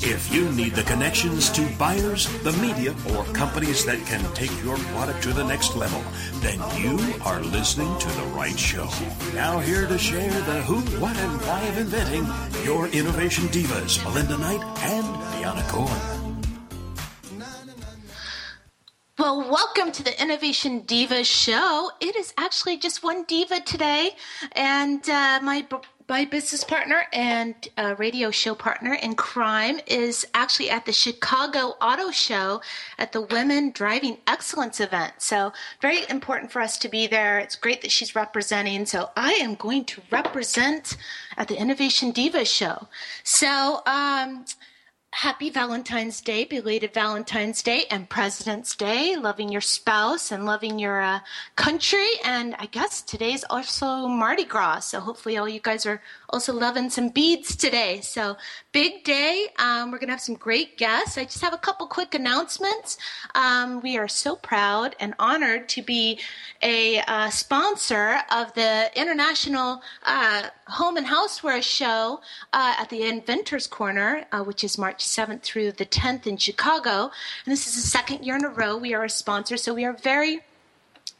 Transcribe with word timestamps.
If 0.00 0.32
you 0.32 0.48
need 0.52 0.74
the 0.74 0.84
connections 0.84 1.50
to 1.50 1.66
buyers, 1.76 2.28
the 2.44 2.52
media, 2.52 2.94
or 3.12 3.24
companies 3.34 3.84
that 3.84 3.98
can 4.06 4.22
take 4.32 4.52
your 4.62 4.76
product 4.94 5.24
to 5.24 5.32
the 5.32 5.42
next 5.42 5.74
level, 5.74 6.00
then 6.34 6.58
you 6.80 7.00
are 7.24 7.40
listening 7.40 7.98
to 7.98 8.08
the 8.08 8.22
right 8.26 8.56
show. 8.56 8.88
Now, 9.34 9.58
here 9.58 9.88
to 9.88 9.98
share 9.98 10.30
the 10.30 10.62
who, 10.62 10.76
what, 11.00 11.16
and 11.16 11.40
why 11.42 11.62
of 11.62 11.78
inventing, 11.78 12.26
your 12.64 12.86
innovation 12.86 13.48
divas, 13.48 14.02
Melinda 14.04 14.38
Knight 14.38 14.62
and 14.82 15.04
Deanna 15.34 15.68
Cohen. 15.68 16.18
Well, 19.18 19.50
welcome 19.50 19.90
to 19.90 20.04
the 20.04 20.22
Innovation 20.22 20.82
Diva 20.82 21.24
Show. 21.24 21.90
It 22.00 22.14
is 22.14 22.32
actually 22.38 22.76
just 22.76 23.02
one 23.02 23.24
diva 23.24 23.58
today, 23.58 24.12
and 24.52 25.02
uh, 25.10 25.40
my 25.42 25.66
my 26.08 26.24
business 26.24 26.64
partner 26.64 27.02
and 27.12 27.54
uh, 27.76 27.94
radio 27.98 28.30
show 28.30 28.54
partner 28.54 28.94
in 28.94 29.14
crime 29.14 29.78
is 29.86 30.26
actually 30.32 30.70
at 30.70 30.86
the 30.86 30.92
Chicago 30.92 31.74
Auto 31.82 32.10
Show 32.10 32.62
at 32.98 33.12
the 33.12 33.20
Women 33.20 33.72
Driving 33.72 34.16
Excellence 34.26 34.80
event. 34.80 35.12
So, 35.18 35.52
very 35.82 36.08
important 36.08 36.50
for 36.50 36.62
us 36.62 36.78
to 36.78 36.88
be 36.88 37.06
there. 37.06 37.38
It's 37.38 37.56
great 37.56 37.82
that 37.82 37.90
she's 37.90 38.16
representing. 38.16 38.86
So, 38.86 39.10
I 39.16 39.32
am 39.34 39.54
going 39.54 39.84
to 39.86 40.00
represent 40.10 40.96
at 41.36 41.48
the 41.48 41.60
Innovation 41.60 42.10
Diva 42.10 42.46
Show. 42.46 42.88
So, 43.22 43.82
um, 43.84 44.46
happy 45.12 45.50
Valentine's 45.50 46.20
Day, 46.20 46.44
belated 46.44 46.92
Valentine's 46.94 47.62
Day, 47.62 47.84
and 47.90 48.08
President's 48.08 48.76
Day. 48.76 49.16
Loving 49.16 49.48
your 49.48 49.60
spouse 49.60 50.30
and 50.30 50.44
loving 50.44 50.78
your 50.78 51.00
uh, 51.00 51.20
country. 51.56 52.08
And 52.24 52.54
I 52.58 52.66
guess 52.66 53.02
today's 53.02 53.44
also 53.50 54.06
Mardi 54.06 54.44
Gras. 54.44 54.80
So 54.80 55.00
hopefully, 55.00 55.36
all 55.36 55.48
you 55.48 55.60
guys 55.60 55.86
are 55.86 56.02
also 56.30 56.52
loving 56.52 56.90
some 56.90 57.08
beads 57.08 57.56
today. 57.56 58.00
So 58.00 58.36
big 58.72 59.04
day. 59.04 59.46
Um, 59.58 59.90
we're 59.90 59.98
going 59.98 60.08
to 60.08 60.12
have 60.12 60.20
some 60.20 60.34
great 60.34 60.76
guests. 60.76 61.16
I 61.16 61.24
just 61.24 61.40
have 61.40 61.54
a 61.54 61.58
couple 61.58 61.86
quick 61.86 62.14
announcements. 62.14 62.98
Um, 63.34 63.80
we 63.80 63.96
are 63.96 64.08
so 64.08 64.36
proud 64.36 64.94
and 65.00 65.14
honored 65.18 65.68
to 65.70 65.82
be 65.82 66.20
a 66.62 67.00
uh, 67.00 67.30
sponsor 67.30 68.18
of 68.30 68.52
the 68.54 68.90
International 68.94 69.80
uh, 70.04 70.48
Home 70.66 70.96
and 70.96 71.06
Houseware 71.06 71.62
Show 71.62 72.20
uh, 72.52 72.74
at 72.78 72.90
the 72.90 73.02
Inventors 73.04 73.66
Corner, 73.66 74.26
uh, 74.32 74.42
which 74.42 74.62
is 74.64 74.76
March 74.76 75.04
7th 75.06 75.42
through 75.42 75.72
the 75.72 75.86
10th 75.86 76.26
in 76.26 76.36
Chicago. 76.36 77.10
And 77.44 77.52
this 77.52 77.66
is 77.66 77.74
the 77.74 77.88
second 77.88 78.24
year 78.24 78.36
in 78.36 78.44
a 78.44 78.50
row 78.50 78.76
we 78.76 78.92
are 78.92 79.04
a 79.04 79.10
sponsor, 79.10 79.56
so 79.56 79.72
we 79.72 79.84
are 79.84 79.94
very 79.94 80.40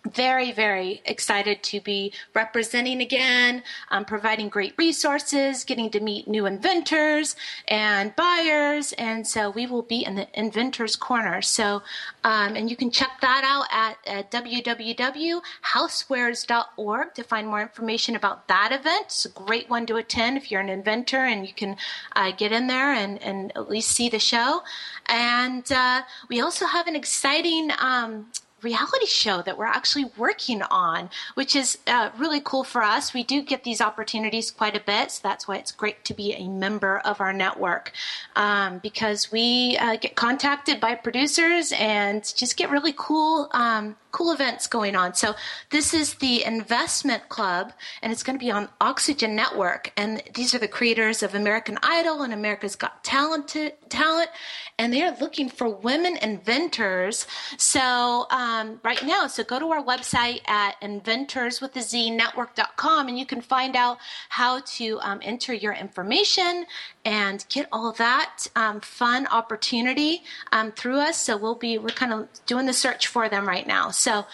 very, 0.07 0.53
very 0.53 1.03
excited 1.05 1.63
to 1.63 1.81
be 1.81 2.13
representing 2.35 3.01
again, 3.01 3.63
um, 3.91 4.05
providing 4.05 4.49
great 4.49 4.75
resources, 4.79 5.65
getting 5.65 5.91
to 5.91 5.99
meet 6.01 6.29
new 6.29 6.47
inventors 6.47 7.37
and 7.67 8.15
buyers. 8.17 8.93
And 8.93 9.27
so 9.27 9.51
we 9.51 9.67
will 9.67 9.83
be 9.83 10.05
in 10.05 10.15
the 10.15 10.29
Inventors 10.39 10.95
Corner. 10.97 11.43
So, 11.43 11.83
um, 12.25 12.57
and 12.57 12.71
you 12.71 12.77
can 12.77 12.91
check 12.91 13.21
that 13.21 13.45
out 13.45 13.67
at, 13.71 13.99
at 14.07 14.31
www.housewares.org 14.31 17.15
to 17.15 17.25
find 17.25 17.49
more 17.49 17.63
information 17.63 18.17
about 18.17 18.49
that 18.49 18.73
event. 18.73 19.05
It's 19.07 19.25
a 19.25 19.31
great 19.31 19.69
one 19.69 19.87
to 19.87 19.97
attend 19.97 20.37
if 20.37 20.51
you're 20.51 20.61
an 20.61 20.69
inventor 20.69 21.25
and 21.25 21.47
you 21.47 21.53
can 21.53 21.77
uh, 22.15 22.33
get 22.33 22.53
in 22.53 22.67
there 22.67 22.93
and, 22.93 23.21
and 23.23 23.53
at 23.57 23.69
least 23.69 23.91
see 23.91 24.09
the 24.09 24.19
show. 24.19 24.63
And 25.07 25.71
uh, 25.73 26.03
we 26.29 26.41
also 26.41 26.67
have 26.67 26.87
an 26.87 26.97
exciting 26.97 27.71
um, 27.79 28.27
reality 28.63 29.07
show 29.07 29.43
that 29.43 29.57
we're 29.57 29.65
actually 29.65 30.07
working 30.17 30.63
on, 30.63 31.11
which 31.35 31.55
is 31.55 31.79
uh, 31.87 32.11
really 32.17 32.41
cool 32.41 32.65
for 32.65 32.83
us. 32.83 33.15
We 33.15 33.23
do 33.23 33.43
get 33.43 33.65
these 33.65 33.81
opportunities 33.81 34.51
quite 34.51 34.77
a 34.77 34.81
bit, 34.81 35.11
so 35.13 35.21
that's 35.23 35.47
why 35.47 35.57
it's 35.57 35.73
great 35.73 36.05
to 36.05 36.15
be 36.15 36.35
a 36.35 36.49
member 36.49 36.99
of 36.99 37.21
our 37.21 37.33
network 37.33 37.93
um, 38.37 38.79
because 38.79 39.31
we 39.31 39.77
uh, 39.79 39.97
get 39.97 40.15
contacted 40.15 40.81
by 40.81 40.95
producers 40.95 41.73
and 41.79 42.23
just 42.37 42.57
get 42.57 42.71
really 42.71 42.95
cool. 42.97 43.49
Um, 43.53 43.97
cool 44.11 44.33
events 44.33 44.67
going 44.67 44.97
on. 44.97 45.15
So 45.15 45.35
this 45.69 45.93
is 45.93 46.15
the 46.15 46.43
Investment 46.43 47.29
Club, 47.29 47.75
and 48.03 48.11
it's 48.11 48.23
going 48.23 48.39
to 48.39 48.45
be 48.45 48.51
on 48.51 48.71
Oxygen 48.81 49.37
Network. 49.37 49.93
And 49.99 50.23
these 50.35 50.55
are 50.55 50.59
the 50.59 50.67
creators 50.67 51.23
of 51.23 51.35
American 51.35 51.79
Idol 51.83 52.23
and 52.23 52.33
America's 52.33 52.75
Got 52.75 53.05
Talent, 53.05 53.55
talent 53.91 54.31
and 54.79 54.93
they 54.93 55.03
are 55.03 55.17
looking 55.21 55.49
for 55.49 55.69
women 55.69 56.17
inventors. 56.19 57.27
So 57.57 58.27
um, 58.31 58.48
right 58.83 59.05
now, 59.05 59.27
so 59.27 59.45
go 59.45 59.59
to 59.59 59.67
our 59.67 59.83
website 59.83 60.49
at 60.49 60.77
inventors 60.83 61.61
with 61.61 61.73
the 61.73 61.81
Z 61.81 62.11
network.com, 62.11 63.09
and 63.09 63.19
you 63.19 63.27
can 63.27 63.41
find 63.41 63.77
out 63.77 63.99
how 64.29 64.61
to 64.61 64.99
um, 65.01 65.21
enter 65.23 65.53
your 65.53 65.73
information 65.73 66.67
and 67.05 67.45
get 67.49 67.69
all 67.73 67.93
that 67.93 68.47
um, 68.57 68.81
fun 68.81 69.27
opportunity 69.29 70.23
um, 70.53 70.73
through 70.73 70.99
us. 70.99 71.19
So 71.23 71.37
we'll 71.37 71.55
be 71.55 71.79
we're 71.79 71.89
kind 71.89 72.13
of 72.13 72.29
doing 72.47 72.67
the 72.67 72.73
search 72.73 73.07
for 73.07 73.29
them 73.29 73.47
right 73.47 73.67
now. 73.67 73.91
So 73.91 74.27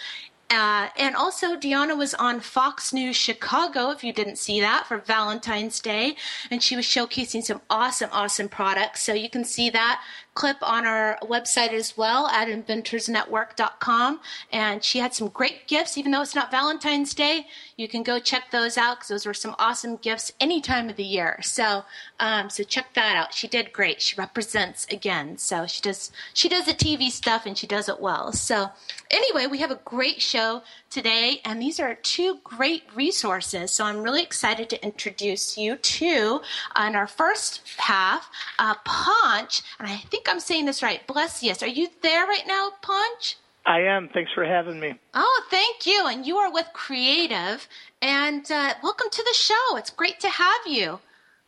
uh, 0.51 0.89
and 0.97 1.15
also, 1.15 1.55
Deanna 1.55 1.97
was 1.97 2.13
on 2.13 2.39
Fox 2.39 2.93
News 2.93 3.15
Chicago, 3.15 3.89
if 3.89 4.03
you 4.03 4.13
didn't 4.13 4.37
see 4.37 4.61
that, 4.61 4.85
for 4.85 4.99
Valentine's 4.99 5.79
Day. 5.79 6.17
And 6.51 6.61
she 6.61 6.75
was 6.75 6.85
showcasing 6.85 7.43
some 7.43 7.61
awesome, 7.67 8.09
awesome 8.11 8.47
products. 8.47 9.01
So 9.01 9.13
you 9.13 9.29
can 9.29 9.43
see 9.43 9.71
that 9.71 10.03
clip 10.35 10.57
on 10.61 10.85
our 10.85 11.17
website 11.23 11.71
as 11.71 11.97
well 11.97 12.27
at 12.27 12.47
inventorsnetwork.com. 12.47 14.19
And 14.51 14.83
she 14.83 14.99
had 14.99 15.13
some 15.13 15.29
great 15.29 15.65
gifts, 15.67 15.97
even 15.97 16.11
though 16.11 16.21
it's 16.21 16.35
not 16.35 16.51
Valentine's 16.51 17.13
Day. 17.13 17.47
You 17.77 17.87
can 17.87 18.03
go 18.03 18.19
check 18.19 18.51
those 18.51 18.77
out 18.77 18.97
because 18.97 19.07
those 19.07 19.25
were 19.25 19.33
some 19.33 19.55
awesome 19.57 19.95
gifts 19.95 20.31
any 20.39 20.61
time 20.61 20.89
of 20.89 20.97
the 20.97 21.03
year. 21.03 21.39
So, 21.41 21.85
um, 22.19 22.49
so 22.49 22.63
check 22.63 22.93
that 22.93 23.15
out. 23.15 23.33
She 23.33 23.47
did 23.47 23.73
great. 23.73 24.01
She 24.01 24.15
represents 24.15 24.85
again. 24.91 25.37
So 25.37 25.65
she 25.65 25.81
does, 25.81 26.11
she 26.33 26.49
does 26.49 26.65
the 26.65 26.73
TV 26.73 27.09
stuff 27.09 27.45
and 27.45 27.57
she 27.57 27.65
does 27.67 27.89
it 27.89 27.99
well. 27.99 28.33
So 28.33 28.69
anyway, 29.09 29.47
we 29.47 29.59
have 29.59 29.71
a 29.71 29.79
great 29.85 30.21
show 30.21 30.61
today, 30.89 31.41
and 31.43 31.61
these 31.61 31.79
are 31.79 31.95
two 31.95 32.39
great 32.43 32.83
resources. 32.95 33.71
So 33.71 33.83
I'm 33.83 34.01
really 34.01 34.23
excited 34.23 34.69
to 34.69 34.83
introduce 34.83 35.57
you 35.57 35.75
to, 35.75 36.41
uh, 36.75 36.85
in 36.87 36.95
our 36.95 37.07
first 37.07 37.61
half, 37.77 38.29
uh, 38.59 38.75
Punch, 38.85 39.61
and 39.79 39.89
I 39.89 39.97
think 39.97 40.24
I'm 40.27 40.39
saying 40.39 40.65
this 40.65 40.83
right, 40.83 41.05
Blessius. 41.07 41.61
Are 41.63 41.67
you 41.67 41.87
there 42.01 42.25
right 42.25 42.45
now, 42.47 42.71
Punch? 42.81 43.37
I 43.65 43.79
am. 43.81 44.09
Thanks 44.09 44.31
for 44.33 44.45
having 44.45 44.79
me. 44.79 44.93
Oh, 45.13 45.43
thank 45.49 45.85
you. 45.85 46.05
And 46.07 46.25
you 46.25 46.37
are 46.37 46.51
with 46.51 46.67
Creative, 46.73 47.67
and 48.01 48.49
uh, 48.51 48.75
welcome 48.83 49.07
to 49.09 49.23
the 49.23 49.33
show. 49.33 49.77
It's 49.77 49.89
great 49.89 50.19
to 50.19 50.29
have 50.29 50.61
you. 50.67 50.99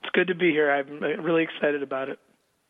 It's 0.01 0.11
good 0.13 0.27
to 0.27 0.35
be 0.35 0.51
here. 0.51 0.71
I'm 0.71 0.99
really 1.23 1.43
excited 1.43 1.83
about 1.83 2.09
it. 2.09 2.19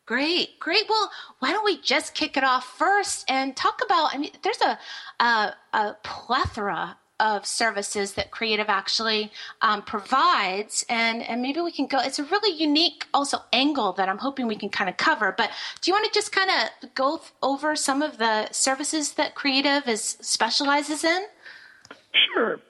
Great, 0.06 0.58
great. 0.58 0.84
Well, 0.88 1.10
why 1.38 1.52
don't 1.52 1.64
we 1.64 1.80
just 1.80 2.14
kick 2.14 2.36
it 2.36 2.44
off 2.44 2.64
first 2.78 3.30
and 3.30 3.54
talk 3.54 3.80
about? 3.84 4.14
I 4.14 4.18
mean, 4.18 4.30
there's 4.42 4.60
a 4.62 4.78
a, 5.22 5.54
a 5.74 5.96
plethora 6.02 6.96
of 7.20 7.46
services 7.46 8.12
that 8.12 8.30
Creative 8.30 8.68
actually 8.68 9.32
um, 9.62 9.82
provides, 9.82 10.84
and 10.88 11.22
and 11.22 11.42
maybe 11.42 11.60
we 11.60 11.72
can 11.72 11.86
go. 11.86 11.98
It's 11.98 12.18
a 12.18 12.24
really 12.24 12.56
unique 12.56 13.06
also 13.12 13.38
angle 13.52 13.92
that 13.94 14.08
I'm 14.08 14.18
hoping 14.18 14.46
we 14.46 14.56
can 14.56 14.68
kind 14.68 14.88
of 14.88 14.96
cover. 14.96 15.34
But 15.36 15.50
do 15.80 15.90
you 15.90 15.94
want 15.94 16.06
to 16.06 16.12
just 16.12 16.32
kind 16.32 16.50
of 16.50 16.94
go 16.94 17.20
over 17.42 17.74
some 17.76 18.02
of 18.02 18.18
the 18.18 18.50
services 18.52 19.14
that 19.14 19.34
Creative 19.34 19.86
is 19.88 20.02
specializes 20.20 21.04
in? 21.04 21.26
Sure. 22.34 22.60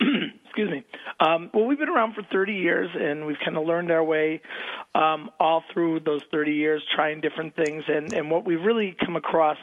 Excuse 0.50 0.70
me. 0.72 0.84
Um, 1.20 1.48
well, 1.54 1.64
we've 1.64 1.78
been 1.78 1.88
around 1.88 2.14
for 2.14 2.24
30 2.32 2.54
years, 2.54 2.90
and 2.92 3.24
we've 3.24 3.36
kind 3.44 3.56
of 3.56 3.64
learned 3.64 3.92
our 3.92 4.02
way 4.02 4.40
um, 4.96 5.30
all 5.38 5.62
through 5.72 6.00
those 6.00 6.22
30 6.32 6.50
years, 6.50 6.82
trying 6.92 7.20
different 7.20 7.54
things. 7.54 7.84
And, 7.86 8.12
and 8.12 8.28
what 8.28 8.44
we've 8.44 8.60
really 8.60 8.96
come 9.06 9.14
across, 9.14 9.58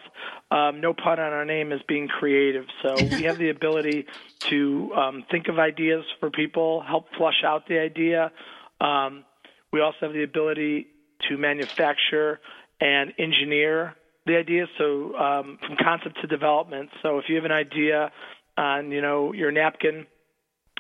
um, 0.50 0.80
no 0.80 0.94
pun 0.94 1.20
on 1.20 1.34
our 1.34 1.44
name, 1.44 1.74
is 1.74 1.82
being 1.90 2.08
creative. 2.08 2.64
So 2.82 3.04
we 3.12 3.24
have 3.24 3.38
the 3.38 3.50
ability 3.50 4.06
to 4.50 4.94
um, 4.96 5.26
think 5.30 5.50
of 5.50 5.60
ideas 5.60 6.06
for 6.22 6.30
people, 6.30 6.82
help 6.88 7.08
flush 7.18 7.44
out 7.46 7.68
the 7.68 7.80
idea. 7.80 8.32
Um, 8.80 9.26
we 9.74 9.82
also 9.82 9.98
have 10.04 10.14
the 10.14 10.24
ability 10.24 10.88
to 11.28 11.38
manufacture 11.38 12.40
and 12.80 13.12
engineer 13.20 13.96
the 14.26 14.38
idea, 14.38 14.68
so 14.78 15.16
um, 15.16 15.58
from 15.66 15.76
concept 15.84 16.22
to 16.22 16.28
development. 16.28 16.90
So 17.02 17.18
if 17.18 17.26
you 17.28 17.36
have 17.36 17.46
an 17.46 17.52
idea 17.52 18.12
on, 18.58 18.92
you 18.92 19.02
know, 19.02 19.34
your 19.34 19.52
napkin 19.52 20.06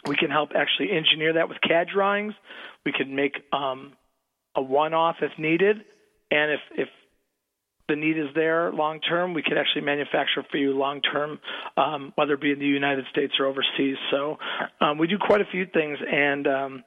we 0.05 0.15
can 0.15 0.29
help 0.29 0.51
actually 0.55 0.91
engineer 0.91 1.33
that 1.33 1.49
with 1.49 1.57
CAD 1.61 1.87
drawings. 1.93 2.33
we 2.85 2.91
can 2.91 3.15
make 3.15 3.33
um, 3.51 3.93
a 4.55 4.61
one-off 4.61 5.17
if 5.21 5.31
needed, 5.37 5.77
and 6.31 6.51
if 6.51 6.59
if 6.75 6.89
the 7.87 7.95
need 7.95 8.17
is 8.17 8.27
there 8.35 8.71
long 8.71 8.99
term, 8.99 9.33
we 9.33 9.41
could 9.41 9.57
actually 9.57 9.81
manufacture 9.81 10.43
for 10.51 10.57
you 10.57 10.73
long 10.73 11.01
term, 11.01 11.39
um, 11.77 12.11
whether 12.15 12.33
it 12.33 12.41
be 12.41 12.51
in 12.51 12.59
the 12.59 12.65
United 12.65 13.05
States 13.11 13.33
or 13.39 13.45
overseas. 13.45 13.95
So 14.11 14.37
um, 14.81 14.97
we 14.97 15.07
do 15.07 15.17
quite 15.17 15.41
a 15.41 15.45
few 15.45 15.65
things, 15.65 15.97
and 16.05 16.47
um, 16.47 16.83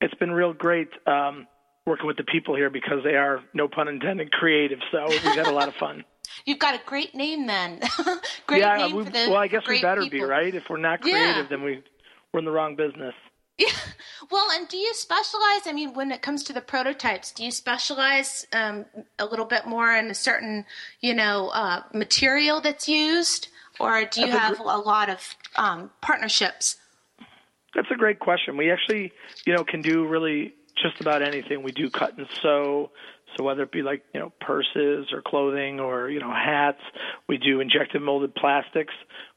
it's 0.00 0.14
been 0.14 0.30
real 0.30 0.52
great 0.52 0.88
um, 1.06 1.46
working 1.86 2.06
with 2.06 2.16
the 2.16 2.24
people 2.24 2.54
here 2.54 2.70
because 2.70 2.98
they 3.04 3.16
are, 3.16 3.40
no 3.54 3.66
pun 3.66 3.88
intended, 3.88 4.30
creative. 4.30 4.78
So 4.92 5.08
we've 5.08 5.20
had 5.20 5.48
a 5.48 5.52
lot 5.52 5.68
of 5.68 5.74
fun. 5.80 6.04
You've 6.44 6.58
got 6.58 6.74
a 6.74 6.80
great 6.84 7.14
name 7.14 7.46
then. 7.46 7.80
great 8.46 8.60
yeah, 8.60 8.76
name 8.76 8.96
we, 8.96 9.04
for 9.04 9.10
the 9.10 9.26
well, 9.28 9.36
I 9.36 9.48
guess 9.48 9.62
we 9.68 9.80
better 9.80 10.02
people. 10.02 10.18
be 10.20 10.24
right. 10.24 10.54
If 10.54 10.64
we're 10.68 10.78
not 10.78 11.00
creative, 11.00 11.36
Yeah. 11.36 11.46
then 11.48 11.62
we 11.62 11.82
we're 12.32 12.40
in 12.40 12.44
the 12.44 12.50
wrong 12.50 12.76
business. 12.76 13.14
Yeah. 13.58 13.68
Well, 14.30 14.46
and 14.52 14.66
do 14.68 14.78
you 14.78 14.94
specialize? 14.94 15.66
I 15.66 15.72
mean, 15.74 15.92
when 15.92 16.10
it 16.10 16.22
comes 16.22 16.42
to 16.44 16.52
the 16.54 16.60
prototypes, 16.62 17.32
do 17.32 17.44
you 17.44 17.50
specialize 17.50 18.46
um, 18.52 18.86
a 19.18 19.26
little 19.26 19.44
bit 19.44 19.66
more 19.66 19.92
in 19.94 20.06
a 20.10 20.14
certain, 20.14 20.64
you 21.00 21.12
know, 21.12 21.48
uh, 21.48 21.82
material 21.92 22.60
that's 22.62 22.88
used, 22.88 23.48
or 23.78 24.04
do 24.06 24.20
you 24.22 24.28
That's 24.28 24.36
a 24.36 24.40
have 24.40 24.56
gr- 24.56 24.62
a 24.62 24.78
lot 24.78 25.10
of 25.10 25.34
um, 25.56 25.90
partnerships? 26.00 26.76
That's 27.74 27.90
a 27.90 27.96
great 27.96 28.20
question. 28.20 28.56
We 28.56 28.70
actually, 28.70 29.12
you 29.44 29.54
know, 29.54 29.64
can 29.64 29.82
do 29.82 30.06
really 30.06 30.54
just 30.80 31.00
about 31.00 31.20
anything. 31.20 31.62
We 31.62 31.72
do 31.72 31.90
cut 31.90 32.16
and 32.16 32.26
sew. 32.40 32.90
So 33.36 33.44
whether 33.44 33.62
it 33.62 33.72
be 33.72 33.82
like, 33.82 34.02
you 34.14 34.20
know, 34.20 34.32
purses 34.40 35.06
or 35.12 35.22
clothing 35.24 35.80
or, 35.80 36.10
you 36.10 36.20
know, 36.20 36.32
hats, 36.32 36.80
we 37.28 37.38
do 37.38 37.60
injected 37.60 38.02
molded 38.02 38.34
plastics, 38.34 38.94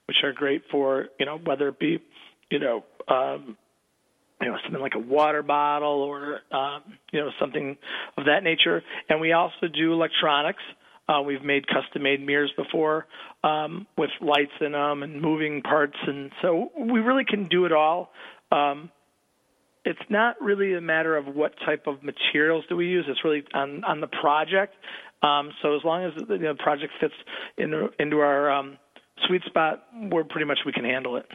which 0.08 0.18
are 0.24 0.34
great 0.34 0.64
for, 0.72 1.08
you 1.20 1.26
know, 1.26 1.38
whether 1.38 1.70
it 1.70 1.80
be, 1.80 2.00
you 2.50 2.60
know, 2.60 2.84
um, 3.08 3.58
you 4.42 4.48
know, 4.48 4.58
something 4.64 4.82
like 4.82 4.96
a 4.96 5.00
water 5.00 5.42
bottle 5.42 6.02
or, 6.02 6.42
um, 6.52 6.82
you 7.12 7.20
know, 7.20 7.30
something 7.40 7.78
of 8.18 8.26
that 8.26 8.44
nature. 8.44 8.84
And 9.10 9.22
we 9.22 9.32
also 9.32 9.68
do 9.74 9.94
electronics. 9.94 10.62
Uh, 11.08 11.22
we've 11.22 11.44
made 11.44 11.66
custom-made 11.68 12.26
mirrors 12.26 12.52
before 12.58 13.06
um, 13.44 13.86
with 13.98 14.10
lights 14.22 14.52
in 14.60 14.72
them 14.72 15.04
and 15.04 15.22
moving 15.22 15.62
parts, 15.62 15.96
and 16.08 16.32
so 16.42 16.72
we 16.78 17.00
really 17.00 17.24
can 17.24 17.48
do 17.48 17.66
it 17.66 17.72
all. 17.72 18.12
Um, 18.52 18.90
it's 19.86 20.00
not 20.10 20.36
really 20.42 20.74
a 20.74 20.82
matter 20.82 21.16
of 21.16 21.28
what 21.28 21.54
type 21.66 21.86
of 21.88 22.04
materials 22.04 22.66
do 22.68 22.76
we 22.76 22.88
use. 22.88 23.06
It's 23.08 23.24
really 23.24 23.44
on 23.54 23.84
on 23.84 24.02
the 24.02 24.08
project. 24.08 24.74
Um, 25.22 25.52
so 25.62 25.76
as 25.76 25.82
long 25.84 26.04
as 26.04 26.12
the 26.28 26.34
you 26.36 26.42
know, 26.42 26.56
project 26.56 26.92
fits 27.00 27.14
into 27.58 27.88
into 28.00 28.20
our 28.20 28.52
um, 28.52 28.78
sweet 29.28 29.44
spot, 29.46 29.84
we're 30.12 30.24
pretty 30.24 30.46
much 30.46 30.60
we 30.66 30.72
can 30.72 30.84
handle 30.86 31.18
it. 31.18 31.26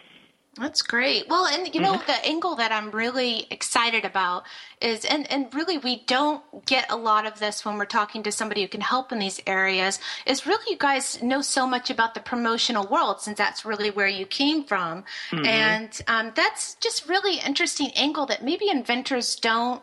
That's 0.56 0.82
great. 0.82 1.28
Well, 1.28 1.46
and 1.46 1.72
you 1.72 1.80
know, 1.80 1.96
the 2.06 2.26
angle 2.26 2.56
that 2.56 2.72
I'm 2.72 2.90
really 2.90 3.46
excited 3.50 4.04
about 4.04 4.44
is, 4.80 5.04
and, 5.04 5.30
and 5.30 5.52
really 5.54 5.78
we 5.78 6.02
don't 6.06 6.42
get 6.66 6.90
a 6.90 6.96
lot 6.96 7.24
of 7.24 7.38
this 7.38 7.64
when 7.64 7.78
we're 7.78 7.84
talking 7.84 8.24
to 8.24 8.32
somebody 8.32 8.62
who 8.62 8.68
can 8.68 8.80
help 8.80 9.12
in 9.12 9.20
these 9.20 9.40
areas, 9.46 10.00
is 10.26 10.46
really 10.46 10.64
you 10.68 10.76
guys 10.76 11.22
know 11.22 11.40
so 11.40 11.68
much 11.68 11.88
about 11.88 12.14
the 12.14 12.20
promotional 12.20 12.86
world 12.88 13.20
since 13.20 13.38
that's 13.38 13.64
really 13.64 13.90
where 13.90 14.08
you 14.08 14.26
came 14.26 14.64
from. 14.64 15.04
And 15.46 16.02
um, 16.08 16.32
that's 16.34 16.74
just 16.74 17.08
really 17.08 17.38
interesting 17.38 17.90
angle 17.94 18.26
that 18.26 18.44
maybe 18.44 18.68
inventors 18.68 19.36
don't 19.36 19.82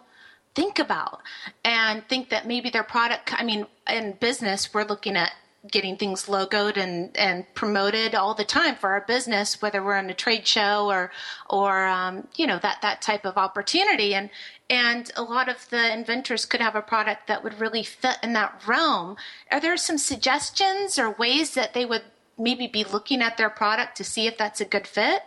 think 0.53 0.79
about 0.79 1.21
and 1.63 2.03
think 2.09 2.29
that 2.29 2.47
maybe 2.47 2.71
their 2.71 2.81
product 2.81 3.31
i 3.39 3.43
mean 3.43 3.67
in 3.87 4.13
business 4.13 4.73
we're 4.73 4.83
looking 4.83 5.15
at 5.15 5.31
getting 5.71 5.97
things 5.97 6.25
logoed 6.25 6.77
and, 6.77 7.15
and 7.17 7.45
promoted 7.53 8.15
all 8.15 8.33
the 8.33 8.43
time 8.43 8.75
for 8.75 8.91
our 8.91 9.01
business 9.01 9.61
whether 9.61 9.83
we're 9.83 9.97
in 9.97 10.09
a 10.09 10.13
trade 10.13 10.47
show 10.47 10.89
or 10.89 11.11
or 11.49 11.85
um, 11.85 12.27
you 12.35 12.47
know 12.47 12.59
that 12.59 12.81
that 12.81 13.01
type 13.01 13.25
of 13.25 13.37
opportunity. 13.37 14.13
And 14.13 14.29
and 14.69 15.11
a 15.15 15.21
lot 15.21 15.47
of 15.49 15.69
the 15.69 15.93
inventors 15.93 16.45
could 16.45 16.61
have 16.61 16.75
a 16.75 16.81
product 16.81 17.27
that 17.27 17.43
would 17.43 17.59
really 17.59 17.83
fit 17.83 18.17
in 18.21 18.33
that 18.33 18.61
realm. 18.67 19.15
Are 19.51 19.59
there 19.59 19.77
some 19.77 19.97
suggestions 19.97 20.99
or 20.99 21.11
ways 21.11 21.53
that 21.53 21.73
they 21.73 21.85
would 21.85 22.03
maybe 22.37 22.67
be 22.67 22.83
looking 22.83 23.21
at 23.21 23.37
their 23.37 23.49
product 23.49 23.97
to 23.97 24.03
see 24.03 24.27
if 24.27 24.37
that's 24.37 24.61
a 24.61 24.65
good 24.65 24.85
fit? 24.85 25.23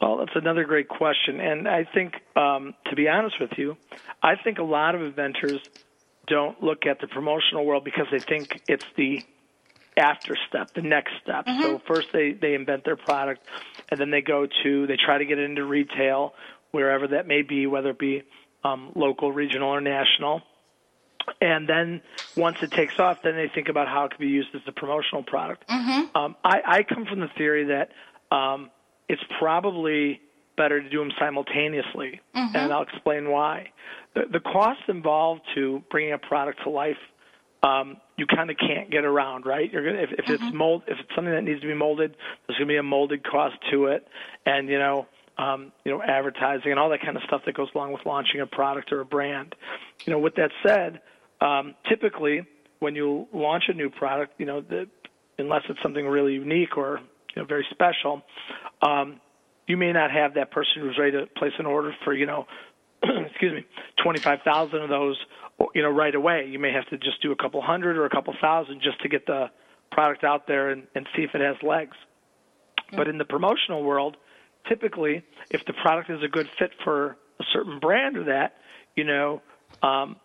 Well, 0.00 0.18
that's 0.18 0.36
another 0.36 0.64
great 0.64 0.88
question, 0.88 1.40
and 1.40 1.66
I 1.66 1.84
think, 1.92 2.14
um, 2.36 2.74
to 2.86 2.94
be 2.94 3.08
honest 3.08 3.40
with 3.40 3.50
you, 3.56 3.76
I 4.22 4.36
think 4.36 4.58
a 4.58 4.62
lot 4.62 4.94
of 4.94 5.02
inventors 5.02 5.60
don't 6.28 6.62
look 6.62 6.86
at 6.86 7.00
the 7.00 7.06
promotional 7.06 7.64
world 7.64 7.84
because 7.84 8.06
they 8.10 8.20
think 8.20 8.62
it's 8.68 8.84
the 8.96 9.22
after 9.96 10.36
step, 10.48 10.72
the 10.74 10.82
next 10.82 11.12
step. 11.22 11.46
So 11.62 11.82
first 11.86 12.08
they 12.12 12.32
they 12.32 12.54
invent 12.54 12.84
their 12.84 12.96
product, 12.96 13.44
and 13.88 13.98
then 14.00 14.10
they 14.10 14.20
go 14.22 14.46
to 14.62 14.86
they 14.86 14.96
try 14.96 15.18
to 15.18 15.24
get 15.24 15.38
it 15.38 15.44
into 15.44 15.64
retail 15.64 16.34
wherever 16.70 17.08
that 17.08 17.26
may 17.26 17.42
be, 17.42 17.66
whether 17.66 17.90
it 17.90 17.98
be 17.98 18.22
um, 18.64 18.92
local, 18.94 19.32
regional, 19.32 19.70
or 19.70 19.80
national. 19.80 20.42
And 21.40 21.68
then 21.68 22.00
once 22.36 22.56
it 22.62 22.70
takes 22.70 22.98
off, 22.98 23.18
then 23.22 23.36
they 23.36 23.48
think 23.54 23.68
about 23.68 23.86
how 23.88 24.04
it 24.04 24.12
could 24.12 24.20
be 24.20 24.28
used 24.28 24.48
as 24.54 24.62
a 24.66 24.72
promotional 24.72 25.22
product. 25.22 25.64
Um, 26.14 26.36
I, 26.42 26.60
I 26.66 26.82
come 26.82 27.04
from 27.04 27.20
the 27.20 27.28
theory 27.36 27.64
that 27.66 27.90
um, 28.34 28.70
it's 29.08 29.22
probably 29.38 30.20
better 30.58 30.82
to 30.82 30.90
do 30.90 30.98
them 30.98 31.10
simultaneously, 31.18 32.20
and 32.54 32.72
I'll 32.72 32.82
explain 32.82 33.30
why. 33.30 33.68
The, 34.14 34.22
the 34.30 34.40
cost 34.40 34.80
involved 34.88 35.42
to 35.54 35.82
bringing 35.90 36.12
a 36.12 36.18
product 36.18 36.60
to 36.64 36.70
life, 36.70 36.98
um, 37.62 37.96
you 38.16 38.26
kind 38.26 38.50
of 38.50 38.56
can't 38.58 38.90
get 38.90 39.04
around, 39.04 39.46
right? 39.46 39.72
You're 39.72 39.84
gonna 39.84 40.02
if, 40.02 40.10
if 40.12 40.28
it's 40.28 40.54
mold, 40.54 40.82
if 40.86 40.98
it's 41.00 41.08
something 41.14 41.32
that 41.32 41.42
needs 41.42 41.60
to 41.60 41.66
be 41.66 41.74
molded, 41.74 42.16
there's 42.46 42.58
going 42.58 42.68
to 42.68 42.72
be 42.72 42.76
a 42.76 42.82
molded 42.82 43.24
cost 43.24 43.56
to 43.70 43.86
it, 43.86 44.06
and 44.44 44.68
you 44.68 44.78
know, 44.78 45.06
um, 45.38 45.72
you 45.84 45.92
know, 45.92 46.02
advertising 46.02 46.70
and 46.70 46.78
all 46.78 46.90
that 46.90 47.00
kind 47.00 47.16
of 47.16 47.22
stuff 47.24 47.42
that 47.46 47.54
goes 47.54 47.68
along 47.74 47.92
with 47.92 48.02
launching 48.04 48.40
a 48.40 48.46
product 48.46 48.92
or 48.92 49.00
a 49.00 49.04
brand. 49.04 49.54
You 50.04 50.12
know, 50.12 50.18
with 50.18 50.34
that 50.34 50.50
said, 50.64 51.00
um, 51.40 51.74
typically 51.88 52.46
when 52.80 52.94
you 52.94 53.26
launch 53.32 53.64
a 53.68 53.74
new 53.74 53.90
product, 53.90 54.34
you 54.38 54.46
know, 54.46 54.60
the, 54.60 54.88
unless 55.38 55.62
it's 55.68 55.80
something 55.82 56.06
really 56.06 56.34
unique 56.34 56.76
or 56.76 57.00
you 57.34 57.42
know 57.42 57.44
very 57.44 57.66
special, 57.70 58.22
um, 58.82 59.20
you 59.68 59.76
may 59.76 59.92
not 59.92 60.10
have 60.10 60.34
that 60.34 60.50
person 60.50 60.80
who's 60.80 60.98
ready 60.98 61.12
to 61.12 61.26
place 61.36 61.52
an 61.58 61.66
order 61.66 61.94
for 62.02 62.12
you 62.12 62.26
know, 62.26 62.46
excuse 63.02 63.52
me, 63.52 63.64
twenty 64.02 64.18
five 64.18 64.40
thousand 64.44 64.82
of 64.82 64.88
those, 64.88 65.16
you 65.74 65.82
know, 65.82 65.90
right 65.90 66.14
away. 66.14 66.48
You 66.50 66.58
may 66.58 66.72
have 66.72 66.86
to 66.86 66.98
just 66.98 67.22
do 67.22 67.30
a 67.30 67.36
couple 67.36 67.62
hundred 67.62 67.96
or 67.96 68.06
a 68.06 68.10
couple 68.10 68.34
thousand 68.40 68.80
just 68.82 69.00
to 69.02 69.08
get 69.08 69.26
the 69.26 69.50
product 69.92 70.24
out 70.24 70.46
there 70.48 70.70
and, 70.70 70.86
and 70.94 71.06
see 71.14 71.22
if 71.22 71.34
it 71.34 71.40
has 71.40 71.56
legs. 71.62 71.96
But 72.96 73.08
in 73.08 73.18
the 73.18 73.24
promotional 73.24 73.84
world, 73.84 74.16
typically, 74.68 75.22
if 75.50 75.64
the 75.66 75.74
product 75.74 76.10
is 76.10 76.22
a 76.24 76.28
good 76.28 76.48
fit 76.58 76.70
for 76.82 77.18
a 77.38 77.44
certain 77.52 77.78
brand 77.78 78.16
or 78.16 78.24
that, 78.24 78.54
you 78.96 79.04
know, 79.04 79.42
um, 79.82 80.16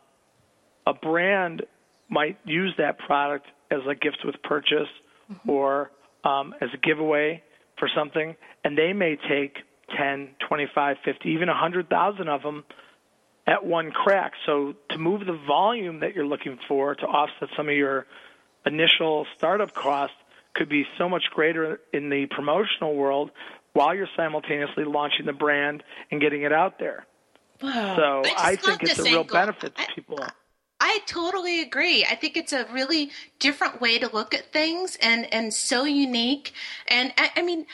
a 0.87 0.93
brand 0.93 1.63
might 2.09 2.37
use 2.45 2.73
that 2.77 2.97
product 2.99 3.45
as 3.69 3.79
a 3.89 3.95
gift 3.95 4.19
with 4.23 4.35
purchase 4.43 4.87
or 5.47 5.91
um, 6.23 6.53
as 6.61 6.69
a 6.73 6.77
giveaway 6.77 7.43
for 7.83 7.89
something, 7.93 8.37
and 8.63 8.77
they 8.77 8.93
may 8.93 9.17
take 9.27 9.57
10, 9.97 10.35
25, 10.47 10.97
50, 11.03 11.29
even 11.29 11.49
100,000 11.49 12.29
of 12.29 12.41
them 12.41 12.63
at 13.45 13.65
one 13.65 13.91
crack. 13.91 14.31
So 14.45 14.75
to 14.91 14.97
move 14.97 15.25
the 15.25 15.37
volume 15.45 15.99
that 15.99 16.15
you're 16.15 16.25
looking 16.25 16.57
for 16.65 16.95
to 16.95 17.05
offset 17.05 17.49
some 17.57 17.67
of 17.67 17.75
your 17.75 18.05
initial 18.65 19.27
startup 19.37 19.73
costs 19.73 20.15
could 20.55 20.69
be 20.69 20.85
so 20.97 21.09
much 21.09 21.23
greater 21.33 21.81
in 21.91 22.09
the 22.09 22.25
promotional 22.27 22.95
world 22.95 23.31
while 23.73 23.93
you're 23.93 24.07
simultaneously 24.15 24.85
launching 24.85 25.25
the 25.25 25.33
brand 25.33 25.83
and 26.09 26.21
getting 26.21 26.43
it 26.43 26.53
out 26.53 26.79
there. 26.79 27.05
So 27.59 27.67
I 27.67 28.33
I, 28.37 28.55
think 28.55 28.83
it's 28.83 28.99
a 28.99 29.03
real 29.03 29.25
benefit 29.25 29.75
to 29.75 29.85
people. 29.93 30.19
I 30.21 30.31
totally 31.05 31.61
agree. 31.61 32.05
I 32.05 32.15
think 32.15 32.37
it's 32.37 32.53
a 32.53 32.65
really 32.71 33.11
different 33.39 33.81
way 33.81 33.99
to 33.99 34.13
look 34.13 34.33
at 34.33 34.51
things 34.51 34.97
and, 35.01 35.31
and 35.33 35.53
so 35.53 35.85
unique. 35.85 36.53
And 36.87 37.13
I, 37.17 37.31
I 37.37 37.41
mean, 37.41 37.65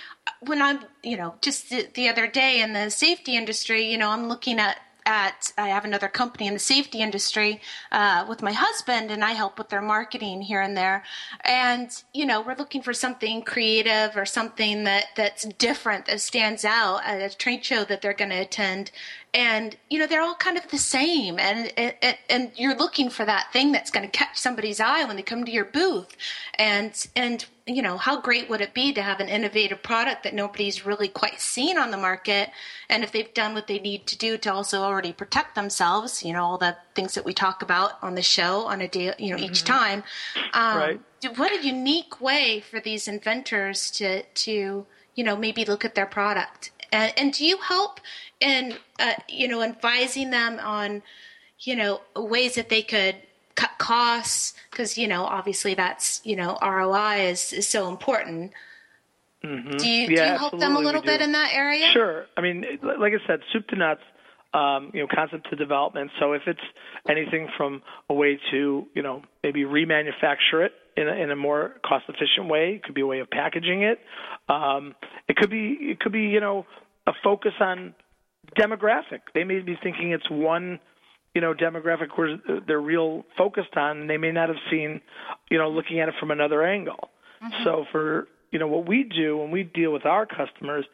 when 0.42 0.62
I'm, 0.62 0.80
you 1.04 1.18
know, 1.18 1.36
just 1.42 1.70
the, 1.70 1.88
the 1.94 2.10
other 2.10 2.28
day 2.28 2.62
in 2.62 2.74
the 2.74 2.90
safety 2.90 3.36
industry, 3.36 3.90
you 3.92 3.98
know, 3.98 4.10
I'm 4.10 4.28
looking 4.28 4.60
at, 4.60 4.78
at 5.06 5.52
I 5.58 5.70
have 5.70 5.86
another 5.86 6.08
company 6.08 6.46
in 6.48 6.54
the 6.54 6.60
safety 6.60 7.00
industry 7.02 7.62
uh, 7.92 8.26
with 8.30 8.44
my 8.44 8.52
husband, 8.52 9.10
and 9.10 9.24
I 9.24 9.32
help 9.32 9.58
with 9.58 9.70
their 9.70 9.82
marketing 9.82 10.42
here 10.42 10.62
and 10.62 10.78
there. 10.78 11.04
And 11.44 11.90
you 12.14 12.26
know, 12.26 12.42
we're 12.42 12.56
looking 12.56 12.84
for 12.84 12.94
something 12.94 13.42
creative 13.42 14.16
or 14.16 14.26
something 14.26 14.84
that 14.84 15.06
that's 15.16 15.46
different 15.46 16.06
that 16.06 16.22
stands 16.22 16.64
out 16.64 17.02
at 17.06 17.22
a 17.22 17.36
trade 17.36 17.66
show 17.66 17.84
that 17.86 18.02
they're 18.02 18.14
going 18.14 18.30
to 18.30 18.42
attend. 18.42 18.92
And 19.34 19.78
you 19.90 20.00
know, 20.00 20.08
they're 20.08 20.22
all 20.22 20.36
kind 20.36 20.58
of 20.58 20.68
the 20.70 20.78
same, 20.78 21.38
and 21.40 21.72
and, 21.78 22.18
and 22.30 22.52
you're 22.56 22.76
looking 22.76 23.10
for 23.12 23.26
that 23.26 23.54
thing 23.54 23.72
that's 23.72 23.92
going 23.92 24.06
to 24.06 24.12
catch 24.12 24.38
somebody's 24.38 24.80
eye 24.80 25.04
when 25.06 25.18
they 25.18 25.22
come 25.22 25.46
to 25.46 25.52
your 25.52 25.66
booth. 25.66 26.16
And 26.58 27.08
and 27.16 27.46
you 27.68 27.84
know, 27.84 27.98
how 27.98 28.20
great 28.20 28.50
would 28.50 28.62
it 28.62 28.74
be 28.74 28.92
to 28.94 29.02
have 29.04 29.20
an 29.20 29.30
innovative 29.30 29.84
product 29.84 30.24
that 30.24 30.34
nobody's 30.34 30.86
really 30.86 31.08
quite 31.08 31.40
seen 31.40 31.78
on 31.78 31.92
the 31.92 31.98
market? 31.98 32.50
And 32.90 33.04
if 33.04 33.12
they've 33.12 33.32
done 33.34 33.54
what 33.54 33.68
they 33.68 33.78
need 33.78 34.08
to 34.08 34.18
do 34.18 34.38
to 34.40 34.52
also 34.52 34.82
already 34.82 35.14
protect 35.14 35.54
themselves, 35.54 36.24
you 36.24 36.34
know, 36.34 36.44
all 36.44 36.58
the 36.58 36.76
things 36.96 37.14
that 37.14 37.24
we 37.26 37.34
talk 37.34 37.62
about 37.62 38.02
on 38.02 38.16
the 38.16 38.24
show 38.24 38.66
on 38.66 38.82
a 38.82 38.88
day, 38.88 39.14
you 39.20 39.36
know, 39.36 39.42
each 39.42 39.64
time. 39.64 40.04
Um, 40.54 40.78
Right. 40.78 41.00
What 41.36 41.52
a 41.52 41.66
unique 41.66 42.22
way 42.22 42.62
for 42.62 42.80
these 42.80 43.08
inventors 43.08 43.92
to 43.92 44.24
to 44.24 44.86
you 45.16 45.24
know 45.24 45.36
maybe 45.36 45.66
look 45.66 45.84
at 45.84 45.94
their 45.94 46.06
product 46.06 46.72
And, 46.92 47.14
and 47.18 47.34
do 47.34 47.46
you 47.46 47.58
help 47.58 48.00
in, 48.40 48.76
uh, 49.00 49.14
you 49.28 49.48
know, 49.48 49.62
advising 49.62 50.30
them 50.30 50.60
on, 50.60 51.02
you 51.60 51.76
know, 51.76 52.02
ways 52.16 52.56
that 52.56 52.70
they 52.70 52.82
could 52.82 53.16
cut 53.56 53.72
costs? 53.78 54.54
Because, 54.72 54.98
you 54.98 55.08
know, 55.08 55.24
obviously 55.24 55.74
that's, 55.74 56.22
you 56.24 56.36
know, 56.36 56.58
ROI 56.62 57.28
is, 57.30 57.54
is 57.54 57.68
so 57.68 57.90
important. 57.90 58.52
Mm-hmm. 59.44 59.78
Do 59.78 59.88
you, 59.88 60.02
yeah, 60.02 60.08
do 60.08 60.32
you 60.32 60.38
help 60.38 60.60
them 60.60 60.76
a 60.76 60.80
little 60.80 61.02
bit 61.02 61.22
in 61.22 61.32
that 61.32 61.54
area? 61.54 61.90
Sure. 61.92 62.26
I 62.36 62.42
mean, 62.42 62.66
like 62.82 63.14
I 63.14 63.28
said, 63.28 63.40
soup 63.54 63.68
to 63.68 63.76
nuts. 63.76 64.02
Um, 64.52 64.90
you 64.96 65.02
know, 65.02 65.08
concept 65.14 65.48
to 65.52 65.56
development. 65.56 66.10
So 66.20 66.34
if 66.34 66.42
it's 66.48 66.60
anything 67.08 67.50
from 67.56 67.84
a 68.10 68.16
way 68.16 68.40
to, 68.50 68.88
you 68.96 69.04
know, 69.04 69.22
maybe 69.44 69.62
remanufacture 69.62 70.66
it 70.66 70.74
in 70.96 71.08
a, 71.08 71.14
in 71.14 71.32
a 71.32 71.36
more 71.36 71.76
cost 71.86 72.06
efficient 72.08 72.48
way, 72.50 72.76
it 72.76 72.84
could 72.84 72.96
be 72.96 73.02
a 73.02 73.08
way 73.08 73.20
of 73.20 73.30
packaging 73.30 73.84
it. 73.84 74.00
Um, 74.48 74.96
it 75.28 75.36
could 75.36 75.50
be, 75.50 75.78
it 75.82 76.00
could 76.00 76.12
be, 76.12 76.24
you 76.24 76.40
know, 76.40 76.66
a 77.08 77.12
focus 77.24 77.54
on 77.60 77.94
demographic. 78.58 79.22
They 79.34 79.44
may 79.44 79.60
be 79.60 79.78
thinking 79.82 80.12
it's 80.12 80.30
one, 80.30 80.80
you 81.34 81.42
know, 81.42 81.54
demographic 81.54 82.10
where 82.16 82.40
they're 82.68 82.82
real 82.82 83.26
focused 83.38 83.76
on, 83.76 84.02
and 84.02 84.10
they 84.10 84.18
may 84.18 84.32
not 84.32 84.50
have 84.50 84.58
seen, 84.70 85.02
you 85.50 85.58
know, 85.58 85.70
looking 85.70 86.00
at 86.00 86.10
it 86.10 86.16
from 86.20 86.32
another 86.32 86.64
angle. 86.64 87.10
Mm-hmm. 87.44 87.64
So 87.64 87.86
for 87.92 88.28
you 88.52 88.60
know 88.60 88.68
what 88.68 88.88
we 88.88 89.04
do 89.04 89.38
when 89.38 89.52
we 89.52 89.64
deal 89.64 89.92
with 89.92 90.06
our 90.06 90.26
customers 90.26 90.86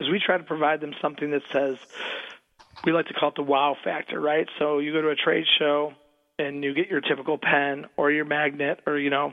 is 0.00 0.10
we 0.10 0.20
try 0.24 0.38
to 0.38 0.44
provide 0.44 0.80
them 0.80 0.92
something 1.00 1.30
that 1.30 1.42
says 1.52 1.76
we 2.84 2.92
like 2.92 3.06
to 3.06 3.14
call 3.14 3.30
it 3.30 3.36
the 3.36 3.42
wow 3.42 3.76
factor, 3.82 4.20
right? 4.20 4.48
So 4.58 4.78
you 4.78 4.92
go 4.92 5.02
to 5.02 5.08
a 5.10 5.14
trade 5.14 5.44
show 5.58 5.94
and 6.38 6.64
you 6.64 6.74
get 6.74 6.88
your 6.88 7.00
typical 7.00 7.38
pen 7.38 7.86
or 7.96 8.10
your 8.10 8.24
magnet 8.24 8.80
or 8.86 8.98
you 8.98 9.10
know 9.10 9.32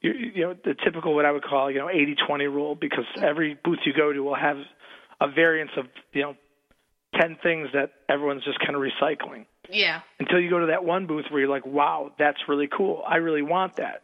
you, 0.00 0.12
you 0.34 0.42
know 0.42 0.54
the 0.64 0.74
typical 0.84 1.14
what 1.14 1.24
I 1.24 1.32
would 1.32 1.44
call 1.44 1.70
you 1.70 1.78
know 1.78 1.86
80-20 1.86 2.38
rule 2.52 2.74
because 2.74 3.04
every 3.22 3.58
booth 3.62 3.80
you 3.84 3.92
go 3.92 4.12
to 4.12 4.20
will 4.20 4.34
have 4.34 4.56
a 5.20 5.30
variance 5.30 5.70
of 5.76 5.86
you 6.12 6.22
know 6.22 6.36
10 7.20 7.38
things 7.42 7.68
that 7.72 7.90
everyone's 8.08 8.44
just 8.44 8.58
kind 8.60 8.76
of 8.76 8.82
recycling. 8.82 9.46
Yeah. 9.68 10.00
Until 10.18 10.40
you 10.40 10.48
go 10.48 10.60
to 10.60 10.66
that 10.66 10.84
one 10.84 11.06
booth 11.06 11.24
where 11.30 11.40
you're 11.40 11.50
like, 11.50 11.66
"Wow, 11.66 12.12
that's 12.18 12.38
really 12.48 12.68
cool. 12.68 13.02
I 13.06 13.16
really 13.16 13.42
want 13.42 13.76
that." 13.76 14.02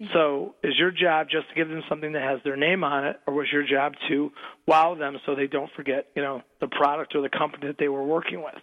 Mm-hmm. 0.00 0.12
So, 0.12 0.54
is 0.64 0.74
your 0.76 0.90
job 0.90 1.28
just 1.30 1.48
to 1.48 1.54
give 1.54 1.68
them 1.68 1.82
something 1.88 2.12
that 2.12 2.22
has 2.22 2.40
their 2.42 2.56
name 2.56 2.82
on 2.82 3.06
it, 3.06 3.20
or 3.26 3.34
was 3.34 3.46
your 3.52 3.64
job 3.64 3.92
to 4.08 4.32
wow 4.66 4.96
them 4.96 5.18
so 5.24 5.36
they 5.36 5.46
don't 5.46 5.70
forget, 5.76 6.06
you 6.16 6.22
know, 6.22 6.42
the 6.60 6.66
product 6.66 7.14
or 7.14 7.22
the 7.22 7.28
company 7.28 7.68
that 7.68 7.76
they 7.78 7.88
were 7.88 8.02
working 8.02 8.42
with? 8.42 8.56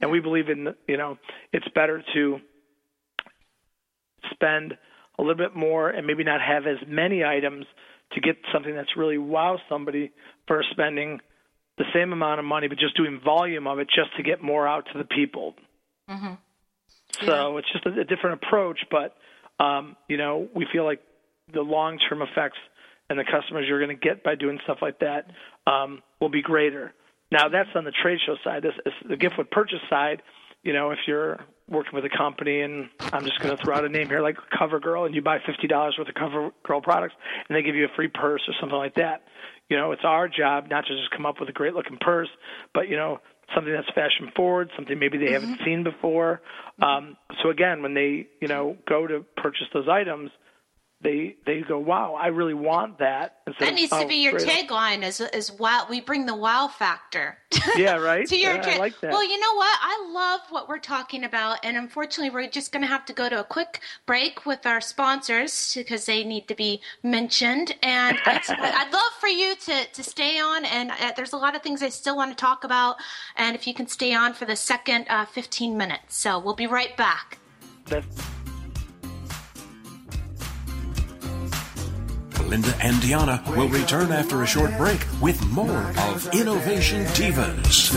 And 0.00 0.10
we 0.10 0.20
believe 0.20 0.48
in, 0.48 0.68
you 0.86 0.96
know, 0.96 1.18
it's 1.52 1.68
better 1.74 2.02
to 2.14 2.38
spend 4.30 4.76
a 5.18 5.22
little 5.22 5.36
bit 5.36 5.56
more 5.56 5.90
and 5.90 6.06
maybe 6.06 6.24
not 6.24 6.40
have 6.40 6.66
as 6.66 6.78
many 6.86 7.24
items 7.24 7.66
to 8.12 8.20
get 8.20 8.36
something 8.52 8.74
that's 8.74 8.96
really 8.96 9.18
wow 9.18 9.58
somebody 9.68 10.12
for 10.46 10.62
spending 10.70 11.20
the 11.76 11.84
same 11.94 12.12
amount 12.12 12.40
of 12.40 12.44
money, 12.44 12.68
but 12.68 12.78
just 12.78 12.96
doing 12.96 13.20
volume 13.24 13.66
of 13.66 13.78
it 13.78 13.88
just 13.94 14.16
to 14.16 14.22
get 14.22 14.42
more 14.42 14.66
out 14.66 14.86
to 14.92 14.98
the 14.98 15.04
people. 15.04 15.54
Mm-hmm. 16.08 16.34
So 17.24 17.52
yeah. 17.52 17.58
it's 17.58 17.72
just 17.72 17.86
a, 17.86 18.00
a 18.00 18.04
different 18.04 18.42
approach, 18.42 18.80
but 18.90 19.14
um, 19.62 19.96
you 20.08 20.16
know, 20.16 20.48
we 20.54 20.66
feel 20.72 20.84
like 20.84 21.00
the 21.52 21.62
long 21.62 21.98
term 22.08 22.22
effects 22.22 22.58
and 23.10 23.18
the 23.18 23.24
customers 23.24 23.64
you're 23.66 23.84
going 23.84 23.96
to 23.96 24.06
get 24.06 24.22
by 24.22 24.34
doing 24.34 24.58
stuff 24.64 24.78
like 24.82 25.00
that 25.00 25.26
um, 25.66 26.02
will 26.20 26.28
be 26.28 26.42
greater. 26.42 26.92
Now, 27.30 27.48
that's 27.48 27.68
on 27.74 27.84
the 27.84 27.92
trade 28.02 28.18
show 28.24 28.36
side. 28.44 28.62
This 28.62 28.74
is 28.86 28.92
the 29.08 29.16
gift 29.16 29.34
with 29.38 29.50
purchase 29.50 29.80
side. 29.90 30.22
You 30.62 30.72
know, 30.72 30.90
if 30.90 30.98
you're 31.06 31.38
working 31.68 31.92
with 31.94 32.04
a 32.04 32.16
company, 32.16 32.60
and 32.62 32.88
I'm 33.12 33.24
just 33.24 33.40
going 33.40 33.56
to 33.56 33.62
throw 33.62 33.76
out 33.76 33.84
a 33.84 33.88
name 33.88 34.08
here, 34.08 34.20
like 34.20 34.36
CoverGirl, 34.58 35.06
and 35.06 35.14
you 35.14 35.22
buy 35.22 35.38
fifty 35.44 35.66
dollars 35.66 35.96
worth 35.98 36.08
of 36.08 36.14
CoverGirl 36.14 36.82
products, 36.82 37.14
and 37.48 37.56
they 37.56 37.62
give 37.62 37.74
you 37.74 37.84
a 37.84 37.94
free 37.96 38.08
purse 38.08 38.42
or 38.48 38.54
something 38.60 38.78
like 38.78 38.94
that. 38.94 39.22
You 39.68 39.76
know, 39.76 39.92
it's 39.92 40.04
our 40.04 40.28
job 40.28 40.68
not 40.70 40.86
to 40.86 40.96
just 40.96 41.10
come 41.10 41.26
up 41.26 41.40
with 41.40 41.48
a 41.48 41.52
great 41.52 41.74
looking 41.74 41.98
purse, 42.00 42.28
but 42.72 42.88
you 42.88 42.96
know, 42.96 43.20
something 43.54 43.72
that's 43.72 43.88
fashion 43.94 44.30
forward, 44.34 44.70
something 44.76 44.98
maybe 44.98 45.18
they 45.18 45.26
mm-hmm. 45.26 45.34
haven't 45.34 45.60
seen 45.64 45.84
before. 45.84 46.40
Um, 46.80 47.16
so 47.42 47.50
again, 47.50 47.82
when 47.82 47.94
they 47.94 48.28
you 48.40 48.48
know 48.48 48.76
go 48.88 49.06
to 49.06 49.24
purchase 49.36 49.66
those 49.72 49.88
items, 49.88 50.30
they 51.00 51.36
they 51.46 51.60
go, 51.60 51.78
wow, 51.78 52.14
I 52.14 52.26
really 52.28 52.54
want 52.54 52.98
that. 52.98 53.36
That 53.60 53.74
needs 53.74 53.92
of, 53.92 54.00
to 54.00 54.08
be 54.08 54.16
your 54.16 54.32
tagline 54.32 55.02
as 55.02 55.20
as 55.20 55.52
wow. 55.52 55.86
We 55.88 56.00
bring 56.00 56.26
the 56.26 56.34
wow 56.34 56.68
factor. 56.68 57.38
Yeah, 57.76 57.96
right. 57.96 58.26
to 58.26 58.36
your 58.36 58.54
yeah, 58.54 58.62
tra- 58.62 58.74
I 58.74 58.78
like 58.78 59.00
that. 59.00 59.12
Well, 59.12 59.22
you 59.22 59.38
know 59.38 59.54
what? 59.54 59.78
I 59.80 60.10
love 60.10 60.40
what 60.50 60.68
we're 60.68 60.78
talking 60.78 61.22
about, 61.22 61.58
and 61.62 61.76
unfortunately, 61.76 62.30
we're 62.30 62.48
just 62.48 62.72
going 62.72 62.80
to 62.80 62.88
have 62.88 63.04
to 63.06 63.12
go 63.12 63.28
to 63.28 63.40
a 63.40 63.44
quick 63.44 63.80
break 64.06 64.46
with 64.46 64.66
our 64.66 64.80
sponsors 64.80 65.74
because 65.74 66.06
they 66.06 66.24
need 66.24 66.48
to 66.48 66.54
be 66.54 66.80
mentioned. 67.02 67.76
And 67.82 68.18
I'd 68.26 68.92
love 68.92 69.12
for 69.20 69.28
you 69.28 69.54
to 69.54 69.84
to 69.84 70.02
stay 70.02 70.40
on. 70.40 70.64
And 70.64 70.90
uh, 70.90 71.12
there's 71.14 71.32
a 71.32 71.36
lot 71.36 71.54
of 71.54 71.62
things 71.62 71.82
I 71.82 71.90
still 71.90 72.16
want 72.16 72.36
to 72.36 72.36
talk 72.36 72.64
about. 72.64 72.96
And 73.36 73.54
if 73.54 73.66
you 73.66 73.74
can 73.74 73.86
stay 73.86 74.14
on 74.14 74.34
for 74.34 74.46
the 74.46 74.56
second 74.56 75.06
uh, 75.08 75.26
15 75.26 75.76
minutes, 75.76 76.16
so 76.16 76.38
we'll 76.38 76.54
be 76.54 76.66
right 76.66 76.96
back. 76.96 77.38
That's- 77.86 78.37
Linda 82.48 82.74
and 82.82 82.96
Deanna 82.96 83.46
will 83.54 83.68
return 83.68 84.10
after 84.10 84.42
a 84.42 84.46
short 84.46 84.74
break 84.78 85.04
with 85.20 85.38
more 85.50 85.92
of 85.98 86.34
Innovation 86.34 87.04
Divas. 87.08 87.92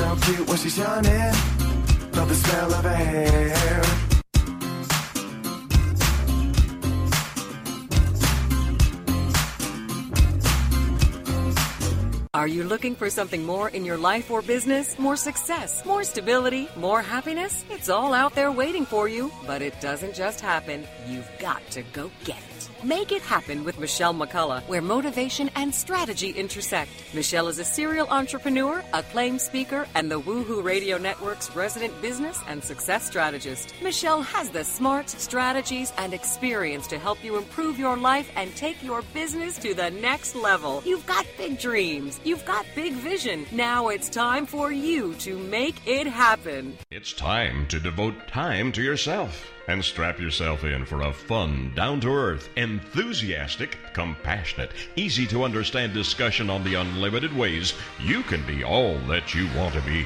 Are 12.33 12.47
you 12.47 12.63
looking 12.63 12.95
for 12.95 13.09
something 13.09 13.45
more 13.45 13.69
in 13.69 13.85
your 13.85 13.97
life 13.97 14.31
or 14.31 14.41
business? 14.41 14.97
More 14.97 15.15
success, 15.15 15.85
more 15.85 16.03
stability, 16.03 16.67
more 16.75 17.01
happiness? 17.01 17.63
It's 17.69 17.87
all 17.87 18.13
out 18.13 18.35
there 18.35 18.51
waiting 18.51 18.85
for 18.85 19.07
you, 19.07 19.31
but 19.47 19.61
it 19.61 19.79
doesn't 19.79 20.15
just 20.15 20.41
happen. 20.41 20.85
You've 21.07 21.29
got 21.39 21.61
to 21.71 21.83
go 21.93 22.09
get 22.25 22.37
it. 22.37 22.50
Make 22.83 23.11
it 23.11 23.21
happen 23.21 23.63
with 23.63 23.77
Michelle 23.77 24.11
McCullough, 24.11 24.67
where 24.67 24.81
motivation 24.81 25.51
and 25.55 25.73
strategy 25.73 26.31
intersect. 26.31 26.89
Michelle 27.13 27.47
is 27.47 27.59
a 27.59 27.63
serial 27.63 28.07
entrepreneur, 28.07 28.83
acclaimed 28.93 29.39
speaker, 29.39 29.87
and 29.93 30.09
the 30.09 30.19
Woohoo 30.19 30.63
Radio 30.63 30.97
Network's 30.97 31.55
resident 31.55 31.93
business 32.01 32.39
and 32.47 32.63
success 32.63 33.05
strategist. 33.05 33.75
Michelle 33.83 34.23
has 34.23 34.49
the 34.49 34.63
smarts, 34.63 35.21
strategies, 35.21 35.93
and 35.99 36.11
experience 36.11 36.87
to 36.87 36.97
help 36.97 37.23
you 37.23 37.37
improve 37.37 37.77
your 37.77 37.97
life 37.97 38.31
and 38.35 38.55
take 38.55 38.81
your 38.81 39.03
business 39.13 39.59
to 39.59 39.75
the 39.75 39.91
next 39.91 40.33
level. 40.33 40.81
You've 40.83 41.05
got 41.05 41.27
big 41.37 41.59
dreams, 41.59 42.19
you've 42.23 42.45
got 42.45 42.65
big 42.73 42.93
vision. 42.93 43.45
Now 43.51 43.89
it's 43.89 44.09
time 44.09 44.47
for 44.47 44.71
you 44.71 45.13
to 45.19 45.37
make 45.37 45.75
it 45.85 46.07
happen. 46.07 46.75
It's 46.89 47.13
time 47.13 47.67
to 47.67 47.79
devote 47.79 48.27
time 48.27 48.71
to 48.71 48.81
yourself 48.81 49.51
and 49.67 49.83
strap 49.83 50.19
yourself 50.19 50.63
in 50.63 50.85
for 50.85 51.01
a 51.01 51.13
fun, 51.13 51.71
down 51.75 51.99
to 52.01 52.09
earth, 52.09 52.49
enthusiastic, 52.55 53.77
compassionate, 53.93 54.71
easy 54.95 55.25
to 55.27 55.43
understand 55.43 55.93
discussion 55.93 56.49
on 56.49 56.63
the 56.63 56.75
unlimited 56.75 57.35
ways 57.35 57.73
you 57.99 58.23
can 58.23 58.45
be 58.45 58.63
all 58.63 58.97
that 59.07 59.33
you 59.33 59.47
want 59.55 59.73
to 59.73 59.81
be. 59.81 60.05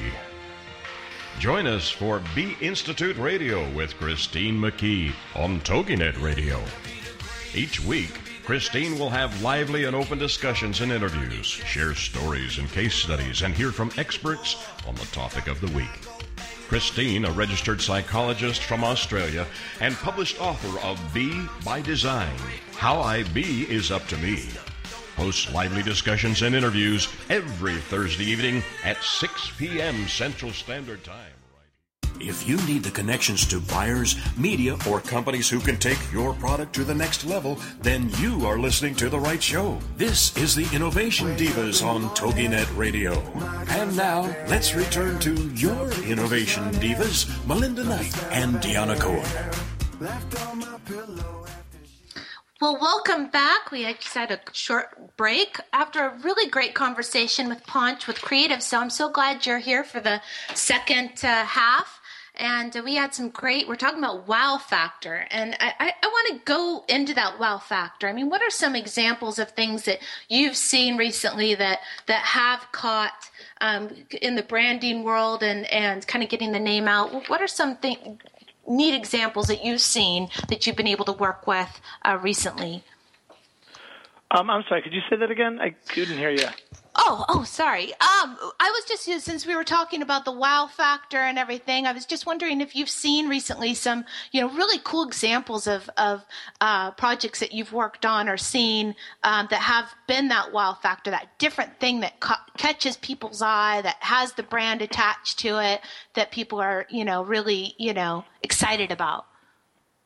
Join 1.38 1.66
us 1.66 1.90
for 1.90 2.22
B 2.34 2.56
Institute 2.60 3.16
Radio 3.18 3.70
with 3.72 3.96
Christine 3.98 4.56
McKee 4.56 5.12
on 5.34 5.60
TogiNet 5.60 6.20
Radio. 6.22 6.62
Each 7.54 7.78
week, 7.80 8.18
Christine 8.46 8.98
will 8.98 9.10
have 9.10 9.42
lively 9.42 9.84
and 9.84 9.96
open 9.96 10.18
discussions 10.18 10.80
and 10.80 10.92
interviews, 10.92 11.46
share 11.46 11.94
stories 11.94 12.58
and 12.58 12.70
case 12.70 12.94
studies, 12.94 13.42
and 13.42 13.52
hear 13.52 13.72
from 13.72 13.90
experts 13.98 14.56
on 14.86 14.94
the 14.94 15.04
topic 15.06 15.48
of 15.48 15.60
the 15.60 15.70
week. 15.76 16.15
Christine, 16.68 17.24
a 17.24 17.30
registered 17.30 17.80
psychologist 17.80 18.64
from 18.64 18.82
Australia 18.82 19.46
and 19.80 19.94
published 19.94 20.40
author 20.40 20.80
of 20.80 21.00
Be 21.14 21.46
by 21.64 21.80
Design 21.80 22.34
How 22.72 23.00
I 23.00 23.22
Be 23.22 23.70
is 23.70 23.92
Up 23.92 24.06
to 24.08 24.16
Me, 24.16 24.48
hosts 25.16 25.52
lively 25.52 25.82
discussions 25.82 26.42
and 26.42 26.56
interviews 26.56 27.08
every 27.30 27.76
Thursday 27.76 28.24
evening 28.24 28.64
at 28.84 29.02
6 29.02 29.52
p.m. 29.58 30.08
Central 30.08 30.50
Standard 30.50 31.04
Time. 31.04 31.35
If 32.20 32.48
you 32.48 32.56
need 32.66 32.82
the 32.82 32.90
connections 32.90 33.46
to 33.46 33.60
buyers, 33.60 34.16
media, 34.36 34.76
or 34.88 35.00
companies 35.00 35.48
who 35.48 35.60
can 35.60 35.76
take 35.76 35.98
your 36.12 36.34
product 36.34 36.74
to 36.74 36.84
the 36.84 36.94
next 36.94 37.24
level, 37.24 37.58
then 37.80 38.10
you 38.18 38.46
are 38.46 38.58
listening 38.58 38.94
to 38.96 39.08
the 39.08 39.18
right 39.18 39.42
show. 39.42 39.78
This 39.96 40.36
is 40.36 40.54
the 40.54 40.68
Innovation 40.74 41.36
Divas 41.36 41.84
on 41.84 42.02
TogiNet 42.10 42.76
Radio. 42.76 43.20
And 43.68 43.96
now, 43.96 44.22
let's 44.48 44.74
return 44.74 45.18
to 45.20 45.34
your 45.50 45.90
Innovation 46.04 46.64
Divas, 46.72 47.26
Melinda 47.46 47.84
Knight 47.84 48.16
and 48.32 48.56
Deanna 48.56 48.98
Cohen. 48.98 49.22
Well, 52.58 52.78
welcome 52.80 53.28
back. 53.28 53.70
We 53.70 53.84
just 53.84 54.14
had 54.14 54.30
a 54.30 54.40
short 54.52 55.16
break 55.18 55.60
after 55.74 56.06
a 56.06 56.18
really 56.20 56.48
great 56.48 56.74
conversation 56.74 57.50
with 57.50 57.66
Ponch 57.66 58.06
with 58.06 58.22
Creative. 58.22 58.62
So 58.62 58.80
I'm 58.80 58.88
so 58.88 59.10
glad 59.10 59.44
you're 59.44 59.58
here 59.58 59.84
for 59.84 60.00
the 60.00 60.22
second 60.54 61.10
uh, 61.22 61.44
half. 61.44 61.95
And 62.36 62.74
we 62.84 62.94
had 62.94 63.14
some 63.14 63.30
great. 63.30 63.68
We're 63.68 63.76
talking 63.76 63.98
about 63.98 64.28
wow 64.28 64.58
factor, 64.58 65.26
and 65.30 65.56
I, 65.60 65.72
I, 65.78 65.92
I 66.02 66.06
want 66.06 66.38
to 66.38 66.44
go 66.44 66.84
into 66.88 67.14
that 67.14 67.38
wow 67.38 67.58
factor. 67.58 68.08
I 68.08 68.12
mean, 68.12 68.28
what 68.28 68.42
are 68.42 68.50
some 68.50 68.76
examples 68.76 69.38
of 69.38 69.50
things 69.50 69.84
that 69.84 69.98
you've 70.28 70.56
seen 70.56 70.96
recently 70.96 71.54
that 71.54 71.80
that 72.06 72.22
have 72.22 72.66
caught 72.72 73.30
um, 73.60 73.90
in 74.22 74.36
the 74.36 74.42
branding 74.42 75.04
world 75.04 75.42
and 75.42 75.66
and 75.66 76.06
kind 76.06 76.22
of 76.22 76.30
getting 76.30 76.52
the 76.52 76.60
name 76.60 76.88
out? 76.88 77.28
What 77.28 77.40
are 77.40 77.46
some 77.46 77.78
neat 78.68 78.94
examples 78.94 79.46
that 79.46 79.64
you've 79.64 79.80
seen 79.80 80.28
that 80.48 80.66
you've 80.66 80.76
been 80.76 80.86
able 80.86 81.04
to 81.06 81.12
work 81.12 81.46
with 81.46 81.80
uh, 82.04 82.18
recently? 82.22 82.84
Um, 84.30 84.50
I'm 84.50 84.64
sorry. 84.68 84.82
Could 84.82 84.92
you 84.92 85.02
say 85.08 85.16
that 85.16 85.30
again? 85.30 85.60
I 85.60 85.70
couldn't 85.88 86.18
hear 86.18 86.30
you. 86.30 86.48
Oh, 86.98 87.24
oh, 87.28 87.44
sorry. 87.44 87.92
Um, 87.92 88.38
I 88.58 88.70
was 88.70 88.84
just 88.88 89.04
since 89.24 89.46
we 89.46 89.54
were 89.54 89.64
talking 89.64 90.00
about 90.00 90.24
the 90.24 90.32
wow 90.32 90.66
factor 90.66 91.18
and 91.18 91.38
everything, 91.38 91.86
I 91.86 91.92
was 91.92 92.06
just 92.06 92.24
wondering 92.24 92.62
if 92.62 92.74
you've 92.74 92.88
seen 92.88 93.28
recently 93.28 93.74
some, 93.74 94.06
you 94.32 94.40
know, 94.40 94.48
really 94.50 94.80
cool 94.82 95.06
examples 95.06 95.66
of 95.66 95.90
of 95.98 96.24
uh, 96.62 96.92
projects 96.92 97.40
that 97.40 97.52
you've 97.52 97.72
worked 97.72 98.06
on 98.06 98.30
or 98.30 98.38
seen 98.38 98.94
um, 99.24 99.46
that 99.50 99.60
have 99.60 99.90
been 100.08 100.28
that 100.28 100.52
wow 100.52 100.72
factor, 100.72 101.10
that 101.10 101.38
different 101.38 101.78
thing 101.80 102.00
that 102.00 102.18
ca- 102.20 102.44
catches 102.56 102.96
people's 102.96 103.42
eye, 103.42 103.82
that 103.82 103.96
has 104.00 104.32
the 104.32 104.42
brand 104.42 104.80
attached 104.80 105.38
to 105.40 105.62
it, 105.62 105.82
that 106.14 106.30
people 106.30 106.60
are, 106.60 106.86
you 106.88 107.04
know, 107.04 107.22
really, 107.22 107.74
you 107.76 107.92
know, 107.92 108.24
excited 108.42 108.90
about. 108.90 109.26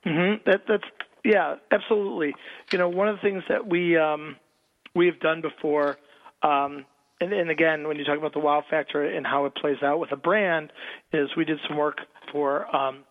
Mm-hmm. 0.04 0.50
That 0.50 0.62
that's 0.66 0.84
yeah, 1.24 1.54
absolutely. 1.70 2.34
You 2.72 2.78
know, 2.78 2.88
one 2.88 3.06
of 3.06 3.14
the 3.14 3.22
things 3.22 3.44
that 3.48 3.66
we 3.66 3.96
um, 3.96 4.36
we 4.94 5.06
have 5.06 5.20
done 5.20 5.40
before 5.40 5.96
um, 6.42 6.84
and, 7.20 7.32
and 7.32 7.50
again, 7.50 7.86
when 7.86 7.98
you 7.98 8.04
talk 8.04 8.18
about 8.18 8.32
the 8.32 8.40
wow 8.40 8.62
factor 8.68 9.04
and 9.04 9.26
how 9.26 9.44
it 9.44 9.54
plays 9.54 9.76
out 9.82 9.98
with 9.98 10.12
a 10.12 10.16
brand, 10.16 10.72
is 11.12 11.28
we 11.36 11.44
did 11.44 11.58
some 11.68 11.76
work 11.76 11.98
for 12.32 12.74
um, 12.74 13.04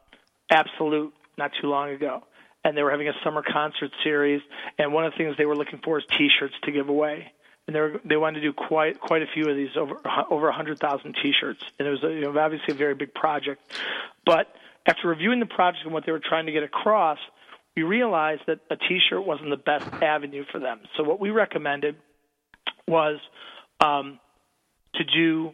Absolut 0.52 1.14
not 1.38 1.52
too 1.62 1.68
long 1.68 1.92
ago, 1.92 2.24
and 2.64 2.76
they 2.76 2.82
were 2.82 2.92
having 2.92 3.08
a 3.08 3.14
summer 3.24 3.44
concert 3.44 3.92
series, 4.04 4.42
and 4.78 4.92
one 4.92 5.06
of 5.06 5.14
the 5.14 5.18
things 5.18 5.36
they 5.38 5.46
were 5.46 5.56
looking 5.56 5.80
for 5.84 6.00
is 6.00 6.06
T-shirts 6.18 6.56
to 6.64 6.72
give 6.72 6.90
away, 6.90 7.32
and 7.68 7.76
they 7.76 7.80
were, 7.80 8.02
they 8.04 8.18
wanted 8.18 8.42
to 8.42 8.48
do 8.48 8.54
quite 8.54 9.00
quite 9.00 9.22
a 9.22 9.28
few 9.34 9.48
of 9.48 9.56
these 9.56 9.78
over 9.78 9.96
over 10.30 10.48
100,000 10.48 11.16
T-shirts, 11.22 11.64
and 11.78 11.88
it 11.88 11.92
was 11.92 12.04
a, 12.04 12.10
you 12.12 12.22
know, 12.22 12.38
obviously 12.38 12.74
a 12.74 12.78
very 12.78 12.96
big 12.96 13.14
project, 13.14 13.62
but 14.26 14.48
after 14.88 15.08
reviewing 15.08 15.40
the 15.40 15.46
project 15.46 15.86
and 15.86 15.94
what 15.94 16.06
they 16.06 16.12
were 16.12 16.22
trying 16.24 16.48
to 16.48 16.52
get 16.52 16.64
across, 16.64 17.20
we 17.76 17.84
realized 17.84 18.42
that 18.48 18.60
a 18.72 18.76
T-shirt 18.76 19.24
wasn't 19.24 19.52
the 19.52 19.58
best 19.58 19.86
avenue 20.02 20.44
for 20.52 20.60
them. 20.60 20.80
So 20.98 21.04
what 21.04 21.20
we 21.20 21.30
recommended 21.30 21.96
was 22.88 23.20
um, 23.80 24.20
to 24.96 25.04
do 25.04 25.52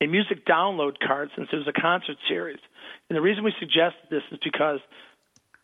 a 0.00 0.06
music 0.06 0.46
download 0.46 0.94
card 1.04 1.30
since 1.36 1.48
it 1.52 1.56
was 1.56 1.66
a 1.68 1.80
concert 1.80 2.16
series. 2.28 2.60
And 3.08 3.16
the 3.16 3.20
reason 3.20 3.44
we 3.44 3.52
suggested 3.58 4.06
this 4.10 4.22
is 4.30 4.38
because 4.44 4.80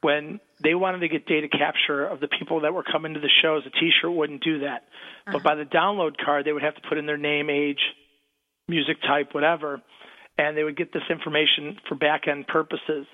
when 0.00 0.40
they 0.62 0.75
wanted 0.75 1.00
to 1.00 1.09
get 1.09 1.26
data 1.26 1.49
capture 1.49 2.04
of 2.04 2.21
the 2.21 2.28
people 2.28 2.61
that 2.61 2.75
were 2.75 2.83
coming 2.83 3.14
to 3.14 3.21
the 3.21 3.30
shows, 3.42 3.62
a 3.66 3.71
T-shirt 3.71 4.12
wouldn't 4.12 4.42
do 4.42 4.61
that. 4.61 4.83
Uh-huh. 5.26 5.33
But 5.33 5.42
by 5.42 5.54
the 5.54 5.64
download 5.64 6.16
card, 6.23 6.44
they 6.44 6.52
would 6.52 6.62
have 6.62 6.75
to 6.75 6.83
put 6.88 6.99
in 6.99 7.06
their 7.06 7.16
name, 7.16 7.49
age, 7.49 7.80
music 8.68 8.97
type, 9.06 9.28
whatever, 9.33 9.80
and 10.37 10.56
they 10.56 10.64
would 10.64 10.76
get 10.76 10.92
this 10.92 11.02
information 11.09 11.78
for 11.88 11.94
back-end 11.94 12.47
purposes. 12.47 13.06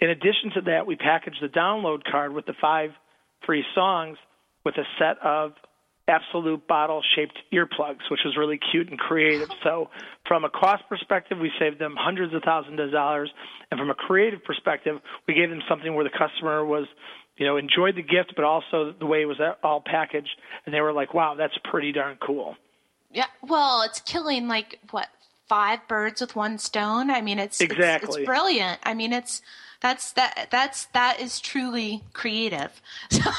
In 0.00 0.10
addition 0.10 0.50
to 0.54 0.60
that, 0.62 0.86
we 0.86 0.96
packaged 0.96 1.38
the 1.40 1.48
download 1.48 2.02
card 2.10 2.32
with 2.32 2.46
the 2.46 2.54
five 2.60 2.90
free 3.46 3.64
songs 3.74 4.18
with 4.64 4.76
a 4.76 4.84
set 4.98 5.18
of 5.24 5.52
Absolut 6.06 6.66
bottle 6.66 7.02
shaped 7.16 7.38
earplugs, 7.52 8.10
which 8.10 8.20
was 8.24 8.36
really 8.36 8.58
cute 8.70 8.90
and 8.90 8.98
creative. 8.98 9.48
So, 9.62 9.88
from 10.26 10.44
a 10.44 10.50
cost 10.50 10.82
perspective, 10.88 11.38
we 11.38 11.50
saved 11.58 11.78
them 11.78 11.94
hundreds 11.98 12.34
of 12.34 12.42
thousands 12.42 12.78
of 12.78 12.90
dollars. 12.90 13.30
And 13.70 13.80
from 13.80 13.90
a 13.90 13.94
creative 13.94 14.44
perspective, 14.44 15.00
we 15.26 15.34
gave 15.34 15.48
them 15.48 15.62
something 15.68 15.94
where 15.94 16.04
the 16.04 16.10
customer 16.10 16.64
was, 16.64 16.86
you 17.38 17.46
know, 17.46 17.56
enjoyed 17.56 17.96
the 17.96 18.02
gift, 18.02 18.34
but 18.36 18.44
also 18.44 18.92
the 18.98 19.06
way 19.06 19.22
it 19.22 19.26
was 19.26 19.40
all 19.62 19.82
packaged. 19.84 20.36
And 20.66 20.74
they 20.74 20.82
were 20.82 20.92
like, 20.92 21.14
wow, 21.14 21.36
that's 21.36 21.54
pretty 21.70 21.92
darn 21.92 22.18
cool. 22.24 22.56
Yeah. 23.10 23.26
Well, 23.42 23.82
it's 23.82 24.00
killing 24.00 24.46
like 24.46 24.80
what, 24.90 25.08
five 25.48 25.80
birds 25.88 26.20
with 26.20 26.36
one 26.36 26.58
stone? 26.58 27.10
I 27.10 27.20
mean, 27.20 27.38
it's, 27.38 27.60
exactly. 27.60 28.08
it's, 28.08 28.16
it's 28.18 28.26
brilliant. 28.26 28.78
I 28.82 28.92
mean, 28.92 29.12
it's, 29.12 29.40
that's 29.84 30.12
that 30.12 30.48
that's 30.50 30.86
that 30.94 31.20
is 31.20 31.38
truly 31.38 32.02
creative 32.14 32.80
so 33.10 33.30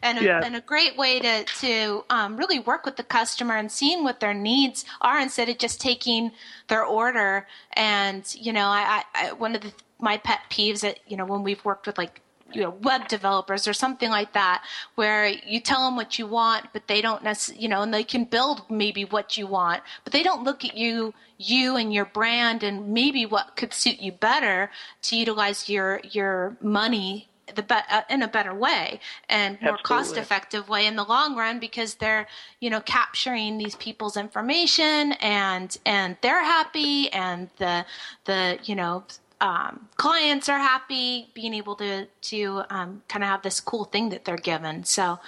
and 0.00 0.18
a, 0.18 0.22
yeah. 0.22 0.40
and 0.44 0.54
a 0.54 0.60
great 0.60 0.96
way 0.96 1.18
to 1.18 1.44
to 1.58 2.04
um, 2.08 2.36
really 2.36 2.60
work 2.60 2.84
with 2.86 2.94
the 2.96 3.02
customer 3.02 3.56
and 3.56 3.72
seeing 3.72 4.04
what 4.04 4.20
their 4.20 4.32
needs 4.32 4.84
are 5.00 5.18
instead 5.18 5.48
of 5.48 5.58
just 5.58 5.80
taking 5.80 6.30
their 6.68 6.84
order 6.84 7.48
and 7.72 8.32
you 8.38 8.52
know 8.52 8.68
I, 8.68 9.02
I 9.12 9.32
one 9.32 9.56
of 9.56 9.62
the 9.62 9.72
my 9.98 10.18
pet 10.18 10.38
peeves 10.48 10.82
that 10.82 11.00
you 11.08 11.16
know 11.16 11.24
when 11.24 11.42
we've 11.42 11.64
worked 11.64 11.88
with 11.88 11.98
like 11.98 12.20
you 12.52 12.62
know 12.62 12.70
web 12.82 13.08
developers 13.08 13.68
or 13.68 13.72
something 13.72 14.10
like 14.10 14.32
that 14.32 14.64
where 14.94 15.26
you 15.28 15.60
tell 15.60 15.84
them 15.84 15.96
what 15.96 16.18
you 16.18 16.26
want 16.26 16.66
but 16.72 16.86
they 16.86 17.00
don't 17.00 17.22
necessarily 17.22 17.62
you 17.62 17.68
know 17.68 17.82
and 17.82 17.92
they 17.92 18.04
can 18.04 18.24
build 18.24 18.62
maybe 18.70 19.04
what 19.04 19.36
you 19.36 19.46
want 19.46 19.82
but 20.04 20.12
they 20.12 20.22
don't 20.22 20.44
look 20.44 20.64
at 20.64 20.76
you 20.76 21.12
you 21.36 21.76
and 21.76 21.92
your 21.92 22.04
brand 22.04 22.62
and 22.62 22.88
maybe 22.88 23.26
what 23.26 23.56
could 23.56 23.72
suit 23.72 24.00
you 24.00 24.12
better 24.12 24.70
to 25.02 25.16
utilize 25.16 25.68
your 25.68 26.00
your 26.04 26.56
money 26.60 27.28
the 27.54 27.62
be- 27.62 27.74
uh, 27.90 28.02
in 28.10 28.22
a 28.22 28.28
better 28.28 28.54
way 28.54 29.00
and 29.28 29.60
more 29.62 29.78
cost 29.78 30.16
effective 30.16 30.68
way 30.68 30.86
in 30.86 30.96
the 30.96 31.04
long 31.04 31.36
run 31.36 31.58
because 31.58 31.94
they're 31.96 32.26
you 32.60 32.70
know 32.70 32.80
capturing 32.80 33.58
these 33.58 33.74
people's 33.76 34.16
information 34.16 35.12
and 35.20 35.78
and 35.86 36.16
they're 36.20 36.44
happy 36.44 37.10
and 37.12 37.48
the 37.58 37.84
the 38.24 38.58
you 38.64 38.74
know 38.74 39.04
um, 39.40 39.88
clients 39.96 40.48
are 40.48 40.58
happy 40.58 41.28
being 41.34 41.54
able 41.54 41.76
to 41.76 42.06
to 42.06 42.62
um, 42.70 43.02
kind 43.08 43.22
of 43.22 43.28
have 43.28 43.42
this 43.42 43.60
cool 43.60 43.84
thing 43.84 44.08
that 44.10 44.24
they're 44.24 44.36
given. 44.36 44.84
So, 44.84 45.18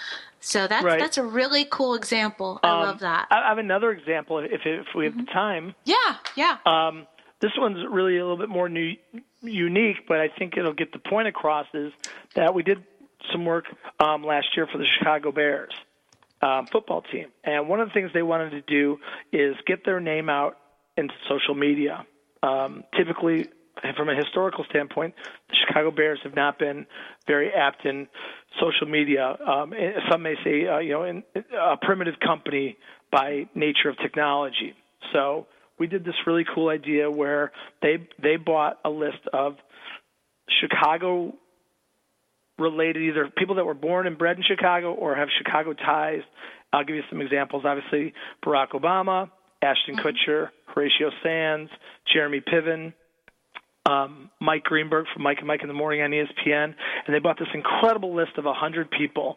so 0.40 0.66
that's 0.66 0.84
right. 0.84 0.98
that's 0.98 1.18
a 1.18 1.22
really 1.22 1.64
cool 1.70 1.94
example. 1.94 2.58
I 2.62 2.70
um, 2.70 2.80
love 2.80 2.98
that. 3.00 3.28
I 3.30 3.48
have 3.48 3.58
another 3.58 3.90
example 3.92 4.38
if 4.38 4.62
if 4.64 4.86
we 4.96 5.04
have 5.04 5.14
mm-hmm. 5.14 5.26
the 5.26 5.32
time. 5.32 5.74
Yeah, 5.84 6.16
yeah. 6.36 6.58
Um, 6.66 7.06
this 7.40 7.52
one's 7.56 7.78
really 7.88 8.18
a 8.18 8.22
little 8.22 8.36
bit 8.36 8.48
more 8.48 8.68
new, 8.68 8.96
unique, 9.42 10.08
but 10.08 10.20
I 10.20 10.28
think 10.28 10.56
it'll 10.56 10.74
get 10.74 10.92
the 10.92 10.98
point 10.98 11.28
across. 11.28 11.66
Is 11.72 11.92
that 12.34 12.54
we 12.54 12.62
did 12.62 12.82
some 13.30 13.44
work 13.44 13.66
um, 14.00 14.24
last 14.24 14.56
year 14.56 14.66
for 14.66 14.78
the 14.78 14.86
Chicago 14.86 15.30
Bears 15.30 15.72
um, 16.42 16.66
football 16.66 17.02
team, 17.02 17.28
and 17.44 17.68
one 17.68 17.80
of 17.80 17.88
the 17.88 17.94
things 17.94 18.10
they 18.12 18.22
wanted 18.22 18.50
to 18.50 18.60
do 18.62 18.98
is 19.32 19.54
get 19.66 19.84
their 19.84 20.00
name 20.00 20.28
out 20.28 20.58
in 20.96 21.08
social 21.28 21.54
media. 21.54 22.04
Um, 22.42 22.84
typically, 22.96 23.48
from 23.96 24.08
a 24.08 24.14
historical 24.14 24.64
standpoint, 24.68 25.14
the 25.48 25.56
Chicago 25.66 25.90
Bears 25.90 26.18
have 26.24 26.34
not 26.34 26.58
been 26.58 26.86
very 27.26 27.50
apt 27.52 27.84
in 27.84 28.06
social 28.60 28.86
media. 28.86 29.36
Um, 29.46 29.72
some 30.10 30.22
may 30.22 30.34
say, 30.44 30.66
uh, 30.66 30.78
you 30.78 30.92
know, 30.92 31.04
in, 31.04 31.22
a 31.34 31.76
primitive 31.80 32.14
company 32.24 32.76
by 33.10 33.48
nature 33.54 33.88
of 33.88 33.96
technology. 33.98 34.74
So 35.12 35.46
we 35.78 35.86
did 35.86 36.04
this 36.04 36.14
really 36.26 36.44
cool 36.54 36.68
idea 36.68 37.10
where 37.10 37.52
they 37.82 38.06
they 38.22 38.36
bought 38.36 38.78
a 38.84 38.90
list 38.90 39.20
of 39.32 39.54
Chicago 40.60 41.32
related 42.58 43.02
either 43.02 43.30
people 43.36 43.54
that 43.54 43.64
were 43.64 43.74
born 43.74 44.06
and 44.06 44.18
bred 44.18 44.36
in 44.36 44.42
Chicago 44.42 44.92
or 44.92 45.16
have 45.16 45.28
Chicago 45.38 45.72
ties. 45.72 46.20
I'll 46.72 46.84
give 46.84 46.96
you 46.96 47.02
some 47.08 47.20
examples. 47.20 47.64
Obviously, 47.64 48.12
Barack 48.44 48.70
Obama, 48.72 49.30
Ashton 49.62 49.96
mm-hmm. 49.96 50.06
Kutcher, 50.06 50.48
Horatio 50.66 51.10
Sanz, 51.22 51.70
Jeremy 52.12 52.40
Piven, 52.40 52.92
um, 53.90 54.30
Mike 54.40 54.64
Greenberg 54.64 55.06
from 55.12 55.22
Mike 55.22 55.38
and 55.38 55.46
Mike 55.46 55.62
in 55.62 55.68
the 55.68 55.74
Morning 55.74 56.02
on 56.02 56.10
ESPN, 56.10 56.74
and 57.06 57.14
they 57.14 57.18
bought 57.18 57.38
this 57.38 57.48
incredible 57.54 58.14
list 58.14 58.32
of 58.38 58.44
100 58.44 58.90
people 58.90 59.36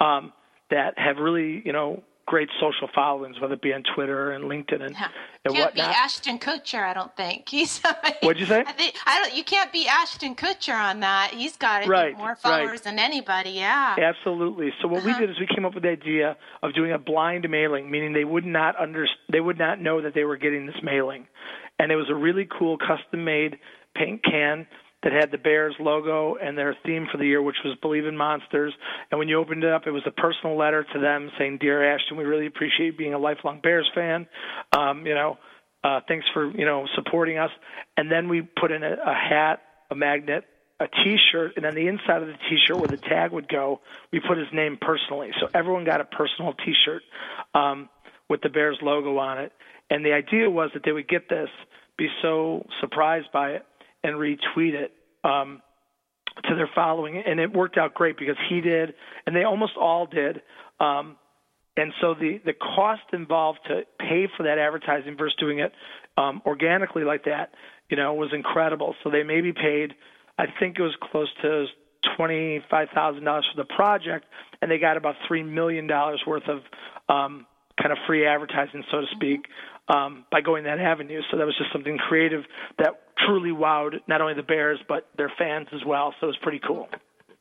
um, 0.00 0.32
that 0.70 0.98
have 0.98 1.16
really, 1.16 1.62
you 1.64 1.72
know, 1.72 2.02
great 2.26 2.48
social 2.60 2.88
followings, 2.94 3.38
whether 3.40 3.54
it 3.54 3.62
be 3.62 3.72
on 3.72 3.82
Twitter 3.94 4.32
and 4.32 4.44
LinkedIn 4.44 4.82
and, 4.82 4.92
yeah. 4.92 5.08
and 5.44 5.54
can't 5.54 5.66
whatnot. 5.66 5.74
be 5.74 5.80
Ashton 5.80 6.38
Kutcher, 6.38 6.82
I 6.82 6.94
don't 6.94 7.14
think. 7.16 7.48
He's. 7.48 7.80
What'd 8.22 8.40
you 8.40 8.46
say? 8.46 8.64
I, 8.66 8.72
think, 8.72 8.94
I 9.06 9.22
don't. 9.22 9.36
You 9.36 9.44
can't 9.44 9.72
be 9.72 9.86
Ashton 9.86 10.34
Kutcher 10.34 10.74
on 10.74 11.00
that. 11.00 11.32
He's 11.34 11.56
got 11.56 11.86
right, 11.86 12.16
more 12.16 12.36
followers 12.36 12.70
right. 12.70 12.82
than 12.82 12.98
anybody. 12.98 13.50
Yeah. 13.50 13.96
Absolutely. 13.98 14.72
So 14.80 14.88
what 14.88 14.98
uh-huh. 14.98 15.14
we 15.18 15.26
did 15.26 15.30
is 15.30 15.38
we 15.38 15.48
came 15.54 15.64
up 15.64 15.74
with 15.74 15.82
the 15.82 15.90
idea 15.90 16.36
of 16.62 16.74
doing 16.74 16.92
a 16.92 16.98
blind 16.98 17.48
mailing, 17.48 17.90
meaning 17.90 18.12
they 18.12 18.24
would 18.24 18.46
not 18.46 18.74
under 18.80 19.06
they 19.30 19.40
would 19.40 19.58
not 19.58 19.80
know 19.80 20.00
that 20.02 20.14
they 20.14 20.24
were 20.24 20.36
getting 20.36 20.66
this 20.66 20.76
mailing, 20.82 21.26
and 21.78 21.92
it 21.92 21.96
was 21.96 22.06
a 22.10 22.14
really 22.14 22.48
cool 22.58 22.78
custom 22.78 23.24
made 23.24 23.58
paint 23.94 24.22
can 24.24 24.66
that 25.02 25.12
had 25.12 25.30
the 25.30 25.38
Bears 25.38 25.74
logo 25.78 26.36
and 26.36 26.56
their 26.56 26.74
theme 26.84 27.06
for 27.12 27.18
the 27.18 27.26
year, 27.26 27.42
which 27.42 27.56
was 27.64 27.76
Believe 27.82 28.06
in 28.06 28.16
Monsters. 28.16 28.72
And 29.10 29.18
when 29.18 29.28
you 29.28 29.38
opened 29.38 29.62
it 29.62 29.70
up, 29.70 29.86
it 29.86 29.90
was 29.90 30.02
a 30.06 30.10
personal 30.10 30.56
letter 30.56 30.84
to 30.94 30.98
them 30.98 31.30
saying, 31.38 31.58
"Dear 31.58 31.94
Ashton, 31.94 32.16
we 32.16 32.24
really 32.24 32.46
appreciate 32.46 32.96
being 32.96 33.14
a 33.14 33.18
lifelong 33.18 33.60
Bears 33.60 33.88
fan. 33.94 34.26
Um, 34.72 35.06
you 35.06 35.14
know, 35.14 35.38
uh, 35.84 36.00
thanks 36.08 36.26
for 36.32 36.50
you 36.50 36.64
know 36.64 36.86
supporting 36.94 37.38
us." 37.38 37.50
And 37.96 38.10
then 38.10 38.28
we 38.28 38.42
put 38.42 38.72
in 38.72 38.82
a, 38.82 38.96
a 39.04 39.14
hat, 39.14 39.60
a 39.90 39.94
magnet, 39.94 40.44
a 40.80 40.88
T-shirt, 40.88 41.52
and 41.56 41.66
on 41.66 41.74
the 41.74 41.86
inside 41.86 42.22
of 42.22 42.28
the 42.28 42.38
T-shirt 42.48 42.76
where 42.78 42.88
the 42.88 42.96
tag 42.96 43.30
would 43.30 43.48
go, 43.48 43.80
we 44.10 44.20
put 44.20 44.38
his 44.38 44.48
name 44.52 44.78
personally. 44.80 45.30
So 45.38 45.48
everyone 45.54 45.84
got 45.84 46.00
a 46.00 46.04
personal 46.04 46.54
T-shirt 46.54 47.02
um, 47.54 47.88
with 48.28 48.40
the 48.40 48.48
Bears 48.48 48.78
logo 48.82 49.18
on 49.18 49.38
it. 49.38 49.52
And 49.90 50.04
the 50.04 50.12
idea 50.12 50.48
was 50.50 50.70
that 50.72 50.82
they 50.84 50.92
would 50.92 51.08
get 51.08 51.28
this, 51.28 51.48
be 51.96 52.08
so 52.22 52.66
surprised 52.80 53.30
by 53.32 53.50
it, 53.50 53.66
and 54.04 54.14
retweet 54.14 54.74
it 54.74 54.92
um, 55.24 55.62
to 56.48 56.54
their 56.54 56.70
following, 56.74 57.16
and 57.16 57.40
it 57.40 57.52
worked 57.52 57.78
out 57.78 57.94
great 57.94 58.16
because 58.16 58.36
he 58.48 58.60
did, 58.60 58.94
and 59.26 59.34
they 59.34 59.44
almost 59.44 59.72
all 59.76 60.06
did. 60.06 60.42
Um, 60.78 61.16
and 61.76 61.92
so 62.00 62.14
the 62.14 62.40
the 62.44 62.52
cost 62.52 63.02
involved 63.12 63.60
to 63.66 63.82
pay 63.98 64.28
for 64.36 64.44
that 64.44 64.58
advertising 64.58 65.16
versus 65.16 65.36
doing 65.38 65.58
it 65.58 65.72
um, 66.16 66.42
organically 66.46 67.02
like 67.02 67.24
that, 67.24 67.52
you 67.88 67.96
know, 67.96 68.14
was 68.14 68.32
incredible. 68.32 68.94
So 69.02 69.10
they 69.10 69.24
maybe 69.24 69.52
paid, 69.52 69.94
I 70.38 70.46
think 70.60 70.78
it 70.78 70.82
was 70.82 70.94
close 71.00 71.28
to 71.42 71.66
twenty 72.16 72.62
five 72.70 72.88
thousand 72.94 73.24
dollars 73.24 73.48
for 73.52 73.60
the 73.60 73.66
project, 73.74 74.26
and 74.60 74.70
they 74.70 74.78
got 74.78 74.96
about 74.96 75.16
three 75.26 75.42
million 75.42 75.86
dollars 75.86 76.22
worth 76.26 76.48
of 76.48 76.60
um, 77.08 77.46
kind 77.80 77.92
of 77.92 77.98
free 78.06 78.26
advertising, 78.26 78.84
so 78.90 79.00
to 79.00 79.06
speak, 79.12 79.46
um, 79.88 80.24
by 80.30 80.40
going 80.40 80.64
that 80.64 80.78
avenue. 80.78 81.20
So 81.30 81.36
that 81.38 81.46
was 81.46 81.56
just 81.56 81.72
something 81.72 81.98
creative 81.98 82.42
that 82.78 83.02
truly 83.26 83.50
wowed 83.50 84.00
not 84.08 84.20
only 84.20 84.34
the 84.34 84.42
Bears 84.42 84.80
but 84.88 85.08
their 85.16 85.32
fans 85.38 85.68
as 85.72 85.84
well. 85.86 86.14
So 86.20 86.26
it 86.26 86.28
was 86.28 86.38
pretty 86.42 86.60
cool. 86.66 86.88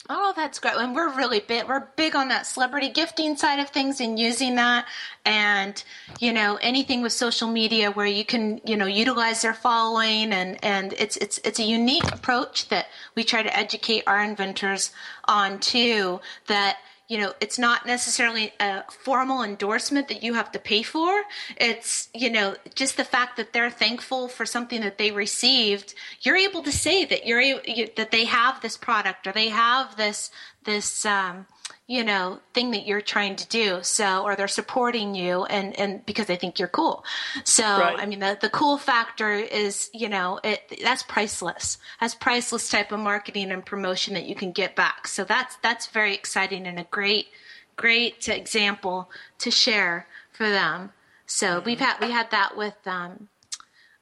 Oh, 0.09 0.33
that's 0.35 0.59
great. 0.59 0.75
And 0.75 0.93
we're 0.93 1.15
really 1.15 1.39
big. 1.39 1.65
We're 1.65 1.87
big 1.95 2.13
on 2.13 2.27
that 2.27 2.45
celebrity 2.45 2.89
gifting 2.89 3.37
side 3.37 3.59
of 3.59 3.69
things 3.69 4.01
and 4.01 4.19
using 4.19 4.55
that. 4.55 4.85
And, 5.23 5.81
you 6.19 6.33
know, 6.33 6.59
anything 6.61 7.01
with 7.01 7.13
social 7.13 7.47
media 7.47 7.89
where 7.89 8.05
you 8.05 8.25
can, 8.25 8.59
you 8.65 8.75
know, 8.75 8.85
utilize 8.85 9.43
their 9.43 9.53
following 9.53 10.33
and, 10.33 10.61
and 10.61 10.91
it's, 10.93 11.15
it's, 11.17 11.37
it's 11.45 11.59
a 11.59 11.63
unique 11.63 12.11
approach 12.11 12.67
that 12.67 12.87
we 13.15 13.23
try 13.23 13.43
to 13.43 13.57
educate 13.57 14.03
our 14.05 14.21
inventors 14.21 14.91
on 15.23 15.59
too, 15.59 16.19
that, 16.47 16.79
you 17.13 17.19
know, 17.19 17.31
it's 17.39 17.59
not 17.59 17.85
necessarily 17.85 18.53
a 18.59 18.83
formal 18.89 19.43
endorsement 19.43 20.07
that 20.07 20.23
you 20.23 20.33
have 20.33 20.51
to 20.51 20.57
pay 20.57 20.81
for. 20.81 21.21
It's, 21.57 22.09
you 22.11 22.31
know, 22.31 22.55
just 22.73 22.97
the 22.97 23.03
fact 23.03 23.37
that 23.37 23.53
they're 23.53 23.69
thankful 23.69 24.27
for 24.27 24.47
something 24.47 24.81
that 24.81 24.97
they 24.97 25.11
received. 25.11 25.93
You're 26.21 26.37
able 26.37 26.63
to 26.63 26.71
say 26.71 27.05
that 27.05 27.27
you're 27.27 27.39
you, 27.39 27.87
that 27.97 28.09
they 28.09 28.25
have 28.25 28.61
this 28.61 28.77
product 28.77 29.27
or 29.27 29.31
they 29.31 29.49
have 29.49 29.95
this 29.95 30.31
this 30.63 31.05
um, 31.05 31.45
you 31.87 32.03
know 32.03 32.39
thing 32.53 32.71
that 32.71 32.85
you're 32.85 33.01
trying 33.01 33.35
to 33.35 33.47
do. 33.47 33.79
So 33.81 34.23
or 34.23 34.35
they're 34.35 34.47
supporting 34.47 35.15
you 35.15 35.45
and 35.45 35.77
and 35.79 36.05
because 36.05 36.27
they 36.27 36.35
think 36.35 36.59
you're 36.59 36.67
cool. 36.67 37.03
So 37.43 37.63
right. 37.63 37.99
i 37.99 38.05
mean 38.05 38.19
the, 38.19 38.37
the 38.39 38.49
cool 38.49 38.77
factor 38.77 39.31
is 39.31 39.89
you 39.93 40.09
know 40.09 40.39
it 40.43 40.79
that's 40.83 41.03
priceless. 41.03 41.77
That's 41.99 42.15
priceless 42.15 42.69
type 42.69 42.91
of 42.91 42.99
marketing 42.99 43.51
and 43.51 43.65
promotion 43.65 44.13
that 44.13 44.25
you 44.25 44.35
can 44.35 44.51
get 44.51 44.75
back. 44.75 45.07
So 45.07 45.23
that's 45.23 45.57
that's 45.57 45.87
very 45.87 46.13
exciting 46.13 46.67
and 46.67 46.79
a 46.79 46.85
great 46.85 47.27
great 47.75 48.27
example 48.29 49.09
to 49.39 49.51
share 49.51 50.07
for 50.31 50.49
them. 50.49 50.91
So 51.25 51.61
we've 51.61 51.79
had 51.79 51.99
we 51.99 52.11
had 52.11 52.31
that 52.31 52.55
with 52.55 52.75
um, 52.85 53.29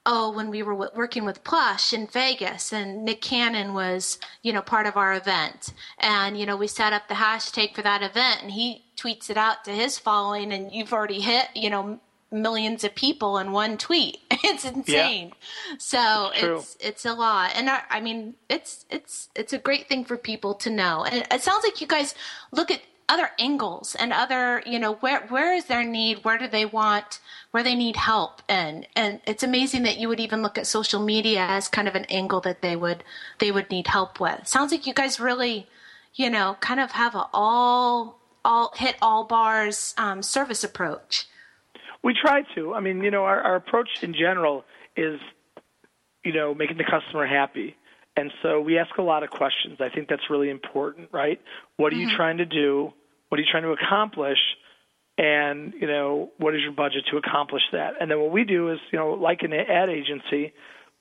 oh, 0.05 0.31
when 0.31 0.49
we 0.49 0.63
were 0.63 0.73
w- 0.73 0.91
working 0.95 1.25
with 1.25 1.43
Plush 1.43 1.93
in 1.93 2.07
Vegas, 2.07 2.73
and 2.73 3.05
Nick 3.05 3.21
Cannon 3.21 3.73
was, 3.73 4.17
you 4.41 4.51
know, 4.51 4.61
part 4.61 4.87
of 4.87 4.97
our 4.97 5.13
event, 5.13 5.73
and 5.99 6.37
you 6.39 6.45
know, 6.45 6.57
we 6.57 6.67
set 6.67 6.93
up 6.93 7.07
the 7.07 7.15
hashtag 7.15 7.75
for 7.75 7.81
that 7.81 8.01
event, 8.01 8.41
and 8.41 8.51
he 8.51 8.83
tweets 8.97 9.29
it 9.29 9.37
out 9.37 9.63
to 9.65 9.71
his 9.71 9.99
following, 9.99 10.51
and 10.51 10.71
you've 10.71 10.93
already 10.93 11.21
hit, 11.21 11.49
you 11.55 11.69
know, 11.69 11.99
millions 12.31 12.83
of 12.83 12.95
people 12.95 13.37
in 13.37 13.51
one 13.51 13.77
tweet. 13.77 14.19
It's 14.43 14.65
insane. 14.65 15.27
Yeah. 15.27 15.75
So 15.77 16.31
it's, 16.33 16.75
it's, 16.75 16.77
it's 16.79 17.05
a 17.05 17.13
lot, 17.13 17.51
and 17.55 17.69
I, 17.69 17.83
I 17.91 18.01
mean, 18.01 18.33
it's 18.49 18.87
it's 18.89 19.29
it's 19.35 19.53
a 19.53 19.59
great 19.59 19.87
thing 19.87 20.03
for 20.03 20.17
people 20.17 20.55
to 20.55 20.71
know, 20.71 21.03
and 21.03 21.17
it, 21.17 21.27
it 21.31 21.41
sounds 21.43 21.63
like 21.63 21.79
you 21.79 21.85
guys 21.85 22.15
look 22.51 22.71
at 22.71 22.81
other 23.11 23.29
angles 23.37 23.93
and 23.99 24.13
other 24.13 24.63
you 24.65 24.79
know 24.79 24.93
where 24.95 25.19
where 25.27 25.53
is 25.53 25.65
their 25.65 25.83
need 25.83 26.23
where 26.23 26.37
do 26.37 26.47
they 26.47 26.65
want 26.65 27.19
where 27.51 27.61
they 27.61 27.75
need 27.75 27.97
help 27.97 28.41
and 28.47 28.87
and 28.95 29.19
it's 29.27 29.43
amazing 29.43 29.83
that 29.83 29.97
you 29.97 30.07
would 30.07 30.19
even 30.19 30.41
look 30.41 30.57
at 30.57 30.65
social 30.65 31.01
media 31.01 31.45
as 31.45 31.67
kind 31.67 31.89
of 31.89 31.95
an 31.95 32.05
angle 32.05 32.39
that 32.39 32.61
they 32.61 32.73
would 32.73 33.03
they 33.39 33.51
would 33.51 33.69
need 33.69 33.87
help 33.87 34.21
with 34.21 34.47
sounds 34.47 34.71
like 34.71 34.87
you 34.87 34.93
guys 34.93 35.19
really 35.19 35.67
you 36.15 36.29
know 36.29 36.55
kind 36.61 36.79
of 36.79 36.91
have 36.91 37.13
a 37.13 37.27
all 37.33 38.17
all 38.45 38.71
hit 38.77 38.95
all 39.01 39.25
bars 39.25 39.93
um, 39.97 40.23
service 40.23 40.63
approach 40.63 41.27
we 42.01 42.13
try 42.13 42.43
to 42.55 42.73
i 42.73 42.79
mean 42.79 43.03
you 43.03 43.11
know 43.11 43.25
our, 43.25 43.41
our 43.41 43.55
approach 43.55 43.89
in 44.01 44.13
general 44.13 44.63
is 44.95 45.19
you 46.23 46.31
know 46.31 46.55
making 46.55 46.77
the 46.77 46.85
customer 46.85 47.27
happy 47.27 47.75
and 48.17 48.31
so 48.43 48.59
we 48.59 48.77
ask 48.77 48.97
a 48.97 49.01
lot 49.01 49.23
of 49.23 49.29
questions. 49.29 49.79
I 49.79 49.89
think 49.89 50.09
that's 50.09 50.29
really 50.29 50.49
important, 50.49 51.09
right? 51.11 51.39
What 51.77 51.93
are 51.93 51.95
you 51.95 52.07
mm-hmm. 52.07 52.15
trying 52.17 52.37
to 52.37 52.45
do? 52.45 52.93
What 53.31 53.39
are 53.39 53.43
you 53.43 53.47
trying 53.49 53.63
to 53.63 53.71
accomplish? 53.71 54.39
And, 55.17 55.73
you 55.79 55.87
know, 55.87 56.31
what 56.37 56.53
is 56.53 56.61
your 56.61 56.73
budget 56.73 57.05
to 57.11 57.17
accomplish 57.17 57.61
that? 57.71 57.93
And 58.01 58.11
then 58.11 58.19
what 58.19 58.31
we 58.31 58.43
do 58.43 58.71
is, 58.71 58.79
you 58.91 58.99
know, 58.99 59.11
like 59.11 59.39
an 59.41 59.53
ad 59.53 59.87
agency, 59.87 60.51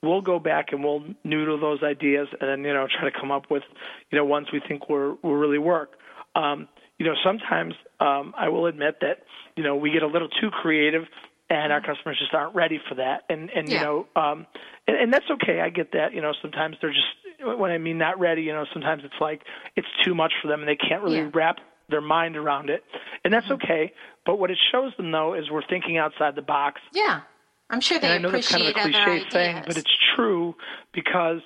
we'll 0.01 0.21
go 0.21 0.38
back 0.38 0.66
and 0.71 0.85
we'll 0.85 1.03
noodle 1.25 1.59
those 1.59 1.83
ideas 1.83 2.29
and 2.40 2.49
then, 2.49 2.64
you 2.64 2.73
know, 2.73 2.87
try 2.87 3.11
to 3.11 3.19
come 3.19 3.33
up 3.33 3.51
with, 3.51 3.64
you 4.12 4.19
know, 4.19 4.25
ones 4.25 4.47
we 4.53 4.61
think 4.69 4.88
will, 4.88 5.19
will 5.25 5.35
really 5.35 5.59
work. 5.59 5.95
Um, 6.37 6.69
you 6.99 7.07
know, 7.07 7.14
sometimes 7.25 7.75
um, 7.99 8.33
I 8.38 8.49
will 8.49 8.66
admit 8.66 8.99
that, 9.01 9.25
you 9.57 9.64
know, 9.64 9.75
we 9.75 9.90
get 9.90 10.05
a 10.05 10.07
little 10.07 10.29
too 10.29 10.51
creative 10.51 11.03
and 11.49 11.73
our 11.73 11.81
customers 11.81 12.16
just 12.16 12.33
aren't 12.33 12.55
ready 12.55 12.79
for 12.88 12.95
that. 12.95 13.25
And 13.29 13.51
and 13.51 13.69
yeah. 13.69 13.81
you 13.81 13.85
know, 13.85 14.07
um, 14.14 14.47
and, 14.87 14.97
and 14.97 15.12
that's 15.12 15.25
okay. 15.33 15.61
I 15.61 15.71
get 15.71 15.93
that. 15.93 16.14
You 16.14 16.23
know, 16.23 16.33
sometimes 16.40 16.77
they're 16.81 16.93
just 16.93 17.59
when 17.59 17.73
I 17.73 17.79
mean 17.79 17.99
not 17.99 18.21
ready. 18.21 18.43
You 18.43 18.53
know, 18.53 18.66
sometimes 18.73 19.03
it's 19.05 19.21
like 19.21 19.43
it's 19.75 19.88
too 20.05 20.14
much 20.14 20.33
for 20.40 20.49
them 20.49 20.61
and 20.61 20.69
they 20.69 20.77
can't 20.77 21.03
really 21.03 21.19
yeah. 21.19 21.31
wrap 21.35 21.57
their 21.90 22.00
mind 22.00 22.37
around 22.37 22.70
it, 22.70 22.83
and 23.24 23.33
that's 23.33 23.46
mm-hmm. 23.46 23.64
okay. 23.64 23.92
But 24.24 24.38
what 24.38 24.50
it 24.50 24.59
shows 24.72 24.92
them 24.96 25.11
though 25.11 25.35
is 25.35 25.50
we're 25.50 25.66
thinking 25.66 25.98
outside 25.98 26.35
the 26.35 26.42
box. 26.42 26.81
Yeah, 26.92 27.20
I'm 27.68 27.81
sure 27.81 27.98
they 27.98 28.07
and 28.07 28.14
I 28.14 28.18
know 28.18 28.29
appreciate 28.29 28.74
that's 28.74 28.76
kind 28.76 28.94
of 28.94 29.00
a 29.00 29.05
cliche 29.05 29.31
thing, 29.31 29.62
but 29.66 29.76
it's 29.76 29.96
true 30.16 30.55
because 30.92 31.40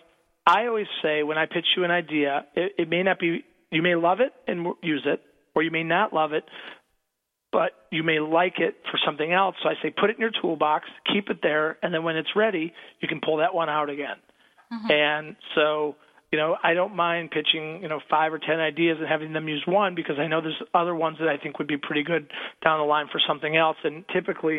I 0.46 0.66
always 0.66 0.87
say 1.02 1.22
when 1.22 1.38
I 1.38 1.46
pitch 1.46 1.66
you 1.76 1.85
an 1.85 1.90
idea, 1.90 2.46
it, 2.54 2.72
it 2.78 2.88
may 2.88 3.02
not 3.02 3.18
be 3.18 3.44
you 3.70 3.83
may 3.83 3.94
love 3.94 4.20
it 4.20 4.33
and 4.46 4.74
use 4.83 5.02
it, 5.04 5.20
or 5.54 5.62
you 5.62 5.70
may 5.70 5.83
not 5.83 6.12
love 6.12 6.33
it, 6.33 6.44
but 7.52 7.72
you 7.90 8.02
may 8.02 8.20
like 8.20 8.59
it 8.59 8.74
for 8.90 8.98
something 9.07 9.33
else. 9.33 9.57
So 9.62 9.68
I 9.68 9.74
say 9.83 9.90
put 9.90 10.11
it 10.11 10.16
in 10.16 10.20
your 10.20 10.33
toolbox, 10.42 10.87
keep 11.12 11.30
it 11.30 11.38
there, 11.42 11.78
and 11.83 11.94
then 11.94 12.02
when 12.02 12.16
it's 12.16 12.35
ready, 12.35 12.72
you 13.00 13.09
can 13.09 13.20
pull 13.24 13.38
that 13.38 13.54
one 13.54 13.68
out 13.68 13.90
again. 13.90 14.16
Mm-hmm. 14.72 14.90
And 14.90 15.37
so, 15.54 15.96
you 16.35 16.40
know, 16.40 16.57
I 16.64 16.75
don't 16.75 16.97
mind 16.97 17.31
pitching, 17.31 17.79
you 17.81 17.87
know, 17.87 18.01
five 18.11 18.33
or 18.33 18.40
ten 18.40 18.59
ideas 18.59 18.97
and 18.99 19.09
having 19.09 19.33
them 19.33 19.47
use 19.47 19.62
one 19.68 19.94
because 19.94 20.16
I 20.18 20.27
know 20.27 20.40
there's 20.40 20.61
other 20.75 20.92
ones 20.92 21.18
that 21.20 21.29
I 21.29 21.37
think 21.37 21.61
would 21.61 21.68
be 21.68 21.77
pretty 21.77 22.03
good 22.03 22.27
down 22.61 22.81
the 22.81 22.85
line 22.85 23.07
for 23.07 23.20
something 23.25 23.57
else. 23.57 23.77
And 23.85 24.05
typically, 24.12 24.59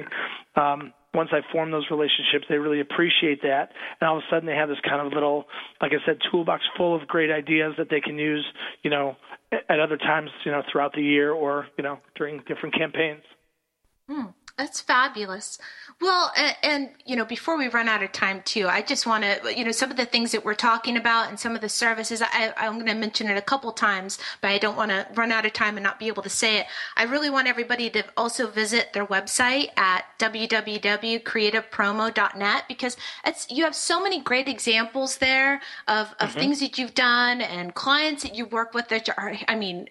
um, 0.56 0.94
once 1.14 1.32
I 1.34 1.42
form 1.52 1.72
those 1.72 1.84
relationships, 1.92 2.46
they 2.48 2.60
really 2.60 2.80
appreciate 2.80 3.42
that. 3.42 3.74
And 4.00 4.08
all 4.08 4.20
of 4.20 4.24
a 4.24 4.34
sudden, 4.34 4.46
they 4.46 4.56
have 4.56 4.70
this 4.70 4.78
kind 4.88 5.06
of 5.06 5.12
little, 5.12 5.48
like 5.82 5.92
I 5.92 6.00
said, 6.06 6.20
toolbox 6.32 6.64
full 6.78 6.96
of 6.96 7.06
great 7.10 7.30
ideas 7.30 7.74
that 7.78 7.90
they 7.90 8.00
can 8.00 8.18
use, 8.18 8.46
you 8.82 8.90
know, 8.90 9.18
at 9.52 9.82
other 9.82 9.98
times, 9.98 10.30
you 10.46 10.54
know, 10.54 10.64
throughout 10.72 10.94
the 10.94 11.04
year 11.04 11.34
or, 11.34 11.68
you 11.78 11.84
know, 11.84 12.00
during 12.16 12.42
different 12.48 12.74
campaigns. 12.74 13.24
Hmm. 14.08 14.28
That's 14.58 14.80
fabulous. 14.80 15.60
Well, 16.00 16.32
and, 16.38 16.56
and, 16.64 16.90
you 17.06 17.18
know, 17.18 17.26
before 17.26 17.58
we 17.58 17.68
run 17.68 17.90
out 17.90 18.02
of 18.04 18.14
time, 18.14 18.42
too, 18.46 18.70
I 18.70 18.82
just 18.82 19.06
want 19.06 19.26
to, 19.26 19.54
you 19.56 19.66
know, 19.66 19.72
some 19.72 19.92
of 19.92 19.98
the 19.98 20.06
things 20.06 20.32
that 20.32 20.46
we're 20.46 20.56
talking 20.56 20.96
about 20.96 21.28
and 21.28 21.38
some 21.38 21.56
of 21.56 21.62
the 21.62 21.68
services, 21.68 22.22
I, 22.22 22.54
I'm 22.56 22.76
going 22.76 22.86
to 22.88 22.94
mention 22.94 23.28
it 23.28 23.38
a 23.38 23.42
couple 23.42 23.74
times, 23.74 24.18
but 24.42 24.52
I 24.52 24.58
don't 24.58 24.78
want 24.78 24.92
to 24.92 25.06
run 25.14 25.34
out 25.34 25.46
of 25.46 25.52
time 25.52 25.76
and 25.76 25.84
not 25.84 26.00
be 26.00 26.08
able 26.08 26.24
to 26.24 26.30
say 26.30 26.60
it. 26.60 26.68
I 26.96 27.04
really 27.04 27.30
want 27.30 27.48
everybody 27.48 27.90
to 27.92 28.06
also 28.16 28.48
visit 28.48 28.94
their 28.94 29.06
website 29.06 29.78
at 29.78 30.06
www.creativepromo.net 30.20 32.64
because 32.70 32.96
it's, 33.26 33.46
you 33.50 33.66
have 33.66 33.76
so 33.76 34.02
many 34.02 34.22
great 34.22 34.48
examples 34.48 35.18
there 35.18 35.62
of, 35.88 36.16
of 36.20 36.30
mm-hmm. 36.30 36.40
things 36.40 36.62
that 36.62 36.78
you've 36.78 36.94
done 36.94 37.42
and 37.42 37.74
clients 37.74 38.24
that 38.24 38.36
you 38.36 38.46
work 38.46 38.74
with 38.74 38.88
that 38.90 39.10
are, 39.18 39.34
I 39.50 39.56
mean, 39.56 39.90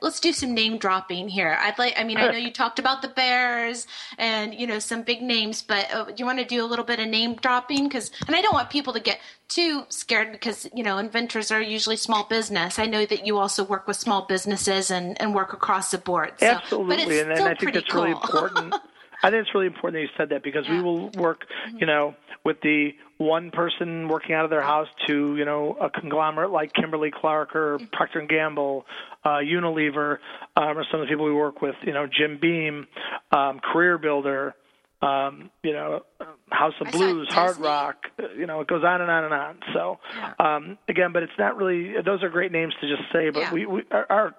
let's 0.00 0.20
do 0.20 0.32
some 0.32 0.54
name 0.54 0.78
dropping 0.78 1.28
here. 1.28 1.58
I'd 1.60 1.78
like, 1.78 1.94
I 1.96 2.04
mean, 2.04 2.16
I 2.16 2.30
know 2.30 2.38
you 2.38 2.52
talked 2.52 2.78
about 2.80 3.02
the 3.02 3.08
Bears 3.08 3.86
and 4.18 4.54
you 4.54 4.66
know 4.66 4.78
some 4.78 5.02
big 5.02 5.22
names. 5.22 5.62
But 5.62 5.92
uh, 5.92 6.04
do 6.04 6.14
you 6.16 6.26
want 6.26 6.38
to 6.38 6.44
do 6.44 6.64
a 6.64 6.66
little 6.66 6.84
bit 6.84 6.98
of 6.98 7.08
name 7.08 7.34
dropping? 7.34 7.84
Because 7.84 8.10
and 8.26 8.36
I 8.36 8.40
don't 8.40 8.54
want 8.54 8.70
people 8.70 8.92
to 8.92 9.00
get 9.00 9.20
too 9.48 9.84
scared 9.88 10.32
because 10.32 10.68
you 10.74 10.82
know 10.82 10.98
inventors 10.98 11.50
are 11.50 11.60
usually 11.60 11.96
small 11.96 12.24
business. 12.24 12.78
I 12.78 12.86
know 12.86 13.06
that 13.06 13.26
you 13.26 13.38
also 13.38 13.64
work 13.64 13.86
with 13.86 13.96
small 13.96 14.26
businesses 14.26 14.90
and, 14.90 15.20
and 15.20 15.34
work 15.34 15.52
across 15.52 15.90
the 15.90 15.98
board. 15.98 16.32
So, 16.38 16.46
Absolutely, 16.46 17.20
and, 17.20 17.32
and 17.32 17.42
I 17.42 17.54
think 17.54 17.74
that's 17.74 17.88
cool. 17.88 18.04
really 18.04 18.12
important. 18.22 18.74
I 19.22 19.30
think 19.30 19.42
it's 19.46 19.54
really 19.54 19.66
important 19.66 19.94
that 19.94 20.00
you 20.00 20.08
said 20.16 20.30
that 20.30 20.42
because 20.42 20.64
yeah. 20.66 20.76
we 20.76 20.82
will 20.82 21.10
work, 21.10 21.46
mm-hmm. 21.68 21.78
you 21.78 21.86
know, 21.86 22.14
with 22.44 22.60
the 22.62 22.90
one 23.18 23.52
person 23.52 24.08
working 24.08 24.34
out 24.34 24.44
of 24.44 24.50
their 24.50 24.62
house 24.62 24.88
to, 25.06 25.36
you 25.36 25.44
know, 25.44 25.76
a 25.80 25.88
conglomerate 25.90 26.50
like 26.50 26.72
Kimberly 26.72 27.12
Clark 27.12 27.54
or 27.54 27.78
mm-hmm. 27.78 27.86
Procter 27.92 28.18
and 28.18 28.28
Gamble, 28.28 28.84
uh, 29.24 29.38
Unilever, 29.38 30.18
um, 30.56 30.78
or 30.78 30.84
some 30.90 31.00
of 31.00 31.06
the 31.06 31.10
people 31.10 31.24
we 31.24 31.32
work 31.32 31.62
with, 31.62 31.74
you 31.84 31.92
know, 31.92 32.06
Jim 32.06 32.38
Beam, 32.40 32.86
um, 33.30 33.60
Career 33.60 33.98
Builder, 33.98 34.54
um, 35.00 35.50
you 35.62 35.72
know, 35.72 36.02
House 36.50 36.74
of 36.80 36.88
I 36.88 36.90
Blues, 36.92 37.28
hard 37.32 37.50
Disney. 37.56 37.64
rock. 37.66 37.96
You 38.38 38.46
know, 38.46 38.60
it 38.60 38.68
goes 38.68 38.84
on 38.84 39.00
and 39.00 39.10
on 39.10 39.24
and 39.24 39.34
on. 39.34 39.58
So, 39.74 39.98
Yeah. 40.14 40.32
um, 40.38 40.78
again, 40.88 41.12
but 41.12 41.22
it's 41.22 41.32
not 41.38 41.56
really. 41.56 41.94
Those 42.04 42.22
are 42.22 42.28
great 42.28 42.52
names 42.52 42.74
to 42.80 42.88
just 42.88 43.02
say, 43.12 43.30
but 43.30 43.40
Yeah. 43.40 43.52
we, 43.52 43.66
we 43.66 43.82
our, 43.90 44.06
our 44.10 44.34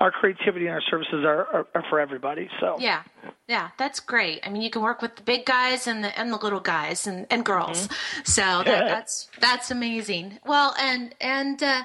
our 0.00 0.10
creativity 0.12 0.66
and 0.66 0.74
our 0.74 0.80
services 0.82 1.24
are, 1.24 1.46
are, 1.52 1.66
are 1.74 1.84
for 1.90 1.98
everybody. 1.98 2.48
So 2.60 2.76
Yeah, 2.78 3.02
yeah, 3.48 3.70
that's 3.78 3.98
great. 3.98 4.40
I 4.44 4.48
mean, 4.48 4.62
you 4.62 4.70
can 4.70 4.80
work 4.82 5.02
with 5.02 5.16
the 5.16 5.22
big 5.22 5.44
guys 5.44 5.86
and 5.88 6.04
the 6.04 6.16
and 6.18 6.32
the 6.32 6.36
little 6.36 6.60
guys 6.60 7.06
and, 7.06 7.26
and 7.30 7.44
girls. 7.44 7.86
Mm-hmm. 7.88 8.20
So 8.24 8.42
that, 8.64 8.86
that's 8.88 9.28
that's 9.40 9.70
amazing. 9.72 10.38
Well, 10.46 10.74
and 10.80 11.14
and 11.20 11.60
uh, 11.62 11.82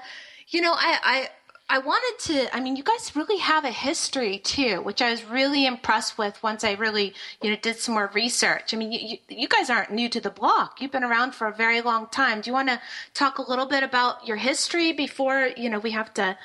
you 0.48 0.62
know, 0.62 0.74
I, 0.74 1.00
I 1.04 1.30
I 1.74 1.80
wanted 1.80 2.20
to. 2.34 2.56
I 2.56 2.60
mean, 2.60 2.76
you 2.76 2.84
guys 2.84 3.16
really 3.16 3.40
have 3.40 3.66
a 3.66 3.72
history 3.72 4.38
too, 4.38 4.84
which 4.84 5.02
I 5.02 5.10
was 5.10 5.26
really 5.26 5.66
impressed 5.66 6.20
with 6.20 6.38
once 6.44 6.64
I 6.64 6.74
really 6.74 7.16
you 7.42 7.50
know 7.50 7.56
did 7.56 7.78
some 7.78 7.96
more 7.96 8.12
research. 8.14 8.76
I 8.76 8.78
mean, 8.78 8.92
you 8.92 9.18
you, 9.28 9.48
guys 9.48 9.72
aren't 9.72 9.92
new 9.92 10.08
to 10.10 10.22
the 10.22 10.30
block. 10.30 10.82
You've 10.82 10.92
been 10.92 11.04
around 11.04 11.34
for 11.34 11.48
a 11.48 11.52
very 11.52 11.82
long 11.82 12.06
time. 12.12 12.42
Do 12.42 12.52
you 12.52 12.54
want 12.54 12.70
to 12.70 12.80
talk 13.16 13.40
a 13.40 13.42
little 13.42 13.66
bit 13.66 13.82
about 13.82 14.28
your 14.28 14.38
history 14.38 14.94
before 14.94 15.50
you 15.58 15.68
know 15.68 15.80
we 15.80 15.90
have 15.90 16.14
to 16.14 16.38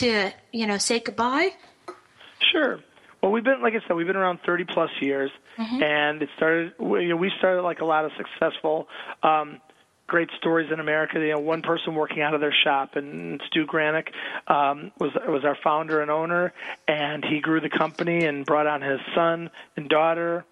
to 0.00 0.30
you 0.50 0.66
know 0.66 0.78
say 0.78 0.98
goodbye? 0.98 1.50
Sure. 2.50 2.80
Well, 3.22 3.32
we've 3.32 3.44
been, 3.44 3.62
like 3.62 3.74
I 3.74 3.80
said, 3.86 3.96
we've 3.96 4.06
been 4.06 4.16
around 4.16 4.40
30 4.44 4.64
plus 4.64 4.90
years, 5.00 5.30
and 5.82 6.22
it 6.22 6.28
started. 6.36 6.72
We, 6.78 7.02
you 7.02 7.08
know, 7.08 7.16
we 7.16 7.30
started 7.38 7.62
like 7.62 7.80
a 7.80 7.84
lot 7.84 8.04
of 8.06 8.12
successful, 8.16 8.88
um, 9.22 9.60
great 10.06 10.28
stories 10.38 10.70
in 10.72 10.80
America. 10.80 11.18
You 11.18 11.32
know, 11.32 11.38
one 11.40 11.62
person 11.62 11.94
working 11.94 12.22
out 12.22 12.34
of 12.34 12.40
their 12.40 12.54
shop, 12.64 12.96
and 12.96 13.40
Stu 13.46 13.66
Granick 13.66 14.08
um, 14.46 14.92
was 14.98 15.10
was 15.26 15.44
our 15.44 15.56
founder 15.62 16.00
and 16.02 16.10
owner, 16.10 16.52
and 16.86 17.24
he 17.24 17.40
grew 17.40 17.60
the 17.60 17.70
company 17.70 18.24
and 18.24 18.44
brought 18.44 18.66
on 18.66 18.82
his 18.82 19.00
son 19.14 19.50
and 19.76 19.88
daughter. 19.88 20.44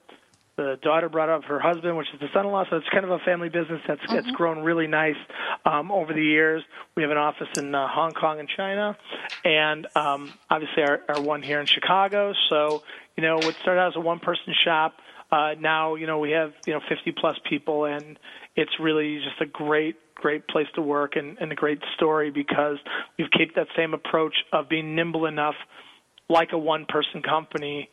The 0.57 0.79
daughter 0.83 1.09
brought 1.09 1.31
up 1.31 1.45
her 1.45 1.59
husband, 1.59 1.97
which 1.97 2.09
is 2.13 2.21
the 2.21 2.29
son-in-law. 2.35 2.67
So 2.69 2.77
it's 2.77 2.89
kind 2.91 3.05
of 3.05 3.11
a 3.11 3.19
family 3.21 3.49
business 3.49 3.81
that's 3.89 4.03
that's 4.13 4.31
grown 4.33 4.63
really 4.63 4.87
nice 4.87 5.17
um, 5.65 5.91
over 5.91 6.13
the 6.13 6.23
years. 6.23 6.63
We 6.95 7.03
have 7.03 7.11
an 7.11 7.17
office 7.17 7.49
in 7.57 7.75
uh, 7.75 7.89
Hong 7.89 8.13
Kong 8.13 8.39
and 8.39 8.49
China, 8.49 8.97
and 9.45 9.87
um, 9.97 10.33
obviously 10.51 10.83
our, 10.83 11.01
our 11.09 11.23
one 11.23 11.43
here 11.43 11.59
in 11.59 11.67
Chicago. 11.67 12.35
So 12.51 12.83
you 13.17 13.23
know, 13.23 13.37
what 13.37 13.55
started 13.57 13.81
out 13.81 13.89
as 13.89 13.97
a 13.97 14.01
one-person 14.01 14.55
shop, 14.65 14.95
uh, 15.33 15.55
now 15.59 15.95
you 15.95 16.07
know 16.07 16.19
we 16.19 16.31
have 16.33 16.53
you 16.67 16.75
know 16.75 16.81
50 16.89 17.13
plus 17.19 17.37
people, 17.49 17.87
and 17.87 18.19
it's 18.55 18.73
really 18.79 19.17
just 19.17 19.41
a 19.41 19.47
great 19.47 19.97
great 20.15 20.47
place 20.47 20.69
to 20.77 20.83
work 20.83 21.17
and, 21.17 21.37
and 21.41 21.51
a 21.51 21.55
great 21.55 21.81
story 21.97 22.31
because 22.31 22.77
we've 23.19 23.31
kept 23.37 23.57
that 23.57 23.67
same 23.77 23.93
approach 23.93 24.35
of 24.53 24.69
being 24.69 24.95
nimble 24.95 25.27
enough, 25.27 25.57
like 26.29 26.51
a 26.53 26.59
one-person 26.59 27.23
company, 27.23 27.89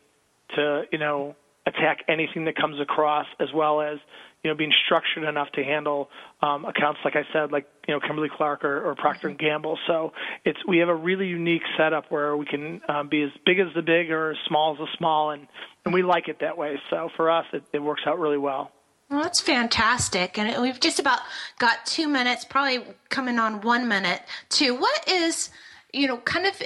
to 0.56 0.84
you 0.92 1.00
know 1.00 1.36
attack 1.70 2.00
anything 2.08 2.46
that 2.46 2.56
comes 2.56 2.80
across, 2.80 3.26
as 3.40 3.50
well 3.54 3.82
as 3.82 4.00
you 4.44 4.50
know 4.50 4.56
being 4.56 4.74
structured 4.86 5.24
enough 5.24 5.50
to 5.54 5.64
handle 5.64 6.10
um, 6.42 6.66
accounts 6.66 7.00
like 7.04 7.16
I 7.16 7.24
said, 7.34 7.52
like 7.52 7.68
you 7.88 7.94
know 7.94 8.00
Kimberly 8.00 8.30
Clark 8.36 8.64
or, 8.64 8.90
or 8.90 8.96
Procter 8.96 9.28
and 9.28 9.38
Gamble. 9.38 9.78
So 9.88 10.14
it's 10.46 10.60
we 10.68 10.80
have 10.80 10.90
a 10.90 10.96
really 10.96 11.28
unique 11.28 11.64
setup 11.78 12.12
where 12.12 12.36
we 12.36 12.46
can 12.46 12.82
um, 12.90 13.10
be 13.10 13.24
as 13.24 13.32
big 13.46 13.60
as 13.60 13.68
the 13.76 13.82
big 13.82 14.12
or 14.12 14.32
as 14.32 14.38
small 14.48 14.74
as 14.74 14.80
the 14.80 14.88
small, 14.98 15.32
and 15.32 15.48
and 15.86 15.94
we 15.94 16.04
like 16.04 16.28
it 16.28 16.40
that 16.42 16.58
way. 16.58 16.80
So 16.90 17.10
for 17.16 17.30
us, 17.30 17.46
it, 17.54 17.64
it 17.74 17.80
works 17.80 18.02
out 18.06 18.20
really 18.20 18.38
well. 18.38 18.72
Well, 19.10 19.24
that's 19.24 19.42
fantastic. 19.42 20.38
And 20.38 20.62
we've 20.62 20.80
just 20.80 21.00
about 21.00 21.20
got 21.58 21.86
two 21.86 22.08
minutes, 22.08 22.46
probably 22.46 22.84
coming 23.10 23.40
on 23.40 23.62
one 23.62 23.88
minute, 23.88 24.22
to 24.50 24.76
what 24.76 25.08
is, 25.08 25.50
you 25.92 26.08
know, 26.08 26.18
kind 26.18 26.46
of 26.46 26.62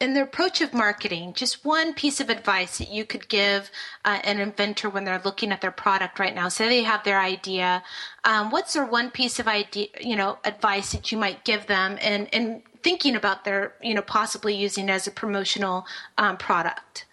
in 0.00 0.14
the 0.14 0.22
approach 0.22 0.62
of 0.62 0.72
marketing, 0.72 1.34
just 1.34 1.64
one 1.64 1.92
piece 1.92 2.20
of 2.20 2.30
advice 2.30 2.78
that 2.78 2.90
you 2.90 3.04
could 3.04 3.28
give 3.28 3.70
uh, 4.04 4.18
an 4.24 4.40
inventor 4.40 4.88
when 4.88 5.04
they're 5.04 5.20
looking 5.24 5.52
at 5.52 5.60
their 5.60 5.70
product 5.70 6.18
right 6.18 6.34
now. 6.34 6.48
Say 6.48 6.68
they 6.68 6.82
have 6.82 7.04
their 7.04 7.20
idea. 7.20 7.82
Um, 8.24 8.50
what's 8.50 8.72
their 8.72 8.86
one 8.86 9.10
piece 9.10 9.38
of 9.38 9.46
idea, 9.46 9.88
you 10.00 10.16
know, 10.16 10.38
advice 10.44 10.92
that 10.92 11.12
you 11.12 11.18
might 11.18 11.44
give 11.44 11.66
them 11.66 11.98
and, 12.00 12.32
and 12.32 12.62
thinking 12.82 13.14
about 13.14 13.44
their, 13.44 13.74
you 13.82 13.92
know, 13.92 14.02
possibly 14.02 14.54
using 14.54 14.88
as 14.88 15.06
a 15.06 15.10
promotional 15.10 15.86
um, 16.16 16.38
product? 16.38 17.04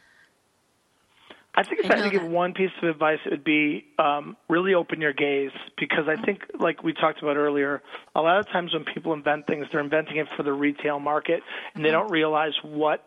I 1.55 1.63
think 1.63 1.83
if 1.83 1.91
I 1.91 1.95
I 1.95 1.97
had 1.97 2.11
to 2.11 2.11
give 2.11 2.23
one 2.23 2.53
piece 2.53 2.71
of 2.81 2.89
advice, 2.89 3.19
it 3.25 3.31
would 3.31 3.43
be 3.43 3.85
um, 3.97 4.37
really 4.47 4.73
open 4.75 5.01
your 5.01 5.13
gaze 5.13 5.51
because 5.77 6.07
I 6.07 6.15
think, 6.23 6.41
like 6.59 6.83
we 6.83 6.93
talked 6.93 7.21
about 7.21 7.37
earlier, 7.37 7.81
a 8.15 8.21
lot 8.21 8.39
of 8.39 8.47
times 8.47 8.73
when 8.73 8.85
people 8.85 9.13
invent 9.13 9.47
things, 9.47 9.65
they're 9.71 9.81
inventing 9.81 10.17
it 10.17 10.27
for 10.37 10.43
the 10.43 10.53
retail 10.53 10.99
market, 10.99 11.41
and 11.73 11.83
they 11.83 11.91
don't 11.91 12.11
realize 12.11 12.53
what 12.63 13.03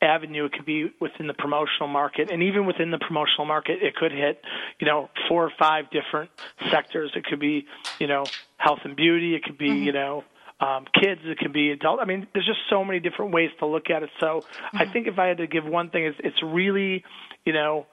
avenue 0.00 0.44
it 0.44 0.52
could 0.52 0.64
be 0.64 0.92
within 1.00 1.26
the 1.26 1.34
promotional 1.34 1.88
market. 1.88 2.30
And 2.30 2.42
even 2.42 2.66
within 2.66 2.90
the 2.90 2.98
promotional 2.98 3.46
market 3.46 3.82
it 3.82 3.96
could 3.96 4.12
hit 4.12 4.40
you 4.78 4.86
know 4.86 5.10
four 5.28 5.44
or 5.44 5.52
five 5.58 5.86
different 5.90 6.30
sectors. 6.70 7.10
It 7.16 7.24
could 7.24 7.40
be 7.40 7.66
you 7.98 8.06
know 8.06 8.24
health 8.58 8.80
and 8.84 8.94
beauty. 8.94 9.34
It 9.34 9.42
could 9.42 9.58
be 9.58 9.70
you 9.70 9.92
know 9.92 10.24
um, 10.60 10.84
kids 10.94 11.20
it 11.24 11.38
could 11.38 11.52
be 11.52 11.70
adult 11.70 12.00
i 12.00 12.04
mean 12.04 12.26
there's 12.32 12.46
just 12.46 12.58
so 12.68 12.84
many 12.84 12.98
different 13.00 13.32
ways 13.32 13.50
to 13.58 13.66
look 13.66 13.90
at 13.90 14.02
it 14.02 14.10
so 14.20 14.44
i 14.74 14.84
think 14.92 15.06
if 15.06 15.18
i 15.18 15.26
had 15.26 15.36
to 15.38 15.46
give 15.46 15.64
one 15.64 15.88
thing 15.90 16.04
it's, 16.04 16.18
it's 16.24 16.42
really 16.42 17.04
you 17.44 17.52
know 17.52 17.86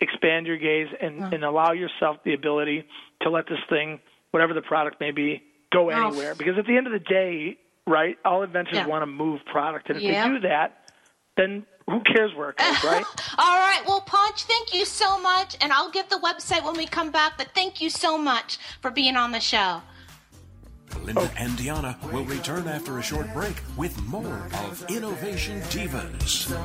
expand 0.00 0.46
your 0.46 0.58
gaze 0.58 0.88
and, 1.00 1.32
and 1.32 1.44
allow 1.44 1.72
yourself 1.72 2.16
the 2.24 2.34
ability 2.34 2.84
to 3.20 3.30
let 3.30 3.46
this 3.46 3.58
thing 3.70 4.00
whatever 4.32 4.52
the 4.54 4.62
product 4.62 5.00
may 5.00 5.12
be 5.12 5.42
go 5.72 5.84
Wow. 5.88 6.08
anywhere 6.08 6.34
because 6.34 6.54
at 6.58 6.66
the 6.66 6.76
end 6.76 6.86
of 6.86 6.92
the 6.92 6.98
day 6.98 7.56
right 7.86 8.16
all 8.24 8.42
inventors 8.42 8.74
Yeah. 8.74 8.86
want 8.86 9.02
to 9.02 9.06
move 9.06 9.40
product 9.50 9.88
and 9.88 9.98
if 9.98 10.02
Yeah. 10.02 10.26
they 10.26 10.34
do 10.34 10.40
that 10.48 10.78
then 11.36 11.64
who 11.86 12.00
cares 12.00 12.32
where 12.34 12.50
it 12.50 12.56
goes, 12.58 12.84
right? 12.84 13.04
All 13.38 13.58
right. 13.58 13.82
Well, 13.86 14.02
Punch, 14.02 14.44
thank 14.44 14.72
you 14.72 14.84
so 14.84 15.18
much. 15.20 15.56
And 15.60 15.72
I'll 15.72 15.90
give 15.90 16.08
the 16.10 16.16
website 16.18 16.64
when 16.64 16.76
we 16.76 16.86
come 16.86 17.10
back. 17.10 17.32
But 17.36 17.48
thank 17.54 17.80
you 17.80 17.90
so 17.90 18.16
much 18.16 18.58
for 18.80 18.90
being 18.90 19.16
on 19.16 19.32
the 19.32 19.40
show. 19.40 19.82
Linda 21.04 21.30
and 21.36 21.52
Deanna 21.52 21.96
will 22.12 22.24
return 22.24 22.68
after 22.68 22.98
a 22.98 23.02
short 23.02 23.32
break 23.34 23.56
with 23.76 24.00
more 24.06 24.48
of 24.66 24.84
Innovation 24.88 25.60
Divas. 25.62 26.28
So 26.28 26.56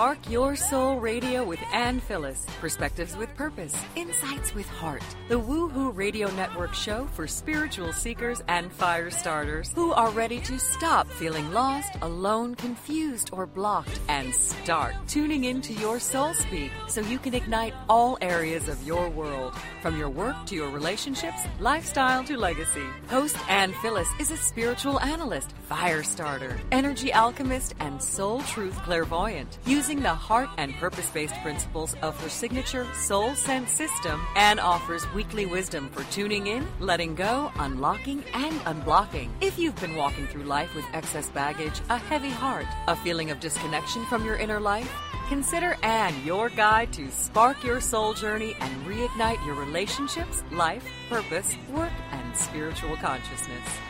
Spark 0.00 0.30
Your 0.30 0.56
Soul 0.56 0.96
Radio 0.96 1.44
with 1.44 1.60
Ann 1.74 2.00
Phyllis. 2.00 2.46
Perspectives 2.58 3.14
with 3.18 3.28
purpose, 3.34 3.76
insights 3.96 4.54
with 4.54 4.66
heart. 4.66 5.04
The 5.28 5.38
Woohoo 5.38 5.94
Radio 5.94 6.30
Network 6.30 6.72
show 6.72 7.04
for 7.12 7.26
spiritual 7.26 7.92
seekers 7.92 8.42
and 8.48 8.72
fire 8.72 9.10
starters 9.10 9.70
who 9.74 9.92
are 9.92 10.08
ready 10.08 10.40
to 10.40 10.58
stop 10.58 11.06
feeling 11.06 11.52
lost, 11.52 11.92
alone, 12.00 12.54
confused, 12.54 13.28
or 13.34 13.44
blocked 13.44 14.00
and 14.08 14.34
start 14.34 14.94
tuning 15.06 15.44
into 15.44 15.74
your 15.74 16.00
soul 16.00 16.32
speak 16.32 16.72
so 16.88 17.02
you 17.02 17.18
can 17.18 17.34
ignite 17.34 17.74
all 17.86 18.16
areas 18.22 18.68
of 18.68 18.82
your 18.86 19.10
world, 19.10 19.54
from 19.82 19.98
your 19.98 20.08
work 20.08 20.46
to 20.46 20.54
your 20.54 20.70
relationships, 20.70 21.42
lifestyle 21.58 22.24
to 22.24 22.38
legacy. 22.38 22.86
Host 23.08 23.36
Ann 23.50 23.74
Phyllis 23.82 24.08
is 24.18 24.30
a 24.30 24.38
spiritual 24.38 24.98
analyst, 25.00 25.52
fire 25.68 26.02
starter, 26.02 26.58
energy 26.72 27.12
alchemist, 27.12 27.74
and 27.80 28.02
soul 28.02 28.40
truth 28.44 28.76
clairvoyant. 28.76 29.58
Using 29.66 29.89
the 29.98 30.14
heart 30.14 30.48
and 30.56 30.72
purpose 30.74 31.10
based 31.10 31.34
principles 31.42 31.96
of 32.02 32.16
her 32.22 32.28
signature 32.28 32.86
Soul 32.94 33.34
Sense 33.34 33.72
system, 33.72 34.20
Anne 34.36 34.60
offers 34.60 35.12
weekly 35.12 35.46
wisdom 35.46 35.88
for 35.90 36.04
tuning 36.12 36.46
in, 36.46 36.64
letting 36.78 37.16
go, 37.16 37.50
unlocking, 37.56 38.22
and 38.32 38.54
unblocking. 38.60 39.30
If 39.40 39.58
you've 39.58 39.80
been 39.80 39.96
walking 39.96 40.28
through 40.28 40.44
life 40.44 40.72
with 40.76 40.84
excess 40.92 41.28
baggage, 41.30 41.80
a 41.88 41.98
heavy 41.98 42.30
heart, 42.30 42.66
a 42.86 42.94
feeling 42.94 43.32
of 43.32 43.40
disconnection 43.40 44.06
from 44.06 44.24
your 44.24 44.36
inner 44.36 44.60
life, 44.60 44.90
Consider 45.30 45.76
Anne 45.84 46.12
your 46.24 46.48
guide 46.48 46.92
to 46.94 47.08
spark 47.12 47.62
your 47.62 47.80
soul 47.80 48.14
journey 48.14 48.56
and 48.58 48.84
reignite 48.84 49.46
your 49.46 49.54
relationships, 49.54 50.42
life, 50.50 50.84
purpose, 51.08 51.56
work, 51.72 51.92
and 52.10 52.36
spiritual 52.36 52.96
consciousness. 52.96 53.89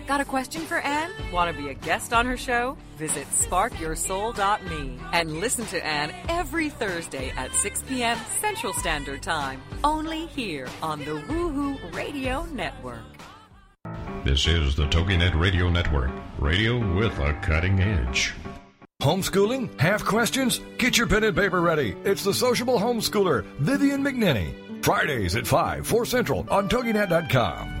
Got 0.07 0.19
a 0.19 0.25
question 0.25 0.61
for 0.61 0.79
Anne? 0.79 1.11
Want 1.31 1.55
to 1.55 1.61
be 1.61 1.69
a 1.69 1.73
guest 1.73 2.11
on 2.11 2.25
her 2.25 2.37
show? 2.37 2.77
Visit 2.97 3.27
sparkyoursoul.me 3.31 4.99
and 5.13 5.39
listen 5.39 5.65
to 5.67 5.85
Anne 5.85 6.13
every 6.27 6.69
Thursday 6.69 7.31
at 7.37 7.53
6 7.53 7.83
p.m. 7.83 8.17
Central 8.39 8.73
Standard 8.73 9.21
Time, 9.21 9.61
only 9.83 10.25
here 10.27 10.67
on 10.81 10.99
the 10.99 11.21
Woohoo 11.27 11.95
Radio 11.95 12.45
Network. 12.45 12.99
This 14.23 14.47
is 14.47 14.75
the 14.75 14.85
TogiNet 14.87 15.39
Radio 15.39 15.69
Network, 15.69 16.11
radio 16.37 16.77
with 16.95 17.17
a 17.19 17.33
cutting 17.41 17.79
edge. 17.79 18.33
Homeschooling? 19.01 19.79
Have 19.79 20.05
questions? 20.05 20.61
Get 20.77 20.97
your 20.97 21.07
pen 21.07 21.23
and 21.23 21.35
paper 21.35 21.59
ready. 21.59 21.95
It's 22.03 22.23
the 22.23 22.33
sociable 22.33 22.77
homeschooler, 22.77 23.43
Vivian 23.59 24.03
McNinney. 24.03 24.53
Fridays 24.83 25.35
at 25.35 25.47
5, 25.47 25.87
4 25.87 26.05
Central 26.05 26.45
on 26.49 26.69
TogiNet.com. 26.69 27.80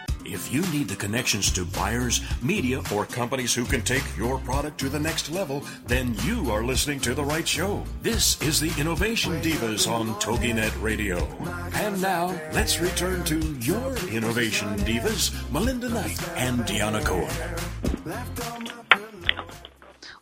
If 0.25 0.53
you 0.53 0.61
need 0.71 0.87
the 0.87 0.95
connections 0.95 1.51
to 1.51 1.65
buyers, 1.65 2.21
media, 2.41 2.81
or 2.93 3.05
companies 3.05 3.53
who 3.53 3.65
can 3.65 3.81
take 3.81 4.03
your 4.17 4.39
product 4.39 4.79
to 4.79 4.89
the 4.89 4.99
next 4.99 5.31
level, 5.31 5.63
then 5.87 6.15
you 6.23 6.51
are 6.51 6.63
listening 6.63 6.99
to 7.01 7.13
the 7.13 7.23
right 7.23 7.47
show. 7.47 7.83
This 8.01 8.41
is 8.41 8.59
the 8.59 8.73
Innovation 8.79 9.41
Divas 9.41 9.89
on 9.89 10.07
TogiNet 10.15 10.81
Radio. 10.81 11.25
And 11.73 12.01
now, 12.01 12.27
let's 12.53 12.79
return 12.79 13.23
to 13.25 13.39
your 13.59 13.95
Innovation 14.09 14.69
Divas, 14.79 15.31
Melinda 15.51 15.89
Knight 15.89 16.21
and 16.37 16.59
Deanna 16.61 17.03
Cohen. 17.03 17.61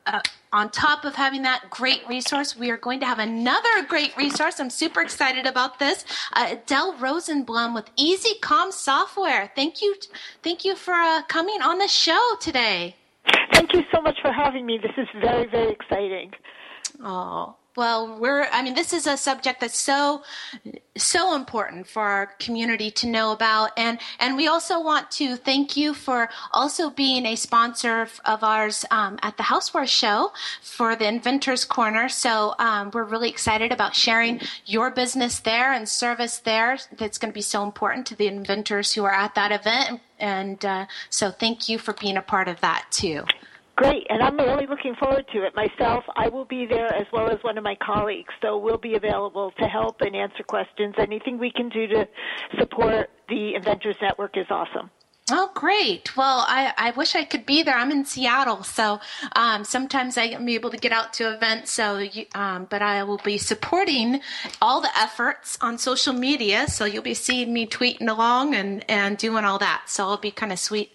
uh, 0.09 0.21
on 0.53 0.71
top 0.71 1.05
of 1.05 1.14
having 1.14 1.42
that 1.42 1.68
great 1.68 2.03
resource, 2.09 2.57
we 2.57 2.71
are 2.71 2.79
going 2.79 3.01
to 3.01 3.07
have 3.07 3.18
another 3.18 3.83
great 3.87 4.16
resource. 4.16 4.59
I'm 4.59 4.71
super 4.71 5.03
excited 5.03 5.47
about 5.47 5.79
this. 5.79 6.05
Uh, 6.33 6.49
Adele 6.53 6.94
Rosenblum 6.94 7.75
with 7.75 7.94
EasyCom 7.97 8.73
Software. 8.73 9.53
Thank 9.55 9.83
you, 9.83 9.94
thank 10.42 10.64
you 10.64 10.75
for 10.75 10.94
uh, 10.94 11.23
coming 11.29 11.61
on 11.61 11.79
the 11.79 11.88
show 11.88 12.35
today. 12.40 12.97
Thank 13.53 13.75
you 13.75 13.83
so 13.94 14.01
much 14.01 14.16
for 14.23 14.33
having 14.33 14.64
me. 14.64 14.79
This 14.79 14.92
is 14.97 15.09
very, 15.21 15.47
very 15.47 15.73
exciting. 15.73 16.33
Oh, 17.03 17.57
well, 17.79 18.19
we're, 18.19 18.49
I 18.51 18.61
mean, 18.62 18.75
this 18.75 18.93
is 18.93 19.07
a 19.07 19.17
subject 19.17 19.61
that's 19.61 19.79
so, 19.79 20.25
so 20.97 21.37
important 21.37 21.87
for 21.87 22.03
our 22.03 22.27
community 22.41 22.91
to 22.91 23.07
know 23.07 23.31
about. 23.31 23.71
And, 23.77 24.01
and 24.19 24.37
we 24.37 24.49
also 24.49 24.83
want 24.83 25.12
to 25.12 25.37
thank 25.37 25.77
you 25.77 25.95
for 25.95 26.29
also 26.53 26.91
being 26.91 27.25
a 27.25 27.37
sponsor 27.37 28.09
of 28.25 28.43
ours 28.43 28.85
um, 28.91 29.17
at 29.23 29.37
the 29.37 29.45
Houseware 29.45 29.87
Show 29.87 30.33
for 30.61 30.97
the 30.97 31.07
Inventors 31.07 31.64
Corner. 31.64 32.09
So 32.09 32.57
um, 32.59 32.91
we're 32.93 33.05
really 33.05 33.31
excited 33.31 33.71
about 33.71 33.95
sharing 33.95 34.41
your 34.67 34.91
business 34.91 35.38
there 35.38 35.73
and 35.73 35.88
service 35.88 36.38
there. 36.38 36.79
That's 36.97 37.17
going 37.17 37.31
to 37.31 37.35
be 37.35 37.43
so 37.43 37.62
important 37.62 38.09
to 38.09 38.17
the 38.17 38.27
inventors 38.27 38.93
who 38.93 39.05
are 39.05 39.14
at 39.14 39.37
that 39.37 39.53
event. 39.53 40.01
And 40.19 40.64
uh, 40.64 40.87
so 41.11 41.31
thank 41.31 41.69
you 41.69 41.79
for 41.79 41.93
being 41.93 42.17
a 42.17 42.23
part 42.23 42.49
of 42.49 42.61
that 42.61 42.87
too. 42.91 43.23
Great, 43.79 44.09
and 44.11 44.21
I'm 44.25 44.37
really 44.37 44.67
looking 44.67 44.97
forward 44.97 45.25
to 45.33 45.45
it 45.45 45.55
myself. 45.55 46.03
I 46.17 46.29
will 46.29 46.45
be 46.45 46.67
there 46.67 46.93
as 46.93 47.07
well 47.12 47.31
as 47.31 47.38
one 47.43 47.57
of 47.57 47.62
my 47.62 47.77
colleagues, 47.81 48.35
so 48.43 48.59
we'll 48.59 48.77
be 48.77 48.97
available 48.97 49.53
to 49.61 49.67
help 49.67 50.01
and 50.01 50.17
answer 50.17 50.43
questions. 50.43 50.97
Anything 50.99 51.38
we 51.38 51.53
can 51.53 51.69
do 51.69 51.87
to 51.87 52.09
support 52.59 53.09
the 53.29 53.55
Inventors 53.55 53.95
Network 54.03 54.37
is 54.37 54.47
awesome. 54.51 54.91
Oh, 55.31 55.53
great. 55.55 56.17
Well, 56.17 56.45
I, 56.49 56.73
I 56.77 56.91
wish 56.93 57.14
I 57.14 57.23
could 57.23 57.47
be 57.47 57.62
there. 57.62 57.77
I'm 57.77 57.93
in 57.93 58.05
Seattle, 58.05 58.64
so 58.64 58.99
um, 59.37 59.62
sometimes 59.62 60.17
I 60.17 60.25
am 60.25 60.49
able 60.49 60.71
to 60.71 60.79
get 60.79 60.91
out 60.91 61.12
to 61.14 61.33
events. 61.33 61.71
So, 61.71 61.99
you, 61.99 62.25
um, 62.35 62.67
but 62.69 62.81
I 62.81 63.05
will 63.05 63.21
be 63.23 63.38
supporting 63.38 64.23
all 64.61 64.81
the 64.81 64.91
efforts 64.99 65.59
on 65.61 65.77
social 65.79 66.14
media. 66.14 66.67
So 66.67 66.85
you'll 66.85 67.03
be 67.03 67.14
seeing 67.14 67.53
me 67.53 67.67
tweeting 67.67 68.09
along 68.09 68.55
and, 68.55 68.85
and 68.91 69.19
doing 69.19 69.45
all 69.45 69.59
that. 69.59 69.83
So 69.87 70.05
I'll 70.05 70.17
be 70.17 70.31
kind 70.31 70.51
of 70.51 70.59
sweet 70.59 70.93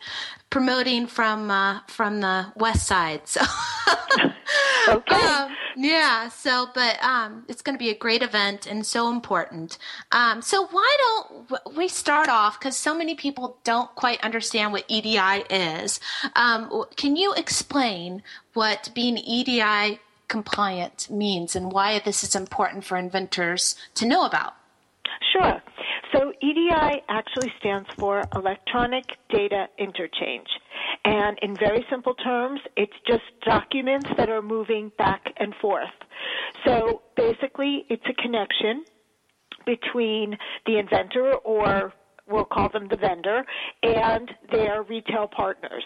promoting 0.53 1.07
from 1.07 1.49
uh, 1.49 1.79
from 1.87 2.21
the 2.21 2.45
west 2.55 2.85
side. 2.85 3.27
So 3.27 3.41
okay. 4.87 5.15
Um, 5.23 5.55
yeah. 5.75 6.29
So, 6.29 6.67
but 6.75 7.03
um, 7.03 7.43
it's 7.47 7.63
going 7.63 7.73
to 7.75 7.79
be 7.79 7.89
a 7.89 7.97
great 7.97 8.21
event 8.21 8.67
and 8.67 8.85
so 8.85 9.09
important. 9.09 9.79
Um, 10.11 10.43
so 10.43 10.67
why 10.67 10.95
don't 10.99 11.75
we 11.75 11.87
start 11.87 12.29
off? 12.29 12.59
Because 12.59 12.77
so 12.77 12.93
many 12.93 13.15
people 13.15 13.57
don't 13.63 13.89
quite 13.95 14.21
understand 14.21 14.71
what 14.71 14.85
EDI 14.87 15.45
is. 15.49 15.99
Um, 16.35 16.85
can 16.97 17.15
you 17.15 17.33
explain 17.33 18.21
what 18.53 18.91
being 18.93 19.17
EDI 19.17 19.99
compliant 20.27 21.09
means 21.09 21.55
and 21.55 21.71
why 21.71 21.99
this 21.99 22.23
is 22.23 22.35
important 22.35 22.83
for 22.85 22.95
inventors 22.97 23.75
to 23.95 24.05
know 24.05 24.25
about? 24.25 24.53
Sure. 25.31 25.61
So 26.13 26.31
EDI 26.41 27.01
actually 27.09 27.51
stands 27.59 27.89
for 27.97 28.23
Electronic 28.35 29.05
Data 29.29 29.65
Interchange. 29.79 30.47
And 31.05 31.39
in 31.41 31.55
very 31.55 31.85
simple 31.89 32.13
terms, 32.13 32.59
it's 32.77 32.93
just 33.07 33.23
documents 33.43 34.07
that 34.17 34.29
are 34.29 34.41
moving 34.41 34.91
back 34.97 35.25
and 35.37 35.53
forth. 35.55 35.89
So 36.65 37.01
basically, 37.17 37.85
it's 37.89 38.03
a 38.07 38.21
connection 38.21 38.85
between 39.65 40.37
the 40.65 40.77
inventor 40.77 41.33
or 41.43 41.93
we'll 42.27 42.45
call 42.45 42.69
them 42.69 42.87
the 42.89 42.97
vendor 42.97 43.43
and 43.81 44.29
their 44.51 44.83
retail 44.83 45.27
partners. 45.27 45.83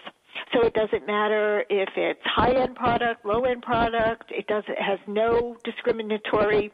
So 0.53 0.65
it 0.65 0.73
doesn't 0.73 1.07
matter 1.07 1.63
if 1.69 1.89
it's 1.95 2.19
high-end 2.25 2.75
product, 2.75 3.25
low-end 3.25 3.61
product. 3.63 4.25
It 4.29 4.45
does 4.47 4.63
it 4.67 4.81
has 4.81 4.99
no 5.07 5.57
discriminatory 5.63 6.71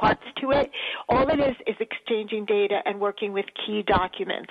parts 0.00 0.22
to 0.40 0.50
it. 0.52 0.70
All 1.08 1.28
it 1.28 1.38
is 1.38 1.56
is 1.66 1.76
exchanging 1.78 2.46
data 2.46 2.80
and 2.84 2.98
working 3.00 3.32
with 3.32 3.46
key 3.66 3.82
documents. 3.86 4.50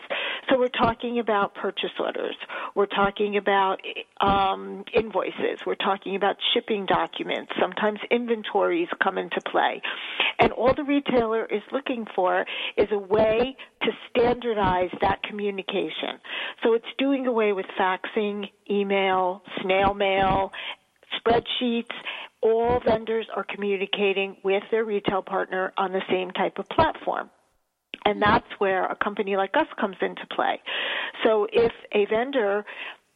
So 0.50 0.58
we're 0.60 0.68
talking 0.68 1.20
about 1.20 1.56
purchase 1.56 1.92
orders. 2.00 2.36
We're 2.76 2.86
talking 2.86 3.38
about 3.38 3.82
um, 4.22 4.84
invoices. 4.94 5.60
We're 5.66 5.76
talking 5.76 6.16
about 6.16 6.36
shipping 6.54 6.86
documents. 6.86 7.52
Sometimes 7.60 8.00
inventories 8.12 8.88
come 9.04 9.18
into 9.18 9.42
play. 9.52 9.82
And 10.40 10.52
all 10.54 10.74
the 10.74 10.84
retailer 10.84 11.46
is 11.46 11.62
looking 11.72 12.06
for 12.16 12.46
is 12.78 12.88
a 12.92 12.98
way 12.98 13.56
to 13.82 13.92
standardize 14.10 14.90
that 15.02 15.24
communication. 15.24 16.20
So 16.64 16.74
it's 16.74 16.86
doing 16.98 17.28
away 17.28 17.54
with 17.54 17.66
faxing, 17.80 18.50
email, 18.70 19.42
snail 19.62 19.94
mail, 19.94 20.52
spreadsheets, 21.18 21.94
all 22.42 22.80
vendors 22.86 23.28
are 23.36 23.44
communicating 23.44 24.38
with 24.44 24.64
their 24.72 24.86
retail 24.86 25.22
partner 25.22 25.74
on 25.78 25.92
the 25.92 26.02
same 26.10 26.32
type 26.32 26.58
of 26.58 26.68
platform. 26.70 27.30
And 28.06 28.22
that's 28.22 28.48
where 28.60 28.86
a 28.86 28.96
company 28.96 29.36
like 29.36 29.56
us 29.56 29.68
comes 29.80 29.98
into 30.02 30.26
play. 30.28 30.62
So 31.24 31.48
if 31.52 31.74
a 31.92 32.06
vendor 32.06 32.66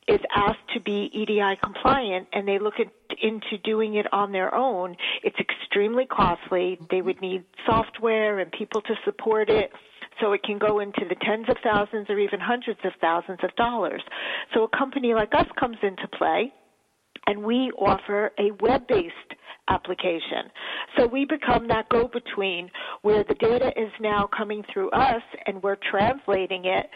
is 0.07 0.19
asked 0.35 0.67
to 0.73 0.81
be 0.81 1.09
EDI 1.13 1.57
compliant 1.63 2.27
and 2.33 2.47
they 2.47 2.59
look 2.59 2.75
at, 2.79 2.87
into 3.21 3.57
doing 3.63 3.95
it 3.95 4.11
on 4.11 4.31
their 4.31 4.53
own, 4.53 4.95
it's 5.23 5.37
extremely 5.39 6.05
costly. 6.05 6.77
They 6.91 7.01
would 7.01 7.21
need 7.21 7.45
software 7.65 8.39
and 8.39 8.51
people 8.51 8.81
to 8.81 8.95
support 9.05 9.49
it. 9.49 9.71
So 10.19 10.33
it 10.33 10.43
can 10.43 10.57
go 10.57 10.79
into 10.79 11.05
the 11.07 11.15
tens 11.15 11.47
of 11.49 11.57
thousands 11.63 12.09
or 12.09 12.19
even 12.19 12.39
hundreds 12.39 12.79
of 12.83 12.91
thousands 13.01 13.39
of 13.43 13.55
dollars. 13.55 14.03
So 14.53 14.63
a 14.63 14.77
company 14.77 15.13
like 15.13 15.33
us 15.33 15.47
comes 15.57 15.77
into 15.81 16.07
play 16.07 16.51
and 17.27 17.43
we 17.43 17.71
offer 17.77 18.31
a 18.39 18.51
web-based 18.59 19.33
application. 19.69 20.51
So 20.97 21.07
we 21.07 21.25
become 21.25 21.67
that 21.69 21.87
go 21.89 22.07
between 22.07 22.69
where 23.01 23.23
the 23.23 23.35
data 23.35 23.71
is 23.77 23.91
now 23.99 24.29
coming 24.35 24.63
through 24.71 24.89
us 24.91 25.21
and 25.45 25.61
we're 25.63 25.77
translating 25.89 26.65
it. 26.65 26.89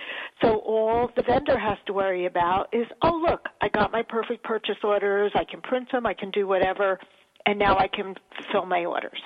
So 0.44 0.58
all 0.58 1.10
the 1.16 1.24
vendor 1.24 1.58
has 1.58 1.78
to 1.88 1.94
worry 1.94 2.26
about 2.26 2.68
is, 2.74 2.86
oh, 3.04 3.24
look, 3.28 3.46
I 3.62 3.70
got 3.70 3.92
my 3.92 4.04
perfect 4.04 4.44
purchase 4.44 4.78
orders. 4.84 5.32
I 5.36 5.46
can 5.46 5.62
print 5.62 5.92
them. 5.92 6.06
I 6.06 6.14
can 6.14 6.32
do 6.32 6.48
whatever. 6.48 7.00
And 7.46 7.58
now 7.58 7.78
I 7.78 7.88
can 7.88 8.16
fill 8.52 8.66
my 8.66 8.84
orders. 8.84 9.20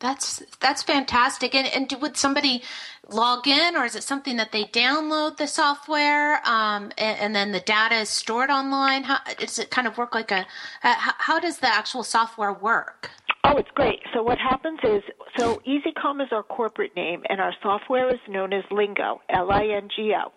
That's 0.00 0.42
that's 0.60 0.82
fantastic. 0.82 1.54
And 1.54 1.66
and 1.66 2.00
would 2.00 2.16
somebody 2.16 2.62
log 3.08 3.48
in, 3.48 3.76
or 3.76 3.84
is 3.84 3.96
it 3.96 4.04
something 4.04 4.36
that 4.36 4.52
they 4.52 4.64
download 4.64 5.38
the 5.38 5.46
software 5.46 6.46
um, 6.46 6.92
and, 6.98 7.18
and, 7.18 7.34
then 7.34 7.52
the 7.52 7.60
data 7.60 7.96
is 7.96 8.08
stored 8.08 8.50
online? 8.50 9.04
How 9.04 9.18
does 9.38 9.58
it 9.58 9.70
kind 9.70 9.88
of 9.88 9.98
work 9.98 10.14
like 10.14 10.30
a? 10.30 10.46
How, 10.82 11.12
how 11.18 11.40
does 11.40 11.58
the 11.58 11.66
actual 11.68 12.04
software 12.04 12.52
work? 12.52 13.10
Oh, 13.44 13.56
it's 13.56 13.70
great. 13.74 14.00
So 14.12 14.22
what 14.22 14.38
happens 14.38 14.78
is, 14.84 15.02
so 15.38 15.62
EasyCom 15.66 16.22
is 16.22 16.28
our 16.32 16.42
corporate 16.42 16.94
name, 16.94 17.22
and 17.28 17.40
our 17.40 17.54
software 17.62 18.08
is 18.12 18.20
known 18.28 18.52
as 18.52 18.62
Lingo, 18.70 19.20
L-I-N-G-O. 19.30 20.32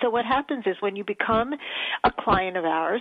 So 0.00 0.10
what 0.10 0.24
happens 0.24 0.64
is 0.66 0.76
when 0.80 0.96
you 0.96 1.04
become 1.04 1.52
a 2.04 2.10
client 2.10 2.56
of 2.56 2.64
ours, 2.64 3.00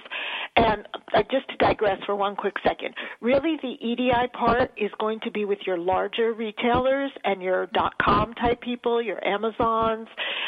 and 0.56 0.88
just 1.32 1.48
to 1.50 1.58
digress 1.58 2.00
for 2.06 2.16
one 2.16 2.36
quick 2.36 2.56
second, 2.64 2.94
really 3.22 3.58
the 3.62 3.76
EDI 3.80 4.28
part 4.34 4.72
is 4.78 4.92
going 5.00 5.20
to 5.22 5.32
be 5.32 5.46
with 5.46 5.60
your 5.66 5.78
larger 5.78 6.34
retailers 6.34 7.12
and 7.24 7.42
your 7.42 7.70
.com 8.02 8.34
type 8.36 8.62
people, 8.62 9.02
your 9.02 9.26
Amazons, 9.26 10.08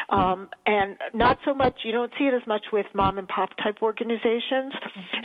um, 0.10 0.50
and 0.66 0.98
not 1.14 1.40
so 1.46 1.54
much. 1.54 1.74
You 1.84 1.92
don't 1.92 2.12
see 2.20 2.26
it 2.26 2.34
as 2.34 2.46
much 2.46 2.66
with 2.72 2.86
mom 2.94 3.18
and 3.18 3.28
pop 3.28 3.50
type 3.64 3.78
organizations. 3.82 4.74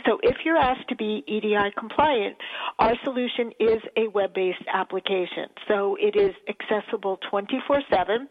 So 0.05 0.19
if 0.23 0.37
you're 0.45 0.57
asked 0.57 0.87
to 0.89 0.95
be 0.95 1.23
EDI 1.27 1.71
compliant, 1.77 2.37
our 2.79 2.93
solution 3.03 3.51
is 3.59 3.81
a 3.97 4.07
web-based 4.07 4.63
application. 4.73 5.47
So 5.67 5.97
it 5.99 6.15
is 6.15 6.33
accessible 6.47 7.19
24/7 7.31 8.27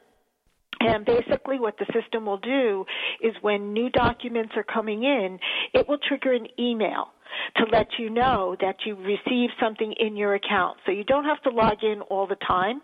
and 0.80 1.04
basically 1.04 1.58
what 1.58 1.76
the 1.78 1.86
system 1.92 2.26
will 2.26 2.38
do 2.38 2.84
is 3.20 3.34
when 3.40 3.72
new 3.72 3.90
documents 3.90 4.52
are 4.56 4.64
coming 4.64 5.02
in, 5.04 5.38
it 5.74 5.88
will 5.88 5.98
trigger 5.98 6.32
an 6.32 6.46
email 6.58 7.08
to 7.56 7.64
let 7.70 7.86
you 7.98 8.10
know 8.10 8.56
that 8.60 8.76
you 8.86 8.94
received 8.96 9.52
something 9.60 9.92
in 9.98 10.16
your 10.16 10.34
account. 10.34 10.78
So 10.86 10.92
you 10.92 11.04
don't 11.04 11.24
have 11.24 11.42
to 11.42 11.50
log 11.50 11.82
in 11.82 12.00
all 12.02 12.26
the 12.26 12.36
time. 12.46 12.80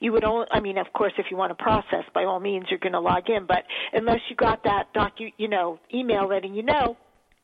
You 0.00 0.12
would 0.12 0.24
only, 0.24 0.46
I 0.50 0.60
mean, 0.60 0.78
of 0.78 0.92
course, 0.92 1.12
if 1.18 1.26
you 1.30 1.36
want 1.36 1.56
to 1.56 1.62
process, 1.62 2.04
by 2.14 2.24
all 2.24 2.40
means, 2.40 2.66
you're 2.70 2.78
going 2.78 2.92
to 2.92 3.00
log 3.00 3.28
in. 3.28 3.46
But 3.46 3.64
unless 3.92 4.20
you 4.28 4.36
got 4.36 4.64
that 4.64 4.92
docu, 4.94 5.32
you 5.38 5.48
know, 5.48 5.78
email 5.94 6.28
letting 6.28 6.54
you 6.54 6.62
know, 6.62 6.96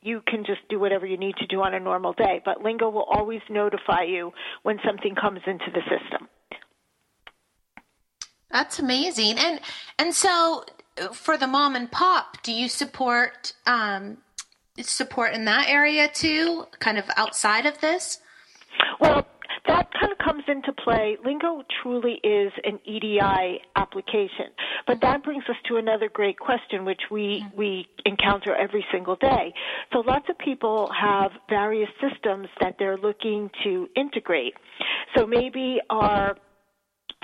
you 0.03 0.23
can 0.27 0.45
just 0.45 0.61
do 0.69 0.79
whatever 0.79 1.07
you 1.07 1.17
need 1.17 1.37
to 1.37 1.47
do 1.47 1.63
on 1.63 1.75
a 1.75 1.81
normal 1.81 2.13
day. 2.13 2.41
But 2.45 2.63
Lingo 2.63 2.89
will 2.91 3.07
always 3.11 3.41
notify 3.51 4.03
you 4.03 4.33
when 4.63 4.79
something 4.87 5.15
comes 5.15 5.41
into 5.47 5.67
the 5.73 5.81
system. 5.83 6.29
That's 8.51 8.79
amazing. 8.79 9.39
And 9.39 9.61
and 9.99 10.15
so 10.15 10.65
for 11.13 11.37
the 11.37 11.47
mom 11.47 11.77
and 11.77 11.91
pop, 11.91 12.43
do 12.43 12.53
you 12.53 12.69
support 12.69 13.53
um, 13.67 14.19
support 14.81 15.35
in 15.35 15.45
that 15.45 15.69
area 15.69 16.09
too, 16.09 16.67
kind 16.79 16.99
of 16.99 17.05
outside 17.17 17.67
of 17.67 17.81
this? 17.81 18.21
Well, 19.01 19.27
that 19.67 19.89
kind 20.01 20.13
of 20.13 20.19
comes 20.19 20.45
into 20.49 20.73
play. 20.73 21.19
Lingo 21.25 21.63
truly 21.83 22.21
is 22.25 22.53
an 22.65 22.79
EDI 22.87 23.61
application, 23.77 24.47
but 24.87 25.01
that 25.03 25.23
brings 25.23 25.45
us 25.49 25.57
to 25.69 25.77
another 25.77 26.09
great 26.09 26.39
question, 26.39 26.85
which 26.85 27.03
we 27.11 27.45
we 27.55 27.87
encounter 28.07 28.55
every 28.55 28.85
single 28.91 29.17
day. 29.17 29.53
So 29.93 30.01
lots 30.01 30.27
of 30.31 30.39
people 30.39 30.91
have 30.99 31.33
various 31.51 31.91
systems 32.01 32.49
that 32.61 32.77
they're 32.79 32.97
looking 32.97 33.51
to 33.65 33.89
integrate. 33.95 34.55
So 35.17 35.27
maybe 35.27 35.81
our 35.91 36.37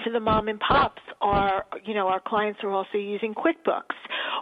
to 0.04 0.10
the 0.10 0.20
mom 0.20 0.48
and 0.48 0.60
pops 0.60 1.02
are, 1.20 1.64
you 1.84 1.94
know, 1.94 2.08
our 2.08 2.20
clients 2.20 2.60
are 2.62 2.70
also 2.70 2.98
using 2.98 3.34
QuickBooks, 3.34 3.96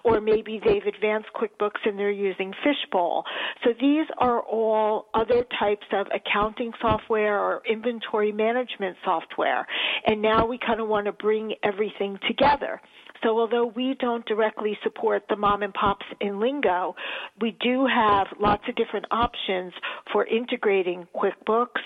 or 0.04 0.20
maybe 0.20 0.60
they've 0.64 0.84
advanced 0.84 1.28
QuickBooks 1.34 1.80
and 1.84 1.98
they're 1.98 2.10
using 2.10 2.52
Fishbowl. 2.64 3.24
So 3.64 3.70
these 3.80 4.06
are 4.18 4.40
all 4.40 5.06
other 5.14 5.44
types 5.58 5.86
of 5.92 6.06
accounting 6.14 6.72
software 6.80 7.38
or 7.38 7.62
inventory 7.68 8.32
management 8.32 8.96
software. 9.04 9.66
And 10.06 10.20
now 10.20 10.46
we 10.46 10.58
kind 10.58 10.80
of 10.80 10.88
want 10.88 11.06
to 11.06 11.12
bring 11.12 11.54
everything 11.62 12.18
together. 12.26 12.80
So 13.22 13.38
although 13.38 13.66
we 13.66 13.94
don't 14.00 14.26
directly 14.26 14.76
support 14.82 15.22
the 15.28 15.36
mom 15.36 15.62
and 15.62 15.72
pops 15.72 16.06
in 16.20 16.40
Lingo, 16.40 16.96
we 17.40 17.56
do 17.60 17.86
have 17.86 18.26
lots 18.40 18.64
of 18.68 18.74
different 18.74 19.06
options 19.12 19.72
for 20.12 20.26
integrating 20.26 21.06
QuickBooks, 21.14 21.80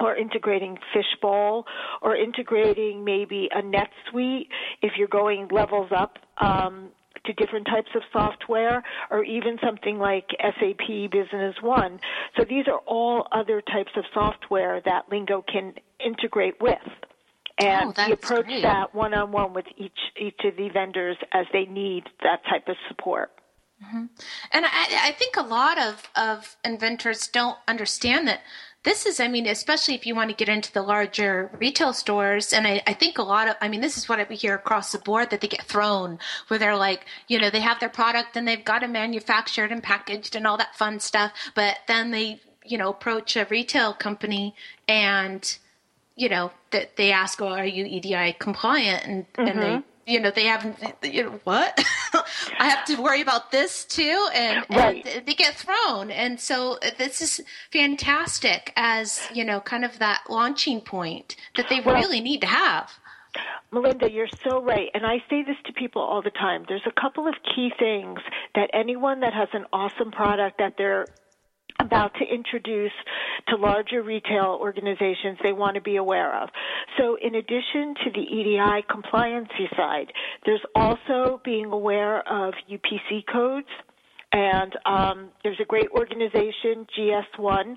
or 0.00 0.16
integrating 0.16 0.78
Fishbowl 0.92 1.66
or 2.02 2.16
integrating 2.16 3.04
maybe 3.04 3.48
a 3.54 3.62
NetSuite 3.62 4.48
if 4.82 4.92
you're 4.96 5.08
going 5.08 5.48
levels 5.50 5.90
up 5.94 6.18
um, 6.40 6.88
to 7.26 7.32
different 7.34 7.66
types 7.66 7.90
of 7.94 8.02
software 8.12 8.82
or 9.10 9.24
even 9.24 9.58
something 9.62 9.98
like 9.98 10.28
SAP 10.40 11.10
Business 11.10 11.54
One. 11.60 12.00
So 12.36 12.44
these 12.48 12.66
are 12.66 12.78
all 12.86 13.26
other 13.32 13.60
types 13.60 13.92
of 13.96 14.04
software 14.14 14.80
that 14.84 15.04
Lingo 15.10 15.44
can 15.46 15.74
integrate 16.04 16.60
with. 16.60 16.78
And 17.58 17.92
oh, 17.96 18.06
we 18.06 18.12
approach 18.12 18.46
great. 18.46 18.62
that 18.62 18.94
one 18.94 19.12
on 19.12 19.32
one 19.32 19.52
with 19.52 19.66
each 19.76 19.98
each 20.18 20.40
of 20.44 20.56
the 20.56 20.70
vendors 20.70 21.18
as 21.32 21.44
they 21.52 21.66
need 21.66 22.04
that 22.22 22.40
type 22.48 22.68
of 22.68 22.76
support. 22.88 23.32
Mm-hmm. 23.84 24.06
And 24.52 24.66
I, 24.66 25.08
I 25.08 25.12
think 25.12 25.36
a 25.36 25.42
lot 25.42 25.78
of, 25.78 26.02
of 26.14 26.56
inventors 26.64 27.28
don't 27.28 27.56
understand 27.66 28.28
that 28.28 28.40
this 28.82 29.04
is, 29.04 29.20
I 29.20 29.28
mean, 29.28 29.46
especially 29.46 29.94
if 29.94 30.06
you 30.06 30.14
want 30.14 30.30
to 30.30 30.36
get 30.36 30.48
into 30.48 30.72
the 30.72 30.82
larger 30.82 31.50
retail 31.58 31.92
stores, 31.92 32.52
and 32.52 32.66
I, 32.66 32.82
I, 32.86 32.94
think 32.94 33.18
a 33.18 33.22
lot 33.22 33.46
of, 33.46 33.56
I 33.60 33.68
mean, 33.68 33.82
this 33.82 33.98
is 33.98 34.08
what 34.08 34.26
we 34.28 34.36
hear 34.36 34.54
across 34.54 34.92
the 34.92 34.98
board 34.98 35.28
that 35.30 35.42
they 35.42 35.48
get 35.48 35.62
thrown, 35.64 36.18
where 36.48 36.58
they're 36.58 36.76
like, 36.76 37.04
you 37.28 37.38
know, 37.38 37.50
they 37.50 37.60
have 37.60 37.78
their 37.78 37.90
product 37.90 38.36
and 38.36 38.48
they've 38.48 38.64
got 38.64 38.82
it 38.82 38.88
manufactured 38.88 39.70
and 39.70 39.82
packaged 39.82 40.34
and 40.34 40.46
all 40.46 40.56
that 40.56 40.74
fun 40.76 40.98
stuff, 40.98 41.32
but 41.54 41.78
then 41.88 42.10
they, 42.10 42.40
you 42.64 42.78
know, 42.78 42.88
approach 42.88 43.36
a 43.36 43.46
retail 43.50 43.92
company 43.92 44.54
and, 44.88 45.58
you 46.16 46.30
know, 46.30 46.50
that 46.70 46.96
they 46.96 47.12
ask, 47.12 47.40
"Oh, 47.42 47.48
are 47.48 47.66
you 47.66 47.84
EDI 47.84 48.36
compliant?" 48.38 49.04
and 49.06 49.32
mm-hmm. 49.32 49.46
and 49.46 49.62
they 49.62 49.68
mm-hmm 49.68 49.90
you 50.10 50.20
know 50.20 50.30
they 50.30 50.46
haven't 50.46 50.76
you 51.02 51.22
know 51.22 51.40
what 51.44 51.82
i 52.58 52.68
have 52.68 52.84
to 52.84 53.00
worry 53.00 53.20
about 53.20 53.50
this 53.52 53.84
too 53.84 54.28
and, 54.34 54.64
right. 54.70 55.06
and, 55.06 55.26
they 55.26 55.34
get 55.34 55.54
thrown 55.54 56.10
and 56.10 56.40
so 56.40 56.78
this 56.98 57.22
is 57.22 57.40
fantastic 57.72 58.72
as 58.76 59.28
you 59.32 59.44
know 59.44 59.60
kind 59.60 59.84
of 59.84 59.98
that 59.98 60.22
launching 60.28 60.80
point 60.80 61.36
that 61.56 61.68
they 61.68 61.80
well, 61.80 61.94
really 61.94 62.20
need 62.20 62.40
to 62.40 62.46
have 62.46 62.90
Melinda, 63.72 64.10
you're 64.10 64.26
so 64.44 64.60
right. 64.60 64.88
And 64.92 65.06
I 65.06 65.18
say 65.30 65.44
this 65.44 65.54
to 65.66 65.72
people 65.72 66.02
all 66.02 66.20
the 66.20 66.32
time. 66.32 66.64
There's 66.66 66.86
a 66.86 67.00
couple 67.00 67.28
of 67.28 67.34
key 67.54 67.70
things 67.78 68.18
that 68.56 68.70
anyone 68.72 69.20
that 69.20 69.32
has 69.32 69.48
an 69.52 69.66
awesome 69.72 70.10
product 70.10 70.58
that 70.58 70.74
they're 70.76 71.06
about 71.80 72.12
to 72.14 72.24
introduce 72.24 72.92
to 73.48 73.56
larger 73.56 74.02
retail 74.02 74.58
organizations 74.60 75.38
they 75.42 75.52
want 75.52 75.74
to 75.74 75.80
be 75.80 75.96
aware 75.96 76.40
of. 76.42 76.48
So 76.98 77.16
in 77.22 77.34
addition 77.34 77.94
to 78.04 78.10
the 78.14 78.20
EDI 78.20 78.84
compliancy 78.88 79.74
side, 79.76 80.12
there's 80.44 80.62
also 80.74 81.40
being 81.44 81.66
aware 81.66 82.26
of 82.28 82.54
UPC 82.70 83.24
codes. 83.32 83.68
And 84.32 84.72
um, 84.86 85.30
there's 85.42 85.58
a 85.60 85.64
great 85.64 85.88
organization, 85.90 86.86
GS1, 86.96 87.76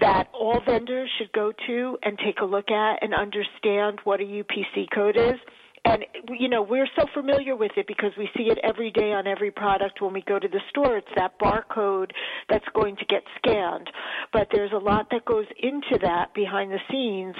that 0.00 0.28
all 0.32 0.60
vendors 0.66 1.10
should 1.18 1.30
go 1.32 1.52
to 1.66 1.98
and 2.02 2.18
take 2.18 2.40
a 2.40 2.44
look 2.44 2.70
at 2.70 3.02
and 3.02 3.14
understand 3.14 4.00
what 4.04 4.20
a 4.20 4.24
UPC 4.24 4.86
code 4.94 5.16
is 5.16 5.38
and 5.84 6.04
you 6.38 6.48
know 6.48 6.62
we're 6.62 6.88
so 6.96 7.06
familiar 7.12 7.56
with 7.56 7.72
it 7.76 7.86
because 7.86 8.12
we 8.18 8.28
see 8.36 8.44
it 8.44 8.58
every 8.62 8.90
day 8.90 9.12
on 9.12 9.26
every 9.26 9.50
product 9.50 10.00
when 10.00 10.12
we 10.12 10.22
go 10.22 10.38
to 10.38 10.48
the 10.48 10.60
store 10.70 10.96
it's 10.96 11.06
that 11.16 11.38
barcode 11.38 12.10
that's 12.48 12.64
going 12.74 12.96
to 12.96 13.04
get 13.06 13.22
scanned 13.38 13.88
but 14.32 14.48
there's 14.52 14.72
a 14.72 14.78
lot 14.78 15.06
that 15.10 15.24
goes 15.24 15.46
into 15.62 15.98
that 16.00 16.32
behind 16.34 16.70
the 16.70 16.80
scenes 16.90 17.36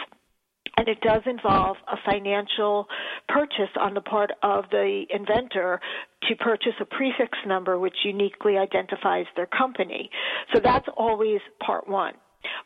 and 0.76 0.88
it 0.88 1.00
does 1.00 1.22
involve 1.26 1.76
a 1.88 1.96
financial 2.10 2.86
purchase 3.28 3.70
on 3.80 3.94
the 3.94 4.00
part 4.00 4.32
of 4.42 4.64
the 4.70 5.04
inventor 5.10 5.80
to 6.28 6.34
purchase 6.36 6.72
a 6.80 6.84
prefix 6.84 7.38
number 7.46 7.78
which 7.78 7.94
uniquely 8.04 8.58
identifies 8.58 9.26
their 9.36 9.46
company. 9.46 10.10
So 10.52 10.60
that's 10.62 10.86
always 10.96 11.40
part 11.64 11.88
one. 11.88 12.14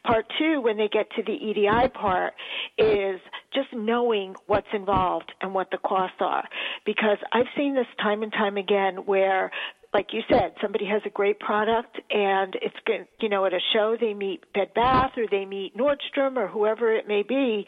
Part 0.04 0.26
two, 0.38 0.60
when 0.60 0.76
they 0.76 0.88
get 0.88 1.10
to 1.16 1.22
the 1.22 1.32
EDI 1.32 1.88
part, 1.88 2.34
is 2.78 3.20
just 3.52 3.68
knowing 3.72 4.34
what's 4.46 4.68
involved 4.72 5.32
and 5.40 5.54
what 5.54 5.70
the 5.70 5.78
costs 5.78 6.18
are. 6.20 6.44
Because 6.86 7.18
I've 7.32 7.46
seen 7.56 7.74
this 7.74 7.86
time 8.00 8.22
and 8.22 8.32
time 8.32 8.56
again 8.56 9.06
where 9.06 9.50
like 9.94 10.08
you 10.12 10.20
said, 10.30 10.52
somebody 10.60 10.84
has 10.84 11.00
a 11.06 11.10
great 11.10 11.40
product 11.40 11.98
and 12.10 12.54
it's 12.60 12.76
good, 12.84 13.06
you 13.20 13.28
know, 13.28 13.46
at 13.46 13.54
a 13.54 13.60
show 13.72 13.96
they 13.98 14.12
meet 14.12 14.44
Bed 14.52 14.74
Bath 14.74 15.12
or 15.16 15.26
they 15.30 15.46
meet 15.46 15.76
Nordstrom 15.76 16.36
or 16.36 16.46
whoever 16.46 16.92
it 16.92 17.08
may 17.08 17.22
be. 17.22 17.66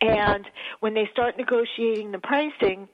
And 0.00 0.44
when 0.80 0.92
they 0.92 1.08
start 1.12 1.38
negotiating 1.38 2.12
the 2.12 2.18
pricing, 2.18 2.88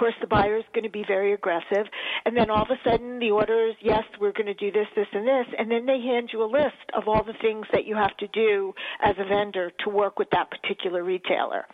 course, 0.00 0.14
the 0.20 0.26
buyer 0.26 0.56
is 0.56 0.64
going 0.72 0.84
to 0.84 0.90
be 0.90 1.04
very 1.06 1.34
aggressive. 1.34 1.86
And 2.24 2.34
then 2.34 2.48
all 2.48 2.62
of 2.62 2.70
a 2.70 2.88
sudden, 2.88 3.18
the 3.18 3.30
order 3.30 3.68
is, 3.68 3.74
yes, 3.82 4.04
we're 4.18 4.32
going 4.32 4.46
to 4.46 4.54
do 4.54 4.72
this, 4.72 4.86
this, 4.96 5.06
and 5.12 5.28
this. 5.28 5.46
And 5.58 5.70
then 5.70 5.84
they 5.84 6.00
hand 6.00 6.30
you 6.32 6.42
a 6.42 6.48
list 6.50 6.88
of 6.94 7.06
all 7.06 7.22
the 7.22 7.34
things 7.42 7.66
that 7.72 7.84
you 7.84 7.94
have 7.96 8.16
to 8.16 8.26
do 8.28 8.72
as 9.02 9.14
a 9.18 9.28
vendor 9.28 9.70
to 9.84 9.90
work 9.90 10.18
with 10.18 10.28
that 10.30 10.50
particular 10.50 11.04
retailer. 11.04 11.66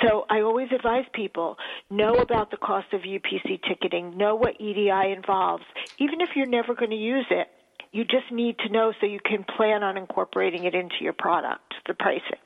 So 0.00 0.26
I 0.30 0.42
always 0.42 0.68
advise 0.72 1.04
people 1.12 1.56
know 1.90 2.14
about 2.14 2.52
the 2.52 2.56
cost 2.56 2.92
of 2.92 3.00
UPC 3.00 3.60
ticketing, 3.68 4.16
know 4.16 4.36
what 4.36 4.60
EDI 4.60 5.12
involves. 5.12 5.64
Even 5.98 6.20
if 6.20 6.30
you're 6.36 6.46
never 6.46 6.74
going 6.74 6.90
to 6.90 6.96
use 6.96 7.26
it, 7.30 7.48
you 7.90 8.04
just 8.04 8.30
need 8.30 8.58
to 8.58 8.72
know 8.72 8.92
so 9.00 9.06
you 9.06 9.20
can 9.24 9.44
plan 9.56 9.82
on 9.82 9.96
incorporating 9.96 10.64
it 10.64 10.74
into 10.74 10.96
your 11.00 11.14
product, 11.14 11.74
the 11.88 11.94
pricing. 11.94 12.38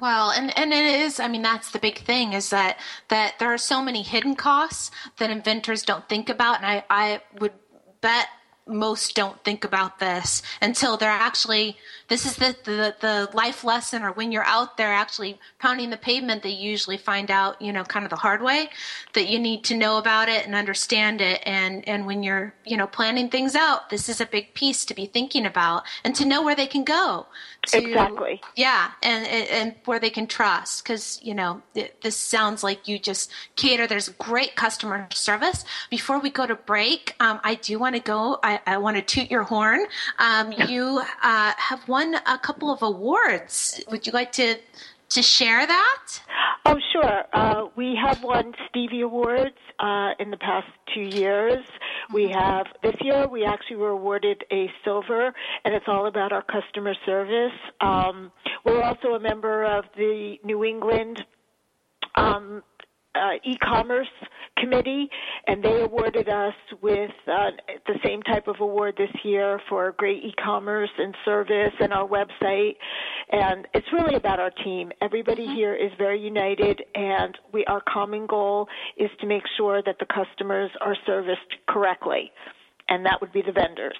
Well, 0.00 0.30
and, 0.30 0.56
and 0.56 0.72
it 0.72 1.02
is, 1.02 1.20
I 1.20 1.28
mean, 1.28 1.42
that's 1.42 1.70
the 1.70 1.78
big 1.78 1.98
thing 1.98 2.32
is 2.32 2.48
that, 2.48 2.78
that 3.08 3.34
there 3.38 3.52
are 3.52 3.58
so 3.58 3.82
many 3.82 4.02
hidden 4.02 4.34
costs 4.34 4.90
that 5.18 5.28
inventors 5.28 5.82
don't 5.82 6.08
think 6.08 6.30
about. 6.30 6.56
And 6.56 6.66
I, 6.66 6.84
I 6.88 7.20
would 7.40 7.52
bet 8.00 8.28
most 8.66 9.16
don't 9.16 9.42
think 9.44 9.64
about 9.64 9.98
this 9.98 10.42
until 10.60 10.96
they're 10.96 11.10
actually 11.10 11.76
this 12.08 12.24
is 12.24 12.36
the, 12.36 12.56
the 12.64 12.94
the 13.00 13.28
life 13.34 13.64
lesson 13.64 14.02
or 14.02 14.12
when 14.12 14.30
you're 14.30 14.44
out 14.44 14.76
there 14.76 14.92
actually 14.92 15.38
pounding 15.58 15.90
the 15.90 15.96
pavement 15.96 16.42
they 16.42 16.50
usually 16.50 16.96
find 16.96 17.30
out 17.30 17.60
you 17.60 17.72
know 17.72 17.82
kind 17.84 18.04
of 18.04 18.10
the 18.10 18.16
hard 18.16 18.42
way 18.42 18.68
that 19.14 19.28
you 19.28 19.38
need 19.38 19.64
to 19.64 19.76
know 19.76 19.98
about 19.98 20.28
it 20.28 20.46
and 20.46 20.54
understand 20.54 21.20
it. 21.20 21.42
And 21.44 21.86
and 21.88 22.06
when 22.06 22.22
you're 22.22 22.54
you 22.64 22.76
know 22.76 22.86
planning 22.86 23.28
things 23.28 23.54
out 23.54 23.90
this 23.90 24.08
is 24.08 24.20
a 24.20 24.26
big 24.26 24.54
piece 24.54 24.84
to 24.86 24.94
be 24.94 25.06
thinking 25.06 25.46
about 25.46 25.84
and 26.04 26.14
to 26.16 26.24
know 26.24 26.42
where 26.42 26.54
they 26.54 26.66
can 26.66 26.84
go 26.84 27.26
to, 27.66 27.78
exactly. 27.78 28.40
Yeah. 28.56 28.90
And 29.02 29.26
and 29.26 29.74
where 29.84 29.98
they 29.98 30.10
can 30.10 30.26
trust. 30.26 30.84
Because 30.84 31.20
you 31.22 31.34
know 31.34 31.62
it, 31.74 32.00
this 32.02 32.16
sounds 32.16 32.62
like 32.62 32.88
you 32.88 32.98
just 32.98 33.30
cater. 33.56 33.86
There's 33.86 34.08
great 34.10 34.56
customer 34.56 35.08
service. 35.12 35.64
Before 35.90 36.18
we 36.18 36.30
go 36.30 36.46
to 36.46 36.54
break 36.54 37.14
um, 37.20 37.40
i 37.44 37.54
do 37.54 37.78
want 37.78 37.94
to 37.94 38.00
go 38.00 38.38
I, 38.42 38.51
I 38.66 38.78
want 38.78 38.96
to 38.96 39.02
toot 39.02 39.30
your 39.30 39.42
horn. 39.42 39.86
Um, 40.18 40.52
you 40.68 41.02
uh, 41.22 41.52
have 41.56 41.86
won 41.88 42.14
a 42.26 42.38
couple 42.38 42.70
of 42.72 42.82
awards. 42.82 43.82
Would 43.90 44.06
you 44.06 44.12
like 44.12 44.32
to 44.32 44.56
to 45.10 45.22
share 45.22 45.66
that? 45.66 46.04
Oh, 46.64 46.78
sure. 46.92 47.24
Uh, 47.34 47.66
we 47.76 47.98
have 48.02 48.22
won 48.22 48.54
Stevie 48.68 49.02
Awards 49.02 49.58
uh, 49.78 50.10
in 50.18 50.30
the 50.30 50.38
past 50.38 50.68
two 50.94 51.02
years. 51.02 51.64
We 52.14 52.26
mm-hmm. 52.26 52.38
have 52.38 52.66
this 52.82 52.94
year. 53.02 53.28
We 53.28 53.44
actually 53.44 53.76
were 53.76 53.90
awarded 53.90 54.44
a 54.50 54.70
silver, 54.84 55.34
and 55.64 55.74
it's 55.74 55.84
all 55.86 56.06
about 56.06 56.32
our 56.32 56.42
customer 56.42 56.94
service. 57.04 57.52
Um, 57.80 58.32
we're 58.64 58.82
also 58.82 59.08
a 59.08 59.20
member 59.20 59.64
of 59.64 59.84
the 59.96 60.36
New 60.44 60.64
England 60.64 61.22
um, 62.14 62.62
uh, 63.14 63.34
e-commerce 63.44 64.08
committee, 64.58 65.08
and 65.46 65.62
they 65.62 65.82
awarded 65.82 66.28
us 66.28 66.54
with 66.80 67.10
uh, 67.26 67.50
the 67.86 67.98
same 68.04 68.22
type 68.22 68.48
of 68.48 68.56
award 68.60 68.94
this 68.96 69.10
year 69.24 69.60
for 69.68 69.92
great 69.96 70.22
e-commerce 70.24 70.90
and 70.98 71.14
service 71.24 71.72
and 71.80 71.92
our 71.92 72.06
website. 72.06 72.76
And 73.30 73.66
it's 73.74 73.86
really 73.92 74.14
about 74.14 74.40
our 74.40 74.50
team. 74.64 74.92
Everybody 75.00 75.42
mm-hmm. 75.46 75.54
here 75.54 75.74
is 75.74 75.90
very 75.98 76.20
united, 76.20 76.82
and 76.94 77.36
we 77.52 77.64
our 77.66 77.82
common 77.88 78.26
goal 78.26 78.68
is 78.96 79.10
to 79.20 79.26
make 79.26 79.42
sure 79.56 79.82
that 79.84 79.96
the 79.98 80.06
customers 80.06 80.70
are 80.80 80.96
serviced 81.06 81.40
correctly 81.68 82.30
and 82.88 83.06
that 83.06 83.20
would 83.20 83.32
be 83.32 83.42
the 83.42 83.52
vendors, 83.52 83.96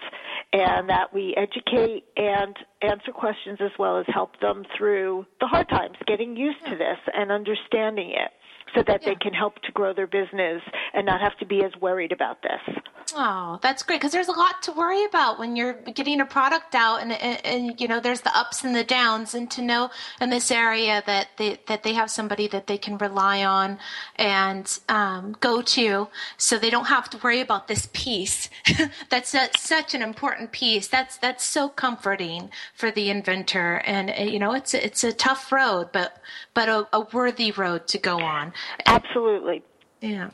and 0.53 0.89
that 0.91 1.15
we 1.15 1.35
educate 1.37 2.05
and 2.17 2.55
answer 2.83 3.13
questions 3.13 3.59
as 3.61 3.71
well 3.79 3.99
as 3.99 4.05
help 4.09 4.39
them 4.41 4.65
through 4.77 5.25
the 5.41 5.47
hard 5.47 5.69
times, 5.69 5.97
getting 6.07 6.37
used 6.37 6.63
to 6.67 6.77
this 6.77 6.99
and 7.15 7.31
understanding 7.31 8.11
it 8.11 8.33
so 8.75 8.83
that 8.87 9.03
yeah. 9.03 9.11
they 9.11 9.14
can 9.16 9.33
help 9.33 9.61
to 9.62 9.73
grow 9.73 9.93
their 9.93 10.07
business 10.07 10.62
and 10.95 11.07
not 11.07 11.20
have 11.20 11.37
to 11.39 11.47
be 11.47 11.64
as 11.64 11.73
worried 11.81 12.12
about 12.12 12.43
this. 12.43 12.77
Oh, 13.14 13.59
that's 13.62 13.83
great 13.83 14.01
because 14.01 14.12
there's 14.12 14.29
a 14.29 14.33
lot 14.33 14.62
to 14.62 14.73
worry 14.73 15.05
about 15.05 15.39
when 15.39 15.55
you're 15.55 15.75
getting 15.75 16.20
a 16.20 16.27
product 16.27 16.75
out, 16.75 17.03
and, 17.03 17.12
and, 17.12 17.45
and, 17.45 17.81
you 17.81 17.87
know 17.87 18.01
there's 18.01 18.23
the 18.23 18.37
ups 18.37 18.64
and 18.64 18.75
the 18.75 18.85
downs, 18.85 19.35
and 19.35 19.51
to 19.51 19.62
know 19.62 19.91
in 20.20 20.31
this 20.31 20.51
area 20.51 21.03
that 21.07 21.29
they 21.37 21.59
that 21.68 21.83
they 21.83 21.93
have 21.93 22.11
somebody 22.11 22.49
that 22.49 22.66
they 22.66 22.79
can 22.79 22.97
rely 22.99 23.45
on 23.45 23.79
and 24.16 24.79
um, 24.89 25.37
go 25.41 25.61
to, 25.62 26.09
so 26.37 26.59
they 26.59 26.70
don't 26.70 26.87
have 26.87 27.11
to 27.11 27.18
worry 27.18 27.41
about 27.41 27.68
this 27.68 27.89
piece. 27.93 28.49
that's 29.11 29.35
a, 29.35 29.49
such 29.59 29.95
an 29.95 30.03
important 30.03 30.53
piece. 30.53 30.89
That's 30.89 31.18
that's 31.18 31.45
so 31.45 31.68
comforting 31.68 32.51
for 32.75 32.91
the 32.91 33.11
inventor, 33.11 33.83
and 33.85 34.33
you 34.33 34.39
know 34.39 34.53
it's 34.53 34.73
a, 34.75 34.85
it's 34.85 35.05
a 35.05 35.12
tough 35.12 35.53
road, 35.53 35.91
but 35.93 36.23
but 36.55 36.68
a, 36.68 36.89
a 36.93 37.01
worthy 37.12 37.53
road 37.53 37.89
to 37.89 37.99
go 37.99 38.20
on. 38.20 38.55
Absolutely. 38.87 39.63
Yeah. 40.01 40.31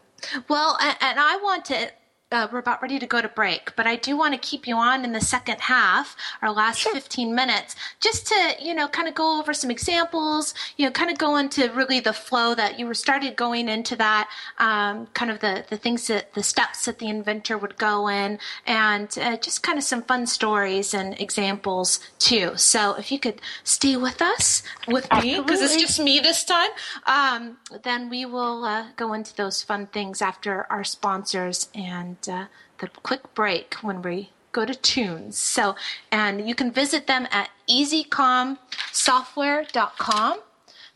Well, 0.48 0.76
and 0.80 0.96
and 1.00 1.20
I 1.20 1.36
want 1.36 1.64
to 1.66 1.90
uh, 2.30 2.48
we're 2.52 2.58
about 2.58 2.82
ready 2.82 2.98
to 2.98 3.06
go 3.06 3.22
to 3.22 3.28
break, 3.28 3.74
but 3.76 3.86
I 3.86 3.96
do 3.96 4.16
want 4.16 4.34
to 4.34 4.38
keep 4.38 4.66
you 4.66 4.76
on 4.76 5.04
in 5.04 5.12
the 5.12 5.20
second 5.20 5.60
half, 5.60 6.16
our 6.42 6.52
last 6.52 6.78
sure. 6.80 6.92
15 6.92 7.34
minutes, 7.34 7.74
just 8.00 8.26
to, 8.26 8.54
you 8.60 8.74
know, 8.74 8.88
kind 8.88 9.08
of 9.08 9.14
go 9.14 9.38
over 9.38 9.54
some 9.54 9.70
examples, 9.70 10.52
you 10.76 10.84
know, 10.84 10.90
kind 10.90 11.10
of 11.10 11.16
go 11.16 11.36
into 11.36 11.70
really 11.72 12.00
the 12.00 12.12
flow 12.12 12.54
that 12.54 12.78
you 12.78 12.86
were 12.86 12.94
started 12.94 13.36
going 13.36 13.68
into 13.68 13.96
that, 13.96 14.28
um, 14.58 15.06
kind 15.14 15.30
of 15.30 15.40
the, 15.40 15.64
the 15.70 15.78
things 15.78 16.06
that 16.08 16.34
the 16.34 16.42
steps 16.42 16.84
that 16.84 16.98
the 16.98 17.08
inventor 17.08 17.56
would 17.56 17.78
go 17.78 18.08
in, 18.08 18.38
and 18.66 19.16
uh, 19.20 19.36
just 19.38 19.62
kind 19.62 19.78
of 19.78 19.84
some 19.84 20.02
fun 20.02 20.26
stories 20.26 20.92
and 20.92 21.18
examples 21.20 21.98
too. 22.18 22.56
So 22.56 22.94
if 22.96 23.10
you 23.10 23.18
could 23.18 23.40
stay 23.64 23.96
with 23.96 24.20
us, 24.20 24.62
with 24.86 25.10
me, 25.22 25.38
because 25.38 25.62
it's 25.62 25.76
just 25.76 25.98
me 25.98 26.20
this 26.20 26.44
time, 26.44 26.70
um, 27.06 27.56
then 27.84 28.10
we 28.10 28.26
will 28.26 28.64
uh, 28.64 28.88
go 28.96 29.14
into 29.14 29.34
those 29.34 29.62
fun 29.62 29.86
things 29.86 30.20
after 30.20 30.66
our 30.70 30.84
sponsors 30.84 31.70
and 31.74 32.17
and 32.17 32.17
uh, 32.26 32.46
the 32.78 32.88
quick 33.02 33.34
break 33.34 33.74
when 33.82 34.00
we 34.00 34.30
go 34.52 34.64
to 34.64 34.74
tunes. 34.74 35.36
So 35.36 35.76
and 36.10 36.48
you 36.48 36.54
can 36.54 36.72
visit 36.72 37.06
them 37.06 37.28
at 37.30 37.50
easycomsoftware.com 37.68 40.38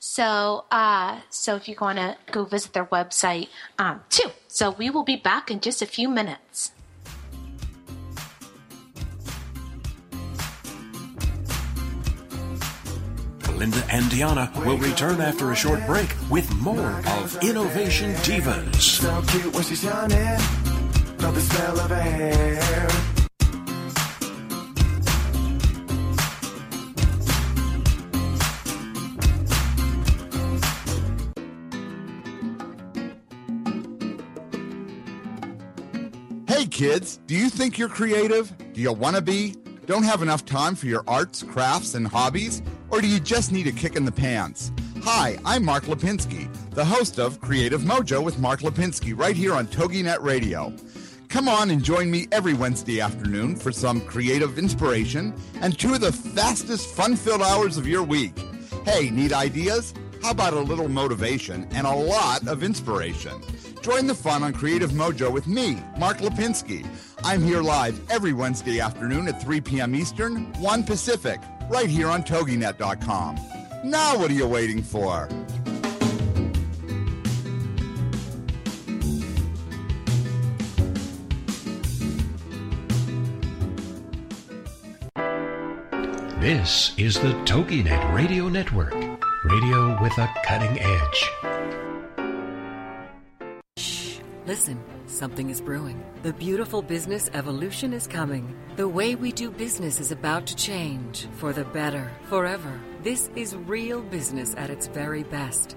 so 0.05 0.65
uh, 0.73 1.21
so 1.31 1.55
if 1.55 1.69
you 1.69 1.77
want 1.81 1.99
to 1.99 2.17
go 2.33 2.45
visit 2.45 2.73
their 2.73 2.87
website 2.87 3.47
um, 3.79 4.01
too. 4.11 4.33
So 4.49 4.73
we 4.73 4.91
will 4.91 5.05
be 5.05 5.15
back 5.15 5.49
in 5.49 5.61
just 5.61 5.81
a 5.81 5.87
few 5.87 6.09
minutes. 6.09 6.73
Linda 13.55 13.81
and 13.93 14.11
Deanna 14.11 14.51
will 14.67 14.79
return 14.79 15.21
after 15.21 15.53
a 15.53 15.55
short 15.55 15.87
break 15.87 16.13
with 16.29 16.53
more 16.61 17.01
of 17.07 17.39
Innovation 17.45 18.13
Divas. 18.27 18.99
The 21.23 21.41
smell 21.41 21.81
of 21.81 21.91
hair. 21.91 22.89
Hey 36.47 36.67
kids, 36.67 37.19
do 37.27 37.35
you 37.35 37.49
think 37.49 37.79
you're 37.79 37.89
creative? 37.89 38.53
Do 38.75 38.81
you 38.83 38.93
want 38.93 39.17
to 39.17 39.23
be? 39.23 39.55
Don't 39.87 40.03
have 40.03 40.21
enough 40.21 40.45
time 40.45 40.75
for 40.75 40.87
your 40.87 41.03
arts, 41.07 41.43
crafts, 41.43 41.95
and 41.95 42.07
hobbies? 42.07 42.63
Or 42.91 43.01
do 43.01 43.07
you 43.07 43.21
just 43.21 43.53
need 43.53 43.69
a 43.69 43.73
kick 43.73 43.97
in 43.97 44.05
the 44.05 44.13
pants? 44.13 44.71
Hi, 45.03 45.39
I'm 45.45 45.65
Mark 45.65 45.85
Lipinski, 45.85 46.53
the 46.73 46.85
host 46.85 47.19
of 47.19 47.41
Creative 47.41 47.81
Mojo 47.81 48.23
with 48.23 48.39
Mark 48.39 48.61
Lipinski, 48.61 49.19
right 49.19 49.35
here 49.35 49.55
on 49.55 49.67
TogiNet 49.69 50.21
Radio. 50.21 50.75
Come 51.33 51.49
on 51.49 51.71
and 51.71 51.83
join 51.83 52.11
me 52.11 52.29
every 52.31 52.53
Wednesday 52.53 53.01
afternoon 53.01 53.57
for 53.57 53.73
some 53.73 54.03
creative 54.03 54.59
inspiration 54.59 55.33
and 55.63 55.79
two 55.79 55.95
of 55.95 56.03
the 56.03 56.13
fastest 56.13 56.95
fun 56.95 57.17
filled 57.17 57.41
hours 57.41 57.79
of 57.79 57.89
your 57.89 58.03
week. 58.03 58.39
Hey, 58.85 59.09
need 59.09 59.33
ideas? 59.33 59.95
How 60.23 60.33
about 60.33 60.53
a 60.53 60.61
little 60.61 60.91
motivation 60.91 61.67
and 61.71 61.87
a 61.87 61.95
lot 61.95 62.47
of 62.47 62.63
inspiration? 62.63 63.43
Join 63.81 64.09
the 64.09 64.15
fun 64.15 64.43
on 64.43 64.53
Creative 64.53 64.91
Mojo 64.91 65.33
with 65.33 65.47
me, 65.47 65.83
Mark 65.97 66.19
Lipinski. 66.19 66.87
I'm 67.25 67.43
here 67.43 67.63
live 67.63 67.99
every 68.11 68.35
Wednesday 68.35 68.81
afternoon 68.81 69.27
at 69.27 69.41
3 69.43 69.63
p.m. 69.63 69.95
Eastern, 69.95 70.53
1 70.61 70.85
Pacific, 70.85 71.41
right 71.71 71.89
here 71.89 72.09
on 72.09 72.25
TogiNet.com. 72.25 73.41
Now, 73.85 74.19
what 74.19 74.31
are 74.31 74.35
you 74.35 74.47
waiting 74.47 74.83
for? 74.83 75.31
This 86.43 86.93
is 86.99 87.15
the 87.21 87.35
TogiNet 87.45 88.13
Radio 88.13 88.49
Network, 88.49 88.93
radio 89.45 90.03
with 90.03 90.19
a 90.19 90.29
cutting 90.45 90.77
edge. 90.81 91.31
Shh, 93.79 94.19
listen, 94.45 94.83
something 95.07 95.51
is 95.51 95.61
brewing. 95.61 96.03
The 96.25 96.33
beautiful 96.33 96.83
business 96.83 97.31
evolution 97.33 97.93
is 97.93 98.09
coming. 98.09 98.57
The 98.75 98.89
way 98.89 99.15
we 99.15 99.31
do 99.31 99.53
business 99.53 100.01
is 100.01 100.11
about 100.11 100.47
to 100.47 100.57
change 100.57 101.29
for 101.35 101.53
the 101.53 101.65
better, 101.67 102.11
forever. 102.25 102.81
This 103.05 103.31
is 103.37 103.55
real 103.55 104.03
business 104.03 104.57
at 104.57 104.69
its 104.69 104.89
very 104.89 105.23
best. 105.23 105.77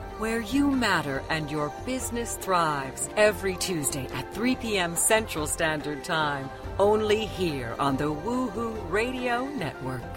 where 0.21 0.41
you 0.41 0.69
matter 0.69 1.23
and 1.31 1.49
your 1.49 1.73
business 1.83 2.35
thrives 2.35 3.09
every 3.17 3.55
Tuesday 3.55 4.05
at 4.13 4.31
3 4.35 4.55
p.m. 4.57 4.95
Central 4.95 5.47
Standard 5.47 6.03
Time, 6.03 6.47
only 6.77 7.25
here 7.25 7.75
on 7.79 7.97
the 7.97 8.13
Woohoo 8.13 8.77
Radio 8.91 9.45
Network. 9.45 10.10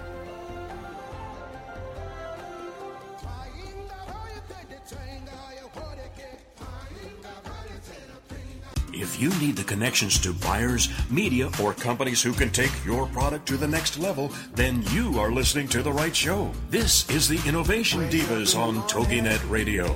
If 8.97 9.21
you 9.21 9.31
need 9.41 9.57
the 9.57 9.65
connections 9.65 10.21
to 10.21 10.33
buyers, 10.33 10.89
media, 11.11 11.51
or 11.61 11.75
companies 11.75 12.23
who 12.23 12.33
can 12.33 12.51
take 12.51 12.71
your 12.85 13.07
product 13.09 13.47
to 13.49 13.57
the 13.57 13.67
next 13.67 13.99
level, 13.99 14.31
then 14.55 14.85
you 14.91 15.19
are 15.19 15.33
listening 15.33 15.67
to 15.69 15.83
the 15.83 15.93
right 15.93 16.15
show. 16.15 16.53
This 16.71 17.11
is 17.11 17.27
the 17.27 17.41
Innovation 17.49 18.09
Divas 18.09 18.57
on 18.57 18.77
TogiNet 18.83 19.51
Radio. 19.51 19.87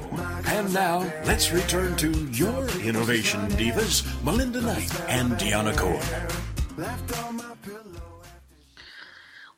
And 0.46 0.74
now, 0.74 1.11
let's 1.24 1.53
return 1.53 1.96
to 1.99 2.11
your 2.32 2.68
Innovation 2.80 3.49
Divas, 3.51 4.03
Melinda 4.24 4.61
Knight 4.61 5.01
and 5.09 5.32
Deanna 5.34 5.76
Cohen. 5.76 6.03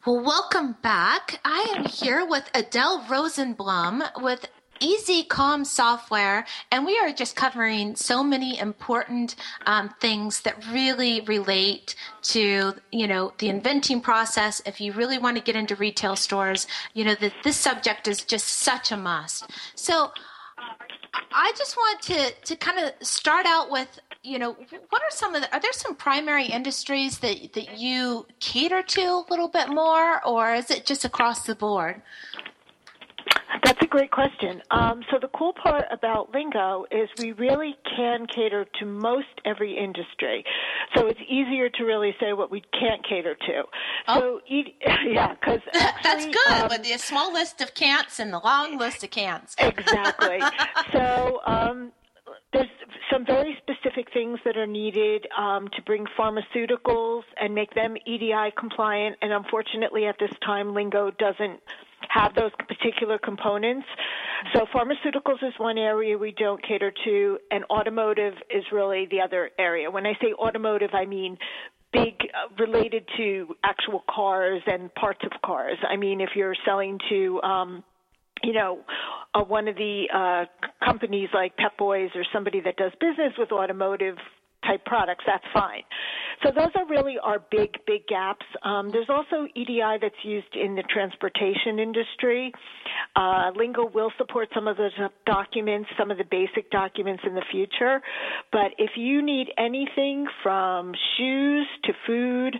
Well, 0.06 0.22
welcome 0.22 0.76
back. 0.82 1.40
I 1.46 1.74
am 1.76 1.86
here 1.86 2.26
with 2.26 2.50
Adele 2.54 3.04
Rosenblum 3.08 4.22
with 4.22 4.46
EasyCom 4.80 5.66
software, 5.66 6.46
and 6.70 6.84
we 6.86 6.98
are 6.98 7.12
just 7.12 7.36
covering 7.36 7.96
so 7.96 8.22
many 8.22 8.58
important 8.58 9.36
um, 9.66 9.90
things 10.00 10.40
that 10.40 10.66
really 10.72 11.20
relate 11.22 11.94
to 12.22 12.74
you 12.90 13.06
know 13.06 13.32
the 13.38 13.48
inventing 13.48 14.00
process. 14.00 14.62
If 14.66 14.80
you 14.80 14.92
really 14.92 15.18
want 15.18 15.36
to 15.36 15.42
get 15.42 15.56
into 15.56 15.76
retail 15.76 16.16
stores, 16.16 16.66
you 16.94 17.04
know 17.04 17.14
that 17.16 17.32
this 17.44 17.56
subject 17.56 18.08
is 18.08 18.24
just 18.24 18.46
such 18.46 18.90
a 18.90 18.96
must. 18.96 19.50
So, 19.74 20.12
I 21.32 21.52
just 21.56 21.76
want 21.76 22.02
to 22.02 22.32
to 22.32 22.56
kind 22.56 22.78
of 22.78 23.06
start 23.06 23.46
out 23.46 23.70
with 23.70 24.00
you 24.22 24.38
know 24.38 24.56
what 24.90 25.02
are 25.02 25.10
some 25.10 25.34
of 25.34 25.42
the 25.42 25.54
are 25.54 25.60
there 25.60 25.72
some 25.72 25.94
primary 25.94 26.46
industries 26.46 27.18
that 27.20 27.52
that 27.54 27.78
you 27.78 28.26
cater 28.38 28.82
to 28.82 29.00
a 29.00 29.24
little 29.30 29.48
bit 29.48 29.68
more 29.68 30.24
or 30.26 30.54
is 30.54 30.70
it 30.70 30.84
just 30.84 31.04
across 31.04 31.46
the 31.46 31.54
board 31.54 32.02
that's 33.64 33.82
a 33.82 33.86
great 33.86 34.10
question. 34.10 34.62
Um, 34.70 35.02
so 35.10 35.18
the 35.20 35.28
cool 35.28 35.52
part 35.52 35.84
about 35.90 36.32
Lingo 36.32 36.86
is 36.90 37.08
we 37.18 37.32
really 37.32 37.76
can 37.96 38.26
cater 38.26 38.66
to 38.78 38.86
most 38.86 39.26
every 39.44 39.76
industry. 39.76 40.44
So 40.96 41.06
it's 41.06 41.20
easier 41.28 41.68
to 41.70 41.84
really 41.84 42.14
say 42.20 42.32
what 42.32 42.50
we 42.50 42.62
can't 42.78 43.06
cater 43.06 43.34
to. 43.34 43.62
Oh. 44.08 44.20
So 44.20 44.40
yeah, 45.06 45.34
because 45.34 45.60
that's 45.72 46.26
good. 46.26 46.48
Um, 46.48 46.68
with 46.68 46.82
the 46.82 46.98
small 46.98 47.32
list 47.32 47.60
of 47.60 47.74
can'ts 47.74 48.18
and 48.18 48.32
the 48.32 48.40
long 48.40 48.78
list 48.78 49.04
of 49.04 49.10
can'ts. 49.10 49.54
exactly. 49.58 50.40
So 50.92 51.40
um, 51.46 51.92
there's 52.52 52.68
some 53.12 53.26
very 53.26 53.56
specific 53.62 54.12
things 54.12 54.38
that 54.44 54.56
are 54.56 54.66
needed 54.66 55.26
um, 55.36 55.68
to 55.76 55.82
bring 55.82 56.06
pharmaceuticals 56.18 57.22
and 57.40 57.54
make 57.54 57.74
them 57.74 57.96
EDI 58.06 58.52
compliant. 58.58 59.16
And 59.22 59.32
unfortunately, 59.32 60.06
at 60.06 60.16
this 60.18 60.32
time, 60.44 60.74
Lingo 60.74 61.10
doesn't 61.10 61.60
have 62.08 62.34
those 62.34 62.50
particular 62.68 63.18
components. 63.18 63.86
So 64.54 64.66
pharmaceuticals 64.74 65.42
is 65.42 65.52
one 65.58 65.78
area 65.78 66.16
we 66.16 66.34
don't 66.38 66.62
cater 66.62 66.92
to, 67.04 67.38
and 67.50 67.64
automotive 67.70 68.34
is 68.48 68.64
really 68.72 69.06
the 69.10 69.20
other 69.20 69.50
area. 69.58 69.90
When 69.90 70.06
I 70.06 70.14
say 70.14 70.32
automotive, 70.32 70.90
I 70.92 71.04
mean 71.04 71.36
big 71.92 72.14
uh, 72.20 72.54
related 72.62 73.08
to 73.16 73.54
actual 73.64 74.04
cars 74.08 74.62
and 74.66 74.94
parts 74.94 75.20
of 75.24 75.32
cars. 75.44 75.76
I 75.88 75.96
mean, 75.96 76.20
if 76.20 76.30
you're 76.36 76.54
selling 76.64 76.98
to 77.08 77.42
um, 77.42 77.84
you 78.42 78.52
know, 78.52 78.80
uh, 79.34 79.42
one 79.42 79.68
of 79.68 79.76
the 79.76 80.04
uh, 80.14 80.84
companies 80.84 81.28
like 81.34 81.56
Pep 81.56 81.76
Boys 81.76 82.10
or 82.14 82.24
somebody 82.32 82.60
that 82.60 82.76
does 82.76 82.92
business 83.00 83.32
with 83.38 83.52
automotive 83.52 84.16
type 84.66 84.84
products, 84.84 85.24
that's 85.26 85.44
fine. 85.52 85.82
So 86.42 86.50
those 86.50 86.70
are 86.74 86.86
really 86.86 87.16
our 87.22 87.38
big, 87.50 87.76
big 87.86 88.06
gaps. 88.06 88.46
Um, 88.62 88.90
there's 88.90 89.10
also 89.10 89.46
EDI 89.54 89.98
that's 90.00 90.14
used 90.22 90.54
in 90.54 90.74
the 90.74 90.82
transportation 90.82 91.78
industry. 91.78 92.52
Uh, 93.14 93.50
Lingo 93.56 93.86
will 93.86 94.12
support 94.16 94.48
some 94.54 94.66
of 94.66 94.76
those 94.76 94.92
documents, 95.26 95.88
some 95.98 96.10
of 96.10 96.18
the 96.18 96.24
basic 96.30 96.70
documents 96.70 97.22
in 97.26 97.34
the 97.34 97.44
future. 97.50 98.00
But 98.52 98.72
if 98.78 98.92
you 98.96 99.22
need 99.22 99.48
anything 99.58 100.26
from 100.42 100.92
shoes 101.16 101.66
to 101.84 101.92
food, 102.06 102.56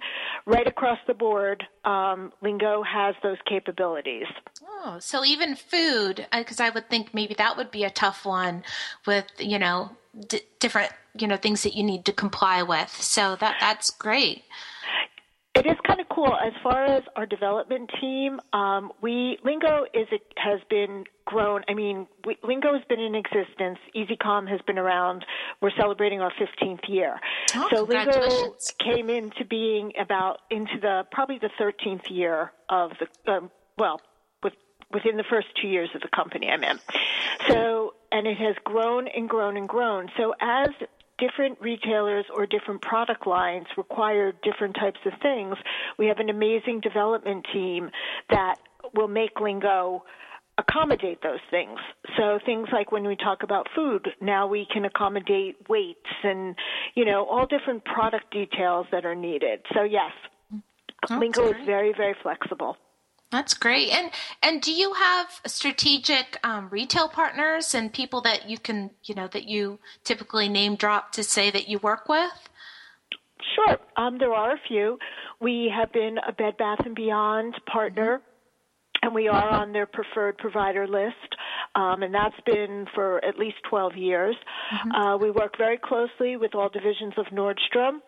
right 0.47 0.67
across 0.67 0.99
the 1.07 1.15
board, 1.15 1.65
um, 1.85 2.33
Lingo 2.43 2.83
has 2.83 3.15
those 3.23 3.39
capabilities. 3.49 4.27
Oh, 4.63 4.99
so 5.01 5.25
even 5.25 5.55
food, 5.55 6.27
because 6.33 6.61
I 6.61 6.71
would 6.71 6.91
think 6.91 7.15
maybe 7.15 7.35
that 7.35 7.57
would 7.57 7.71
be 7.71 7.85
a 7.85 7.91
tough 7.91 8.27
one 8.27 8.63
with, 9.07 9.27
you 9.39 9.59
know, 9.59 9.91
d- 10.29 10.43
different 10.59 10.93
you 11.19 11.27
know 11.27 11.37
things 11.37 11.63
that 11.63 11.75
you 11.75 11.83
need 11.83 12.05
to 12.07 12.13
comply 12.13 12.63
with. 12.63 12.91
So 12.91 13.37
that 13.37 13.57
that's 13.61 13.91
great. 13.91 14.45
It 15.57 15.67
is 15.67 15.77
kind 15.85 16.01
of 16.01 16.09
cool. 16.09 16.33
As 16.33 16.53
far 16.63 16.85
as 16.85 17.03
our 17.17 17.27
development 17.27 17.91
team, 18.01 18.41
um, 18.53 18.93
we 19.03 19.37
Lingo 19.45 19.83
is 19.93 20.07
it 20.13 20.23
has 20.37 20.61
been 20.71 21.05
grown. 21.25 21.63
I 21.69 21.75
mean, 21.75 22.07
we, 22.25 22.37
Lingo 22.45 22.73
has 22.73 22.83
been 22.89 23.01
in 23.01 23.17
existence. 23.17 23.79
EasyCom 23.97 24.49
has 24.49 24.61
been 24.67 24.79
around. 24.79 25.25
We're 25.61 25.73
celebrating 25.77 26.21
our 26.21 26.33
15th 26.41 26.89
year. 26.89 27.19
Oh, 27.57 27.69
so 27.75 27.83
Lingo 27.83 28.55
came 28.79 29.11
into 29.11 29.45
being 29.45 29.93
about 30.01 30.39
into 30.51 30.79
the 30.81 31.05
probably 31.11 31.39
the 31.39 31.51
13th 31.61 32.09
year 32.09 32.53
of 32.69 32.93
the 33.01 33.33
um, 33.33 33.51
well, 33.77 34.01
with 34.45 34.55
within 34.93 35.17
the 35.17 35.25
first 35.29 35.49
two 35.61 35.69
years 35.69 35.91
of 35.97 36.01
the 36.01 36.09
company 36.15 36.49
I'm 36.49 36.63
in. 36.63 36.79
So 37.49 37.95
and 38.13 38.27
it 38.29 38.39
has 38.39 38.55
grown 38.63 39.09
and 39.09 39.29
grown 39.29 39.57
and 39.57 39.69
grown. 39.69 40.11
So 40.17 40.33
as 40.41 40.69
different 41.21 41.61
retailers 41.61 42.25
or 42.35 42.47
different 42.47 42.83
product 42.83 43.27
lines 43.27 43.67
require 43.77 44.33
different 44.43 44.75
types 44.75 44.99
of 45.07 45.13
things, 45.23 45.57
we 45.99 46.07
have 46.07 46.19
an 46.19 46.31
amazing 46.31 46.81
development 46.81 47.47
team 47.53 47.91
that 48.31 48.57
will 48.95 49.09
make 49.09 49.39
Lingo 49.41 50.03
accommodate 50.59 51.23
those 51.23 51.41
things. 51.51 51.79
So 52.17 52.39
things 52.45 52.69
like 52.73 52.93
when 52.93 53.07
we 53.07 53.17
talk 53.17 53.43
about 53.43 53.67
food, 53.75 54.09
now 54.21 54.47
we 54.47 54.67
can 54.71 54.85
accommodate 54.85 55.57
weights 55.69 56.11
and, 56.23 56.55
you 56.95 57.05
know, 57.05 57.25
all 57.25 57.47
different 57.47 57.85
product 57.85 58.31
details 58.31 58.87
that 58.93 59.05
are 59.05 59.15
needed. 59.15 59.61
So 59.75 59.83
yes, 59.85 60.13
That's 61.09 61.21
Lingo 61.21 61.49
is 61.49 61.57
very, 61.65 61.93
very 61.97 62.15
flexible. 62.23 62.77
That's 63.31 63.55
great. 63.55 63.91
And 63.91 64.11
and 64.43 64.61
do 64.61 64.73
you 64.73 64.95
have 64.95 65.41
strategic 65.47 66.39
um, 66.43 66.69
retail 66.71 67.09
partners 67.09 67.75
and 67.75 67.93
people 67.93 68.21
that 68.23 68.49
you 68.49 68.59
can 68.59 68.91
you 69.05 69.15
know 69.15 69.29
that 69.29 69.45
you 69.45 69.79
typically 70.05 70.49
name 70.49 70.75
drop 70.75 71.13
to 71.13 71.23
say 71.23 71.51
that 71.51 71.69
you 71.69 71.79
work 71.79 72.09
with? 72.09 72.49
Sure. 73.55 73.79
Um, 73.97 74.19
there 74.19 74.33
are 74.33 74.55
a 74.55 74.61
few. 74.67 74.99
We 75.41 75.73
have 75.75 75.93
been 75.93 76.19
a 76.27 76.33
Bed 76.33 76.57
Bath 76.57 76.81
and 76.85 76.95
Beyond 76.95 77.55
partner. 77.71 78.21
And 79.03 79.15
we 79.15 79.29
are 79.29 79.49
on 79.49 79.73
their 79.73 79.87
preferred 79.87 80.37
provider 80.37 80.87
list, 80.87 81.35
um, 81.75 82.03
and 82.03 82.13
that's 82.13 82.39
been 82.45 82.85
for 82.95 83.25
at 83.25 83.39
least 83.39 83.57
12 83.71 83.97
years. 83.97 84.37
Mm-hmm. 84.75 84.91
Uh, 84.91 85.17
we 85.17 85.31
work 85.31 85.57
very 85.57 85.79
closely 85.79 86.37
with 86.37 86.55
all 86.55 86.69
divisions 86.69 87.15
of 87.17 87.25
Nordstrom. 87.33 88.01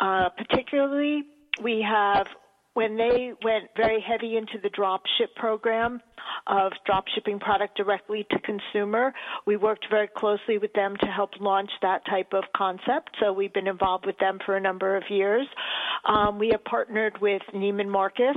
Uh, 0.00 0.28
particularly, 0.30 1.22
we 1.62 1.86
have 1.88 2.26
when 2.74 2.96
they 2.96 3.32
went 3.44 3.64
very 3.76 4.00
heavy 4.06 4.36
into 4.36 4.58
the 4.62 4.70
drop 4.70 5.02
ship 5.18 5.34
program 5.36 6.00
of 6.46 6.72
drop 6.86 7.04
shipping 7.14 7.40
product 7.40 7.76
directly 7.76 8.26
to 8.30 8.38
consumer, 8.40 9.12
we 9.46 9.56
worked 9.56 9.86
very 9.90 10.08
closely 10.08 10.58
with 10.58 10.72
them 10.74 10.96
to 11.00 11.06
help 11.06 11.30
launch 11.40 11.70
that 11.82 12.04
type 12.06 12.32
of 12.32 12.44
concept. 12.56 13.10
So 13.20 13.32
we've 13.32 13.52
been 13.52 13.66
involved 13.66 14.06
with 14.06 14.18
them 14.18 14.38
for 14.46 14.56
a 14.56 14.60
number 14.60 14.96
of 14.96 15.02
years. 15.10 15.46
Um, 16.04 16.38
we 16.38 16.50
have 16.52 16.64
partnered 16.64 17.20
with 17.20 17.42
Neiman 17.54 17.88
Marcus 17.88 18.36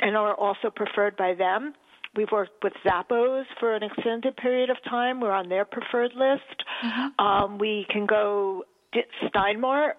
and 0.00 0.16
are 0.16 0.34
also 0.34 0.70
preferred 0.74 1.16
by 1.16 1.34
them. 1.34 1.74
We've 2.16 2.30
worked 2.30 2.62
with 2.62 2.72
Zappos 2.86 3.44
for 3.58 3.74
an 3.74 3.82
extended 3.82 4.36
period 4.36 4.70
of 4.70 4.76
time. 4.88 5.20
We're 5.20 5.32
on 5.32 5.48
their 5.48 5.64
preferred 5.64 6.12
list. 6.14 6.64
Mm-hmm. 6.84 7.24
Um, 7.24 7.58
we 7.58 7.86
can 7.90 8.06
go 8.06 8.64
Stein 9.28 9.60
Mart. 9.60 9.96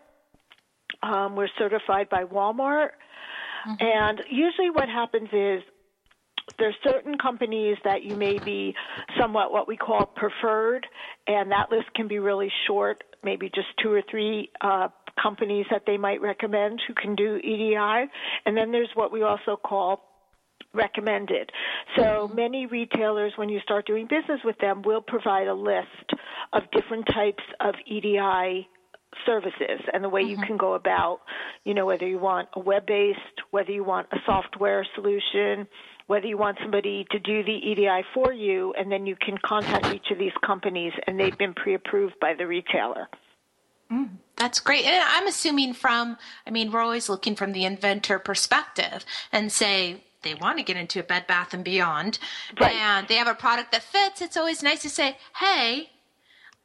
Um, 1.04 1.36
we're 1.36 1.50
certified 1.58 2.10
by 2.10 2.24
Walmart. 2.24 2.92
Mm-hmm. 3.68 3.76
And 3.80 4.22
usually 4.30 4.70
what 4.70 4.90
happens 4.90 5.30
is 5.32 5.62
there's 6.60 6.76
certain 6.84 7.18
companies 7.18 7.78
that 7.84 8.04
you 8.04 8.16
may 8.16 8.38
be 8.38 8.76
somewhat 9.20 9.52
what 9.52 9.68
we 9.68 9.78
call 9.78 10.06
preferred, 10.06 10.86
and 11.28 11.52
that 11.52 11.72
list 11.72 11.94
can 11.96 12.08
be 12.08 12.20
really 12.20 12.52
short, 12.68 13.04
maybe 13.24 13.50
just 13.54 13.68
two 13.82 13.92
or 13.92 14.04
three 14.10 14.52
uh, 14.62 14.90
companies 15.22 15.66
that 15.72 15.84
they 15.88 15.98
might 15.98 16.22
recommend 16.22 16.82
who 16.88 16.94
can 16.94 17.16
do 17.16 17.38
EDI. 17.38 18.10
And 18.46 18.56
then 18.56 18.72
there's 18.72 18.90
what 18.94 19.12
we 19.12 19.24
also 19.24 19.56
call 19.56 20.04
recommended. 20.74 21.50
So 21.98 22.30
many 22.34 22.66
retailers, 22.66 23.34
when 23.38 23.50
you 23.50 23.60
start 23.62 23.88
doing 23.88 24.08
business 24.08 24.42
with 24.44 24.58
them, 24.60 24.82
will 24.84 25.02
provide 25.02 25.48
a 25.48 25.54
list 25.54 26.14
of 26.54 26.64
different 26.72 27.08
types 27.08 27.44
of 27.60 27.76
EDI 27.88 28.68
services 29.26 29.82
and 29.94 30.04
the 30.04 30.10
way 30.10 30.22
you 30.22 30.38
mm-hmm. 30.38 30.46
can 30.46 30.58
go 30.58 30.74
about, 30.74 31.22
you 31.64 31.74
know, 31.74 31.86
whether 31.86 32.08
you 32.08 32.20
want 32.20 32.50
a 32.54 32.60
web 32.60 32.86
based, 32.86 33.20
whether 33.52 33.72
you 33.72 33.84
want 33.84 34.08
a 34.12 34.18
software 34.26 34.86
solution, 34.96 35.68
whether 36.08 36.28
you 36.28 36.38
want 36.38 36.58
somebody 36.62 37.06
to 37.12 37.20
do 37.20 37.44
the 37.44 37.52
EDI 37.52 38.04
for 38.14 38.32
you, 38.32 38.74
and 38.78 38.92
then 38.92 39.06
you 39.06 39.16
can 39.16 39.38
contact 39.44 39.88
each 39.94 40.12
of 40.12 40.18
these 40.18 40.34
companies 40.46 40.94
and 41.08 41.20
they've 41.20 41.38
been 41.38 41.54
pre 41.54 41.74
approved 41.74 42.20
by 42.20 42.34
the 42.34 42.46
retailer. 42.46 43.08
Mm, 43.92 44.10
that's 44.36 44.60
great. 44.60 44.86
And 44.86 45.04
I'm 45.08 45.28
assuming 45.28 45.74
from, 45.74 46.18
I 46.46 46.50
mean, 46.50 46.72
we're 46.72 46.82
always 46.82 47.10
looking 47.10 47.36
from 47.36 47.54
the 47.54 47.66
inventor 47.66 48.20
perspective 48.20 49.06
and 49.32 49.52
say 49.52 50.04
they 50.24 50.34
want 50.34 50.58
to 50.58 50.64
get 50.64 50.76
into 50.76 51.00
a 51.00 51.04
Bed 51.04 51.28
Bath 51.28 51.54
and 51.54 51.64
Beyond, 51.64 52.18
Right. 52.60 52.74
and 52.74 53.08
they 53.08 53.16
have 53.16 53.28
a 53.28 53.36
product 53.36 53.72
that 53.72 53.84
fits. 53.84 54.22
It's 54.22 54.36
always 54.36 54.64
nice 54.64 54.82
to 54.82 54.90
say, 54.90 55.18
"Hey, 55.38 55.92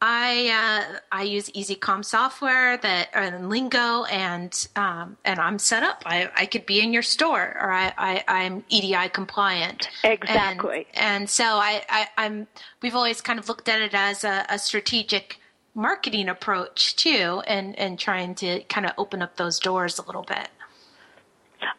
I 0.03 0.88
uh, 0.92 0.98
I 1.12 1.24
use 1.24 1.51
EasyCom 1.51 2.05
software 2.05 2.78
that 2.78 3.11
and 3.12 3.51
Lingo, 3.51 4.05
and 4.05 4.68
um, 4.74 5.18
and 5.26 5.38
I'm 5.38 5.59
set 5.59 5.82
up. 5.82 6.03
I, 6.07 6.30
I 6.34 6.46
could 6.46 6.64
be 6.64 6.80
in 6.80 6.92
your 6.92 7.03
store, 7.03 7.57
or 7.61 7.70
I, 7.70 7.92
I 7.98 8.24
I'm 8.26 8.64
EDI 8.70 9.11
compliant. 9.11 9.90
Exactly. 10.03 10.86
And, 10.94 11.20
and 11.20 11.30
so 11.30 11.44
I, 11.44 11.82
I 11.90 12.09
I'm 12.16 12.46
we've 12.80 12.94
always 12.94 13.20
kind 13.20 13.38
of 13.38 13.48
looked 13.48 13.68
at 13.68 13.82
it 13.82 13.92
as 13.92 14.24
a, 14.24 14.46
a 14.48 14.59
strategic 14.59 15.38
marketing 15.74 16.30
approach 16.30 16.96
too, 16.96 17.42
and 17.46 17.78
and 17.78 17.98
trying 17.98 18.34
to 18.36 18.62
kind 18.64 18.86
of 18.86 18.92
open 18.96 19.20
up 19.20 19.36
those 19.36 19.59
doors 19.59 19.98
a 19.98 20.03
little 20.03 20.24
bit. 20.24 20.48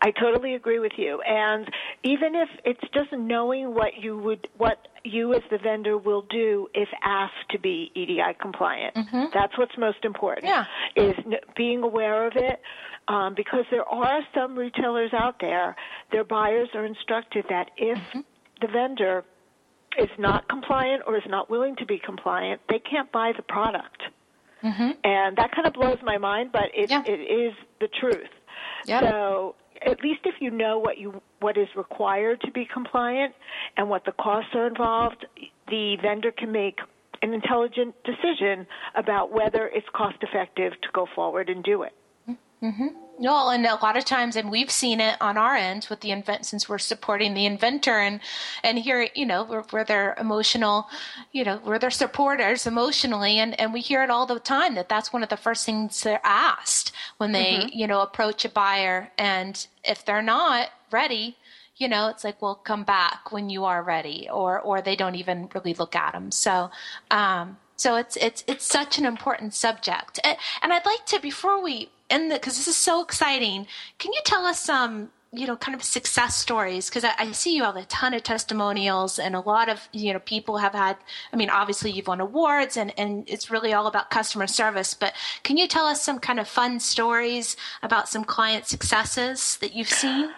I 0.02 0.12
totally 0.12 0.54
agree 0.54 0.80
with 0.80 0.94
you. 0.98 1.22
And 1.22 1.68
even 2.04 2.36
if 2.36 2.50
it's 2.66 2.84
just 2.94 3.12
knowing 3.12 3.74
what 3.74 3.98
you 4.00 4.18
would, 4.18 4.48
what 4.58 4.88
you 5.04 5.34
as 5.34 5.42
the 5.50 5.58
vendor 5.58 5.98
will 5.98 6.24
do 6.30 6.68
if 6.74 6.90
asked 7.04 7.50
to 7.52 7.60
be 7.60 7.92
EDI 7.96 8.36
compliant, 8.40 8.96
mm-hmm. 8.96 9.26
that's 9.34 9.58
what's 9.58 9.78
most 9.78 10.04
important. 10.04 10.46
Yeah. 10.46 10.66
Is 10.96 11.16
being 11.56 11.84
aware 11.84 12.28
of 12.28 12.34
it. 12.36 12.62
Um, 13.08 13.34
because 13.36 13.66
there 13.72 13.84
are 13.84 14.22
some 14.34 14.56
retailers 14.56 15.12
out 15.12 15.38
there, 15.42 15.76
their 16.12 16.24
buyers 16.24 16.70
are 16.76 16.86
instructed 16.86 17.46
that 17.50 17.72
if 17.76 17.98
mm-hmm. 17.98 18.20
the 18.62 18.68
vendor 18.68 19.26
is 19.98 20.10
not 20.18 20.48
compliant 20.48 21.04
or 21.08 21.18
is 21.18 21.24
not 21.28 21.50
willing 21.50 21.76
to 21.78 21.86
be 21.86 22.00
compliant, 22.00 22.62
they 22.70 22.80
can't 22.80 23.12
buy 23.12 23.34
the 23.36 23.44
product. 23.44 24.04
Mm-hmm. 24.64 24.92
And 25.04 25.36
that 25.38 25.52
kind 25.54 25.68
of 25.68 25.74
blows 25.74 25.98
my 26.04 26.18
mind, 26.18 26.52
but 26.54 26.70
it, 26.74 26.90
Yeah. 26.90 27.04
it 27.06 27.20
is 27.20 27.54
the 27.80 27.88
truth. 28.00 28.30
Yep. 28.86 29.04
So 29.04 29.56
at 29.86 30.02
least 30.02 30.22
if 30.26 30.36
you 30.40 30.52
know 30.52 30.78
what 30.80 30.98
you 30.98 31.22
what 31.40 31.58
is 31.58 31.68
required 31.76 32.42
to 32.42 32.52
be 32.52 32.68
compliant 32.72 33.34
and 33.78 33.90
what 33.90 34.06
the 34.06 34.12
costs 34.14 34.52
are 34.54 34.68
involved, 34.68 35.26
the 35.68 35.98
vendor 36.02 36.32
can 36.32 36.52
make 36.52 36.80
an 37.22 37.34
intelligent 37.34 37.96
decision 38.04 38.66
about 38.96 39.32
whether 39.32 39.68
it's 39.68 39.88
cost 39.96 40.18
effective 40.22 40.74
to 40.82 40.90
go 40.94 41.08
forward 41.16 41.50
and 41.50 41.64
do 41.64 41.84
it. 41.84 41.94
No, 43.20 43.50
and 43.50 43.66
a 43.68 43.76
lot 43.76 43.98
of 43.98 44.06
times, 44.06 44.36
and 44.36 44.50
we've 44.50 44.72
seen 44.72 45.00
it 45.00 45.16
on 45.22 45.38
our 45.38 45.56
end 45.56 45.86
with 45.92 46.00
the 46.00 46.10
invent 46.10 46.46
since 46.46 46.68
we're 46.68 46.80
supporting 46.80 47.36
the 47.36 47.46
inventor, 47.46 48.00
and 48.00 48.20
and 48.64 48.80
here, 48.80 49.10
you 49.14 49.28
know, 49.28 49.44
we're, 49.44 49.64
we're 49.72 49.84
their 49.84 50.16
emotional, 50.20 50.88
you 51.32 51.44
know, 51.44 51.60
we're 51.64 51.78
their 51.78 51.92
supporters 51.92 52.66
emotionally, 52.66 53.38
and 53.38 53.60
and 53.60 53.74
we 53.74 53.80
hear 53.80 54.04
it 54.04 54.10
all 54.10 54.26
the 54.26 54.40
time 54.40 54.74
that 54.76 54.90
that's 54.90 55.14
one 55.14 55.22
of 55.22 55.30
the 55.30 55.38
first 55.38 55.66
things 55.68 56.02
they're 56.02 56.20
asked 56.24 56.92
when 57.18 57.32
they, 57.32 57.70
you 57.74 57.86
know, 57.86 58.02
approach 58.02 58.44
a 58.44 58.50
buyer, 58.50 59.12
and 59.18 59.68
if 59.84 60.04
they're 60.04 60.22
not 60.24 60.70
ready. 60.92 61.38
You 61.78 61.88
know, 61.88 62.10
it's 62.10 62.24
like, 62.24 62.42
well, 62.44 62.56
come 62.56 62.84
back 62.84 63.32
when 63.32 63.50
you 63.50 63.66
are 63.66 63.82
ready, 63.84 64.28
or 64.32 64.60
or 64.60 64.82
they 64.82 64.96
don't 64.96 65.16
even 65.16 65.50
really 65.54 65.74
look 65.74 65.96
at 65.96 66.14
them. 66.14 66.32
So, 66.32 66.70
um, 67.10 67.58
so 67.76 67.96
it's 67.96 68.18
it's 68.18 68.44
it's 68.48 68.66
such 68.68 69.00
an 69.00 69.06
important 69.06 69.54
subject, 69.56 70.20
and, 70.24 70.38
and 70.62 70.74
I'd 70.74 70.86
like 70.86 71.06
to 71.08 71.20
before 71.20 71.64
we 71.64 71.90
end 72.12 72.32
the 72.32 72.36
because 72.36 72.58
this 72.58 72.68
is 72.68 72.76
so 72.78 73.02
exciting. 73.04 73.68
Can 74.00 74.12
you 74.14 74.20
tell 74.26 74.46
us 74.46 74.60
some 74.60 75.10
you 75.34 75.48
know 75.48 75.56
kind 75.56 75.74
of 75.76 75.84
success 75.84 76.36
stories? 76.36 76.90
Because 76.90 77.04
I, 77.06 77.14
I 77.18 77.32
see 77.32 77.56
you 77.56 77.64
have 77.64 77.76
a 77.78 77.86
ton 77.86 78.14
of 78.14 78.24
testimonials, 78.24 79.18
and 79.20 79.36
a 79.36 79.40
lot 79.40 79.70
of 79.70 79.88
you 79.94 80.14
know 80.14 80.20
people 80.20 80.58
have 80.58 80.74
had. 80.74 80.98
I 81.32 81.36
mean, 81.38 81.50
obviously 81.50 81.92
you've 81.92 82.08
won 82.08 82.20
awards, 82.22 82.78
and 82.78 82.94
and 83.00 83.24
it's 83.30 83.50
really 83.50 83.74
all 83.74 83.88
about 83.88 84.10
customer 84.10 84.48
service. 84.48 84.94
But 84.94 85.14
can 85.44 85.58
you 85.58 85.68
tell 85.68 85.86
us 85.86 86.02
some 86.02 86.20
kind 86.20 86.40
of 86.40 86.48
fun 86.48 86.80
stories 86.80 87.56
about 87.82 88.10
some 88.10 88.24
client 88.24 88.68
successes 88.68 89.58
that 89.62 89.74
you've 89.74 89.90
seen? 89.90 90.30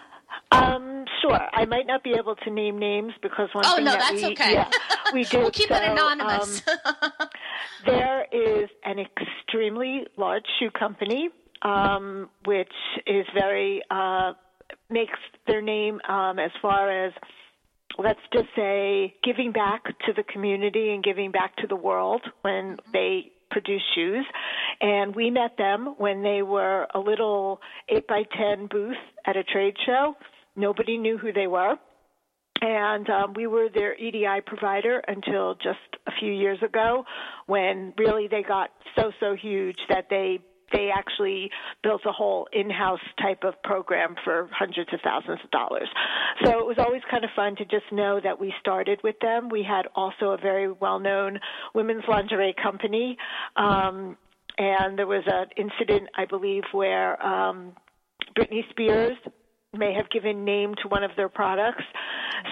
Um, 0.52 1.04
sure. 1.20 1.38
I 1.52 1.64
might 1.64 1.86
not 1.86 2.04
be 2.04 2.12
able 2.16 2.36
to 2.36 2.50
name 2.50 2.78
names 2.78 3.12
because 3.22 3.48
one 3.52 3.64
Oh, 3.66 3.76
thing 3.76 3.84
no, 3.86 3.92
that 3.92 4.10
that's 4.10 4.22
we 4.22 4.32
okay. 4.32 4.52
yeah, 4.52 4.70
we 5.12 5.24
do 5.30 5.38
We'll 5.38 5.50
keep 5.50 5.70
it 5.70 5.82
anonymous. 5.82 6.62
um, 6.68 7.10
there 7.86 8.26
is 8.32 8.68
an 8.84 8.98
extremely 8.98 10.06
large 10.16 10.44
shoe 10.58 10.70
company 10.70 11.30
um, 11.64 12.28
which 12.44 12.72
is 13.06 13.26
very 13.34 13.82
uh, 13.90 14.32
makes 14.90 15.18
their 15.46 15.62
name 15.62 16.00
um, 16.08 16.38
as 16.38 16.50
far 16.60 17.06
as 17.06 17.12
let's 17.98 18.20
just 18.32 18.48
say 18.56 19.14
giving 19.22 19.52
back 19.52 19.84
to 19.84 20.12
the 20.14 20.24
community 20.32 20.90
and 20.92 21.02
giving 21.02 21.30
back 21.30 21.56
to 21.56 21.66
the 21.66 21.76
world 21.76 22.22
when 22.42 22.76
they 22.92 23.32
produce 23.50 23.82
shoes. 23.94 24.26
And 24.80 25.14
we 25.14 25.30
met 25.30 25.56
them 25.56 25.94
when 25.98 26.22
they 26.22 26.42
were 26.42 26.86
a 26.94 26.98
little 26.98 27.60
8 27.88 28.06
by 28.06 28.22
10 28.36 28.66
booth 28.70 28.96
at 29.26 29.36
a 29.36 29.44
trade 29.44 29.76
show. 29.86 30.14
Nobody 30.56 30.98
knew 30.98 31.18
who 31.18 31.32
they 31.32 31.46
were. 31.46 31.76
And 32.60 33.08
um, 33.10 33.34
we 33.34 33.46
were 33.46 33.68
their 33.72 33.94
EDI 33.94 34.40
provider 34.46 35.02
until 35.06 35.54
just 35.54 35.78
a 36.06 36.12
few 36.18 36.32
years 36.32 36.58
ago, 36.62 37.04
when 37.46 37.92
really 37.98 38.28
they 38.28 38.42
got 38.42 38.70
so 38.96 39.10
so 39.20 39.34
huge 39.34 39.76
that 39.88 40.06
they 40.08 40.38
they 40.72 40.90
actually 40.94 41.50
built 41.82 42.02
a 42.06 42.12
whole 42.12 42.48
in-house 42.52 43.00
type 43.20 43.44
of 43.44 43.60
program 43.62 44.14
for 44.24 44.48
hundreds 44.52 44.92
of 44.92 45.00
thousands 45.02 45.40
of 45.44 45.50
dollars. 45.50 45.88
So 46.44 46.58
it 46.58 46.66
was 46.66 46.76
always 46.78 47.02
kind 47.10 47.24
of 47.24 47.30
fun 47.36 47.56
to 47.56 47.64
just 47.64 47.90
know 47.92 48.20
that 48.22 48.40
we 48.40 48.52
started 48.60 49.00
with 49.02 49.16
them. 49.20 49.48
We 49.48 49.62
had 49.62 49.86
also 49.94 50.30
a 50.30 50.36
very 50.36 50.70
well-known 50.70 51.38
women's 51.74 52.04
lingerie 52.08 52.54
company, 52.60 53.16
um, 53.56 54.16
and 54.56 54.98
there 54.98 55.06
was 55.06 55.24
an 55.26 55.46
incident, 55.56 56.08
I 56.16 56.26
believe, 56.26 56.62
where 56.72 57.20
um, 57.24 57.72
Britney 58.38 58.68
Spears 58.70 59.16
may 59.72 59.92
have 59.92 60.08
given 60.10 60.44
name 60.44 60.74
to 60.82 60.88
one 60.88 61.02
of 61.02 61.10
their 61.16 61.28
products. 61.28 61.82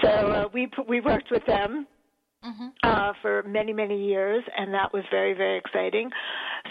So 0.03 0.09
uh, 0.09 0.49
we 0.53 0.69
we 0.89 1.01
worked 1.01 1.31
with 1.31 1.45
them 1.47 1.87
uh, 2.83 3.13
for 3.23 3.43
many 3.45 3.73
many 3.73 4.07
years, 4.07 4.43
and 4.57 4.73
that 4.75 4.93
was 4.93 5.05
very 5.11 5.35
very 5.35 5.59
exciting. 5.59 6.11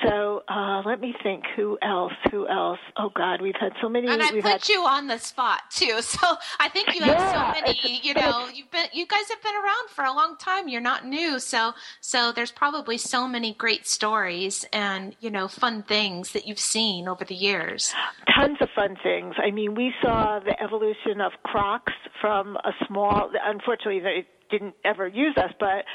So 0.04 0.42
uh, 0.48 0.82
let 0.86 1.00
me 1.02 1.14
think, 1.22 1.44
who 1.56 1.78
else? 1.82 2.14
Who 2.32 2.48
else? 2.48 2.80
Oh 2.98 3.10
God, 3.14 3.42
we've 3.42 3.56
had 3.60 3.74
so 3.82 3.90
many. 3.90 4.08
And 4.08 4.22
I 4.24 4.32
put 4.32 4.44
had 4.44 4.70
you 4.70 4.82
on 4.82 5.08
the 5.08 5.18
spot 5.18 5.62
too, 5.70 6.02
so 6.02 6.36
I 6.60 6.70
think 6.70 6.96
you 6.96 7.02
have 7.02 7.10
Yeah, 7.18 7.54
so 7.54 7.62
many. 7.62 8.00
You 8.02 8.14
know, 8.14 8.48
you've 8.54 8.72
been, 8.72 8.88
you 8.94 9.06
guys 9.06 9.28
have 9.30 9.42
been 9.44 9.56
around 9.56 9.90
for 9.90 10.04
a 10.06 10.14
long 10.14 10.38
time. 10.38 10.68
You're 10.68 10.82
not 10.82 11.06
new, 11.06 11.40
so 11.40 11.74
so 12.00 12.32
there's 12.32 12.52
probably 12.52 12.98
so 12.98 13.28
many 13.28 13.54
great 13.54 13.86
stories 13.88 14.66
and 14.74 15.16
you 15.20 15.30
know 15.30 15.48
fun 15.48 15.84
things 15.84 16.32
that 16.34 16.48
you've 16.48 16.60
seen 16.60 17.08
over 17.08 17.26
the 17.26 17.36
years. 17.36 17.94
tons 18.36 18.58
of 18.62 18.70
fun 18.76 18.96
things. 19.04 19.36
I 19.38 19.52
mean, 19.52 19.76
we 19.76 19.94
saw 20.02 20.40
the 20.40 20.60
evolution 20.64 21.22
of 21.22 21.32
Crocs 21.44 21.94
from 22.20 22.56
a 22.58 22.72
small. 22.88 23.30
Unfortunately, 23.44 24.00
they 24.00 24.28
didn't 24.52 24.76
ever 24.86 25.08
use 25.08 25.36
us, 25.38 25.52
but 25.60 25.86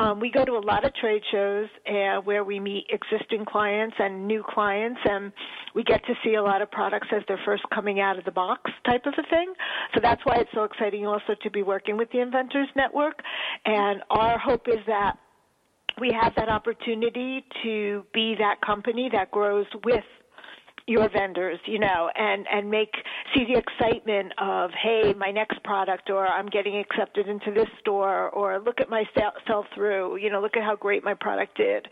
um, 0.00 0.20
we 0.20 0.30
go 0.30 0.44
to 0.44 0.52
a 0.52 0.64
lot 0.64 0.84
of 0.84 0.94
trade 0.94 1.22
shows 1.30 1.68
uh, 1.88 2.20
where 2.20 2.44
we 2.44 2.60
meet 2.60 2.86
existing 2.90 3.44
clients 3.44 3.96
and 3.98 4.26
new 4.26 4.44
clients, 4.48 5.00
and 5.04 5.32
we 5.74 5.82
get 5.82 6.04
to 6.06 6.14
see 6.22 6.34
a 6.34 6.42
lot 6.42 6.62
of 6.62 6.70
products 6.70 7.08
as 7.14 7.22
they're 7.26 7.40
first 7.44 7.62
coming 7.74 8.00
out 8.00 8.18
of 8.18 8.24
the 8.24 8.30
box, 8.30 8.70
type 8.86 9.06
of 9.06 9.14
a 9.18 9.28
thing. 9.28 9.52
So 9.94 10.00
that's 10.02 10.20
why 10.24 10.36
it's 10.36 10.50
so 10.54 10.64
exciting 10.64 11.06
also 11.06 11.34
to 11.42 11.50
be 11.50 11.62
working 11.62 11.96
with 11.96 12.10
the 12.12 12.20
Inventors 12.20 12.68
Network. 12.76 13.20
And 13.64 14.02
our 14.10 14.38
hope 14.38 14.68
is 14.68 14.78
that 14.86 15.16
we 16.00 16.10
have 16.18 16.32
that 16.36 16.48
opportunity 16.48 17.44
to 17.62 18.04
be 18.14 18.34
that 18.38 18.60
company 18.64 19.10
that 19.12 19.30
grows 19.30 19.66
with 19.84 20.04
your 20.92 21.08
vendors, 21.08 21.58
you 21.66 21.78
know, 21.78 22.10
and 22.14 22.46
and 22.52 22.70
make 22.70 22.92
see 23.34 23.44
the 23.44 23.58
excitement 23.58 24.32
of 24.38 24.70
hey, 24.82 25.14
my 25.16 25.30
next 25.30 25.62
product, 25.64 26.10
or 26.10 26.26
I'm 26.26 26.46
getting 26.46 26.76
accepted 26.78 27.28
into 27.28 27.50
this 27.50 27.68
store, 27.80 28.30
or 28.30 28.60
look 28.60 28.80
at 28.80 28.88
my 28.88 29.04
sell, 29.14 29.64
through, 29.74 30.16
you 30.16 30.30
know, 30.30 30.40
look 30.40 30.56
at 30.56 30.62
how 30.62 30.76
great 30.76 31.02
my 31.02 31.14
product 31.14 31.56
did. 31.56 31.86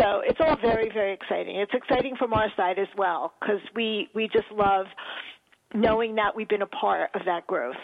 So 0.00 0.20
it's 0.24 0.40
all 0.40 0.56
very 0.56 0.90
very 0.90 1.12
exciting. 1.12 1.56
It's 1.56 1.72
exciting 1.74 2.16
from 2.16 2.32
our 2.34 2.48
side 2.56 2.78
as 2.78 2.88
well 2.96 3.32
because 3.40 3.60
we 3.74 4.08
we 4.14 4.28
just 4.28 4.50
love 4.52 4.86
knowing 5.74 6.14
that 6.16 6.36
we've 6.36 6.48
been 6.48 6.62
a 6.62 6.66
part 6.66 7.10
of 7.14 7.22
that 7.24 7.46
growth. 7.46 7.76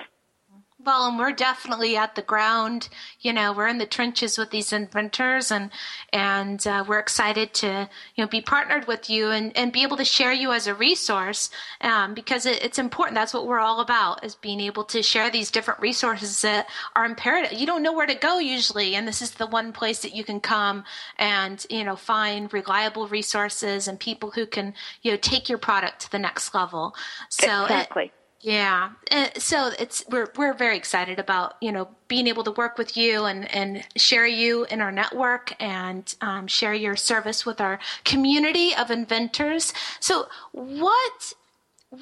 Well, 0.82 1.08
and 1.08 1.18
we're 1.18 1.32
definitely 1.32 1.96
at 1.96 2.14
the 2.14 2.22
ground. 2.22 2.88
You 3.20 3.34
know, 3.34 3.52
we're 3.52 3.68
in 3.68 3.76
the 3.76 3.86
trenches 3.86 4.38
with 4.38 4.50
these 4.50 4.72
inventors, 4.72 5.50
and 5.50 5.70
and 6.10 6.66
uh, 6.66 6.84
we're 6.88 6.98
excited 6.98 7.52
to 7.54 7.88
you 8.14 8.24
know 8.24 8.28
be 8.28 8.40
partnered 8.40 8.86
with 8.86 9.10
you 9.10 9.30
and, 9.30 9.54
and 9.56 9.72
be 9.72 9.82
able 9.82 9.98
to 9.98 10.04
share 10.04 10.32
you 10.32 10.52
as 10.52 10.66
a 10.66 10.74
resource 10.74 11.50
um, 11.82 12.14
because 12.14 12.46
it, 12.46 12.64
it's 12.64 12.78
important. 12.78 13.14
That's 13.14 13.34
what 13.34 13.46
we're 13.46 13.58
all 13.58 13.80
about 13.80 14.24
is 14.24 14.36
being 14.36 14.60
able 14.60 14.84
to 14.84 15.02
share 15.02 15.30
these 15.30 15.50
different 15.50 15.80
resources 15.80 16.40
that 16.42 16.68
are 16.96 17.04
imperative. 17.04 17.58
You 17.58 17.66
don't 17.66 17.82
know 17.82 17.92
where 17.92 18.06
to 18.06 18.14
go 18.14 18.38
usually, 18.38 18.94
and 18.94 19.06
this 19.06 19.20
is 19.20 19.32
the 19.32 19.46
one 19.46 19.72
place 19.72 20.00
that 20.00 20.14
you 20.14 20.24
can 20.24 20.40
come 20.40 20.84
and 21.18 21.64
you 21.68 21.84
know 21.84 21.96
find 21.96 22.50
reliable 22.54 23.06
resources 23.08 23.86
and 23.86 24.00
people 24.00 24.30
who 24.30 24.46
can 24.46 24.72
you 25.02 25.10
know 25.10 25.18
take 25.18 25.50
your 25.50 25.58
product 25.58 26.00
to 26.00 26.10
the 26.10 26.18
next 26.18 26.54
level. 26.54 26.94
So 27.28 27.64
exactly. 27.64 28.04
It, 28.06 28.12
yeah. 28.42 28.92
Uh, 29.10 29.28
so 29.36 29.70
it's 29.78 30.02
we're 30.08 30.28
we're 30.36 30.54
very 30.54 30.76
excited 30.76 31.18
about 31.18 31.56
you 31.60 31.70
know 31.70 31.88
being 32.08 32.26
able 32.26 32.42
to 32.44 32.50
work 32.52 32.78
with 32.78 32.96
you 32.96 33.24
and 33.24 33.52
and 33.54 33.84
share 33.96 34.26
you 34.26 34.64
in 34.70 34.80
our 34.80 34.90
network 34.90 35.54
and 35.60 36.14
um, 36.22 36.46
share 36.46 36.72
your 36.72 36.96
service 36.96 37.44
with 37.44 37.60
our 37.60 37.78
community 38.04 38.74
of 38.74 38.90
inventors. 38.90 39.74
So 40.00 40.28
what 40.52 41.34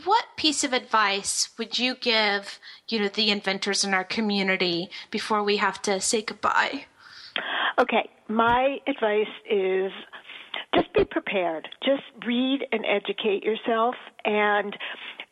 what 0.04 0.26
piece 0.36 0.62
of 0.62 0.72
advice 0.72 1.50
would 1.58 1.78
you 1.78 1.96
give 1.96 2.60
you 2.88 3.00
know 3.00 3.08
the 3.08 3.30
inventors 3.30 3.82
in 3.82 3.92
our 3.92 4.04
community 4.04 4.90
before 5.10 5.42
we 5.42 5.56
have 5.56 5.82
to 5.82 6.00
say 6.00 6.22
goodbye? 6.22 6.84
Okay, 7.80 8.10
my 8.28 8.78
advice 8.86 9.26
is 9.50 9.90
just 10.72 10.92
be 10.94 11.04
prepared. 11.04 11.68
Just 11.84 12.02
read 12.24 12.60
and 12.70 12.84
educate 12.86 13.42
yourself 13.42 13.96
and 14.24 14.76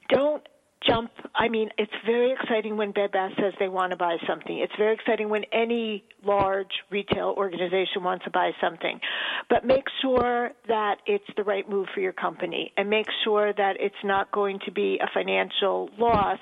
don't 0.08 0.42
jump. 0.86 1.10
I 1.34 1.48
mean, 1.48 1.70
it's 1.78 1.92
very 2.04 2.32
exciting 2.32 2.76
when 2.76 2.92
Bed 2.92 3.12
Bath 3.12 3.32
says 3.40 3.52
they 3.58 3.68
want 3.68 3.90
to 3.90 3.96
buy 3.96 4.16
something. 4.26 4.58
It's 4.58 4.72
very 4.78 4.94
exciting 4.94 5.28
when 5.28 5.44
any 5.52 6.04
large 6.24 6.70
retail 6.90 7.34
organization 7.36 8.02
wants 8.02 8.24
to 8.24 8.30
buy 8.30 8.52
something. 8.60 9.00
But 9.48 9.64
make 9.64 9.84
sure 10.02 10.50
that 10.68 10.96
it's 11.06 11.24
the 11.36 11.44
right 11.44 11.68
move 11.68 11.88
for 11.94 12.00
your 12.00 12.12
company 12.12 12.72
and 12.76 12.88
make 12.88 13.06
sure 13.24 13.52
that 13.52 13.76
it's 13.80 13.94
not 14.04 14.32
going 14.32 14.60
to 14.64 14.72
be 14.72 14.98
a 15.02 15.08
financial 15.12 15.90
loss 15.98 16.40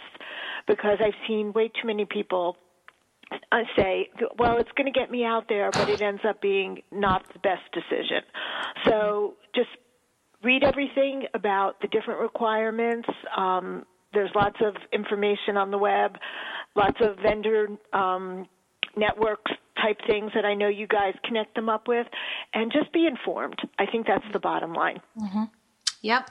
because 0.67 0.99
I've 1.01 1.15
seen 1.29 1.53
way 1.53 1.69
too 1.69 1.87
many 1.87 2.05
people 2.05 2.57
I 3.51 3.63
uh, 3.63 3.65
say, 3.77 4.11
well, 4.39 4.59
it's 4.59 4.71
going 4.77 4.93
to 4.93 4.97
get 4.97 5.11
me 5.11 5.25
out 5.25 5.49
there, 5.49 5.71
but 5.73 5.89
it 5.89 6.03
ends 6.03 6.21
up 6.29 6.41
being 6.41 6.83
not 6.93 7.25
the 7.33 7.39
best 7.39 7.63
decision. 7.73 8.23
So 8.85 9.35
just 9.55 9.71
read 10.43 10.63
everything 10.63 11.25
about 11.35 11.81
the 11.81 11.89
different 11.89 12.21
requirements. 12.21 13.09
Um, 13.37 13.85
there's 14.15 14.31
lots 14.35 14.57
of 14.61 14.77
information 14.93 15.57
on 15.57 15.71
the 15.71 15.79
web, 15.79 16.17
lots 16.75 16.97
of 17.01 17.17
vendor 17.19 17.69
um, 17.93 18.49
networks 18.97 19.53
type 19.83 19.99
things 20.07 20.31
that 20.35 20.45
I 20.45 20.55
know 20.55 20.69
you 20.69 20.87
guys 20.87 21.15
connect 21.25 21.55
them 21.55 21.69
up 21.69 21.89
with, 21.89 22.07
and 22.53 22.73
just 22.73 22.93
be 22.93 23.07
informed. 23.07 23.59
I 23.79 23.87
think 23.87 24.07
that's 24.07 24.25
the 24.33 24.39
bottom 24.39 24.73
line. 24.73 25.01
Mm-hmm. 25.19 25.45
Yep. 26.03 26.31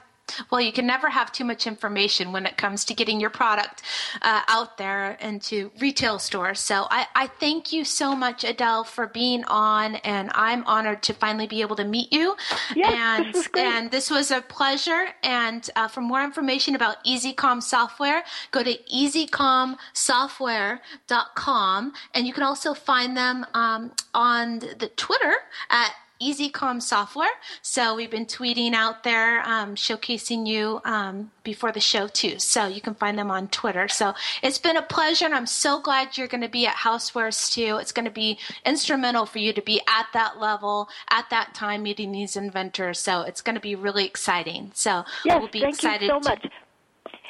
Well, 0.50 0.60
you 0.60 0.72
can 0.72 0.86
never 0.86 1.08
have 1.10 1.30
too 1.32 1.44
much 1.44 1.66
information 1.66 2.32
when 2.32 2.46
it 2.46 2.56
comes 2.56 2.84
to 2.86 2.94
getting 2.94 3.20
your 3.20 3.28
product 3.30 3.82
uh, 4.22 4.40
out 4.48 4.78
there 4.78 5.18
into 5.20 5.70
retail 5.80 6.18
stores. 6.18 6.60
So 6.60 6.86
I, 6.90 7.06
I, 7.14 7.26
thank 7.26 7.70
you 7.72 7.84
so 7.84 8.16
much, 8.16 8.44
Adele, 8.44 8.84
for 8.84 9.06
being 9.06 9.44
on, 9.44 9.96
and 9.96 10.30
I'm 10.34 10.64
honored 10.66 11.02
to 11.04 11.12
finally 11.12 11.46
be 11.46 11.60
able 11.60 11.76
to 11.76 11.84
meet 11.84 12.10
you. 12.12 12.36
Yes, 12.74 12.94
and 12.94 13.34
this 13.34 13.48
and 13.56 13.90
this 13.90 14.10
was 14.10 14.30
a 14.30 14.40
pleasure. 14.40 15.08
And 15.22 15.68
uh, 15.76 15.88
for 15.88 16.00
more 16.00 16.22
information 16.22 16.74
about 16.74 17.04
EasyCom 17.04 17.62
software, 17.62 18.24
go 18.50 18.62
to 18.62 18.74
easycomsoftware.com, 18.92 21.92
and 22.14 22.26
you 22.26 22.32
can 22.32 22.42
also 22.42 22.72
find 22.74 23.16
them 23.16 23.46
um, 23.54 23.92
on 24.14 24.58
the 24.58 24.90
Twitter 24.96 25.34
at 25.70 25.94
EasyCom 26.22 26.80
software. 26.80 27.28
So 27.62 27.94
we've 27.94 28.10
been 28.10 28.26
tweeting 28.26 28.72
out 28.72 29.02
there, 29.04 29.40
um, 29.48 29.74
showcasing 29.74 30.46
you 30.46 30.80
um, 30.84 31.30
before 31.42 31.72
the 31.72 31.80
show 31.80 32.06
too. 32.06 32.38
So 32.38 32.66
you 32.66 32.80
can 32.80 32.94
find 32.94 33.18
them 33.18 33.30
on 33.30 33.48
Twitter. 33.48 33.88
So 33.88 34.14
it's 34.42 34.58
been 34.58 34.76
a 34.76 34.82
pleasure, 34.82 35.24
and 35.24 35.34
I'm 35.34 35.46
so 35.46 35.80
glad 35.80 36.16
you're 36.16 36.28
going 36.28 36.40
to 36.42 36.48
be 36.48 36.66
at 36.66 36.76
Housewares 36.76 37.52
too. 37.52 37.78
It's 37.80 37.92
going 37.92 38.04
to 38.04 38.10
be 38.10 38.38
instrumental 38.64 39.26
for 39.26 39.38
you 39.38 39.52
to 39.52 39.62
be 39.62 39.80
at 39.88 40.06
that 40.12 40.38
level 40.38 40.88
at 41.10 41.28
that 41.30 41.54
time, 41.54 41.82
meeting 41.82 42.12
these 42.12 42.36
inventors. 42.36 42.98
So 42.98 43.22
it's 43.22 43.40
going 43.40 43.54
to 43.56 43.60
be 43.60 43.74
really 43.74 44.06
exciting. 44.06 44.70
So 44.74 45.04
yes, 45.24 45.38
we'll 45.38 45.48
be 45.48 45.60
thank 45.60 45.74
excited. 45.74 46.02
you 46.02 46.08
so 46.08 46.20
much. 46.20 46.46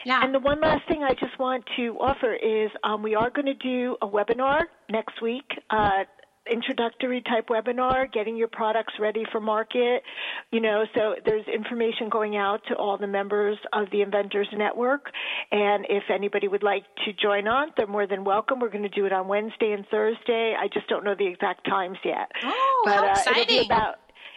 Yeah. 0.05 0.23
And 0.23 0.35
the 0.35 0.39
one 0.39 0.61
last 0.61 0.87
thing 0.87 1.03
I 1.03 1.15
just 1.15 1.39
want 1.39 1.65
to 1.77 1.97
offer 1.99 2.35
is 2.35 2.71
um, 2.85 3.03
we 3.03 3.15
are 3.15 3.31
going 3.31 3.47
to 3.47 3.55
do 3.55 3.97
a 4.03 4.07
webinar 4.07 4.65
next 4.91 5.23
week. 5.23 5.51
Uh, 5.71 6.05
introductory 6.51 7.23
type 7.23 7.49
webinar, 7.49 8.13
getting 8.13 8.37
your 8.37 8.49
products 8.49 8.95
ready 9.01 9.25
for 9.33 9.41
market. 9.41 10.03
You 10.51 10.61
know, 10.61 10.85
so 10.95 11.15
there's 11.25 11.47
information 11.47 12.09
going 12.09 12.37
out 12.37 12.61
to 12.69 12.75
all 12.75 12.99
the 12.99 13.07
members 13.07 13.59
of 13.73 13.87
the 13.91 14.03
Inventors 14.03 14.49
Network. 14.53 15.07
And 15.51 15.87
if 15.89 16.05
anybody 16.13 16.49
would 16.49 16.63
like 16.63 16.85
to 17.05 17.13
join 17.13 17.49
on, 17.49 17.69
they're 17.77 17.87
more 17.87 18.07
than 18.07 18.25
welcome. 18.25 18.61
We're 18.61 18.71
going 18.71 18.83
to 18.83 18.89
do 18.89 19.07
it 19.07 19.13
on 19.13 19.29
Wednesday 19.29 19.73
and 19.73 19.87
Thursday. 19.91 20.55
I 20.59 20.69
just 20.73 20.89
don't 20.89 21.05
know 21.05 21.15
the 21.19 21.27
exact 21.27 21.67
times 21.67 21.99
yet. 22.05 22.31
Oh, 22.43 22.83
but, 22.85 22.95
how 22.95 23.07
uh, 23.07 23.11
exciting! 23.11 23.43
It'll 23.43 23.59
be 23.61 23.67
about 23.67 23.95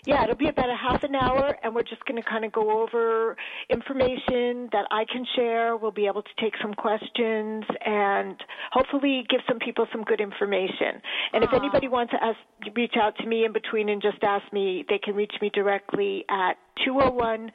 yeah, 0.08 0.24
it'll 0.24 0.38
be 0.38 0.48
about 0.48 0.70
a 0.70 0.76
half 0.76 1.04
an 1.04 1.16
hour, 1.16 1.58
and 1.62 1.76
we're 1.76 1.84
just 1.84 2.04
going 2.06 2.22
to 2.22 2.28
kind 2.28 2.46
of 2.46 2.54
go 2.54 2.82
over 2.82 3.36
information 3.70 4.70
that 4.72 4.88
I 4.90 5.04
can 5.12 5.26
share. 5.36 5.76
We'll 5.76 5.92
be 5.92 6.08
able 6.08 6.22
to 6.22 6.30
take 6.40 6.54
some 6.62 6.74
questions 6.74 7.66
and 7.86 8.42
hopefully 8.72 9.26
give 9.30 9.42
some 9.50 9.60
people 9.60 9.86
some 9.92 10.06
good 10.06 10.22
information. 10.22 11.02
And 11.34 11.44
if 11.44 11.52
anybody 11.52 11.90
wants 11.90 12.14
to 12.14 12.24
ask, 12.24 12.38
reach 12.74 12.94
out 12.96 13.18
to 13.18 13.28
me 13.28 13.44
in 13.44 13.52
between 13.52 13.90
and 13.90 14.02
just 14.02 14.24
ask 14.24 14.52
me, 14.54 14.86
they 14.88 14.98
can 14.98 15.14
reach 15.14 15.34
me 15.42 15.52
directly 15.54 16.24
at 16.30 16.54
201 16.86 17.52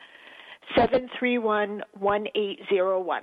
731 0.76 1.82
1801. 1.98 3.22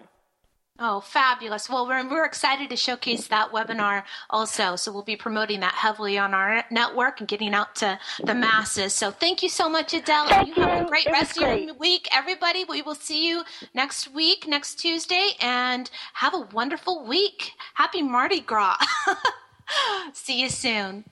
Oh, 0.82 1.02
fabulous. 1.02 1.70
Well, 1.70 1.86
we're, 1.86 2.08
we're 2.10 2.24
excited 2.26 2.70
to 2.70 2.78
showcase 2.78 3.28
that 3.28 3.52
webinar 3.52 4.04
also. 4.30 4.78
So 4.78 4.94
we'll 4.94 5.04
be 5.04 5.18
promoting 5.18 5.60
that 5.60 5.74
heavily 5.74 6.18
on 6.18 6.34
our 6.34 6.64
network 6.72 7.20
and 7.20 7.28
getting 7.28 7.54
out 7.54 7.76
to 7.78 8.00
the 8.24 8.34
masses. 8.34 8.94
So 8.94 9.12
thank 9.12 9.44
you 9.44 9.50
so 9.50 9.68
much, 9.68 9.94
Adele. 9.94 10.28
Thank 10.30 10.56
you 10.56 10.64
have 10.64 10.86
a 10.86 10.90
great 10.90 11.06
It 11.06 11.12
rest 11.12 11.36
of 11.36 11.42
your 11.44 11.52
great. 11.52 11.80
week. 11.80 12.08
Everybody, 12.14 12.64
we 12.64 12.82
will 12.82 12.96
see 12.96 13.28
you 13.28 13.44
next 13.74 14.14
week, 14.14 14.48
next 14.48 14.76
Tuesday, 14.76 15.32
and 15.42 15.90
have 16.14 16.34
a 16.34 16.48
wonderful 16.54 17.06
week. 17.06 17.52
Happy 17.74 18.02
Mardi 18.02 18.40
Gras. 18.40 18.78
see 20.14 20.40
you 20.42 20.50
soon. 20.50 21.04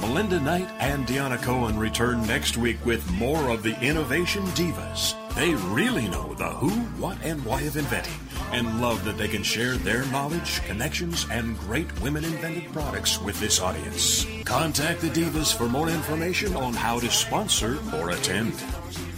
Melinda 0.00 0.40
Knight 0.40 0.68
and 0.78 1.06
Deanna 1.06 1.40
Cohen 1.42 1.78
return 1.78 2.26
next 2.26 2.56
week 2.56 2.84
with 2.86 3.08
more 3.12 3.50
of 3.50 3.62
the 3.62 3.78
Innovation 3.80 4.42
Divas. 4.56 5.14
They 5.34 5.54
really 5.54 6.08
know 6.08 6.34
the 6.34 6.48
who, 6.48 6.70
what, 7.00 7.18
and 7.22 7.44
why 7.44 7.62
of 7.62 7.76
inventing 7.76 8.14
and 8.52 8.80
love 8.80 9.04
that 9.04 9.16
they 9.16 9.28
can 9.28 9.42
share 9.42 9.76
their 9.76 10.04
knowledge, 10.06 10.62
connections, 10.64 11.26
and 11.30 11.58
great 11.60 12.00
women 12.00 12.24
invented 12.24 12.72
products 12.72 13.20
with 13.20 13.38
this 13.40 13.60
audience. 13.60 14.26
Contact 14.44 15.00
the 15.00 15.08
Divas 15.08 15.54
for 15.54 15.68
more 15.68 15.88
information 15.88 16.56
on 16.56 16.72
how 16.72 16.98
to 16.98 17.10
sponsor 17.10 17.78
or 17.94 18.10
attend. 18.10 18.54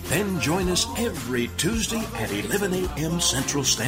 Then 0.05 0.41
join 0.41 0.69
us 0.69 0.87
every 0.99 1.49
Tuesday 1.57 2.05
at 2.17 2.31
11 2.31 2.75
a.m. 2.75 3.21
Central 3.21 3.65
Standard 3.65 3.83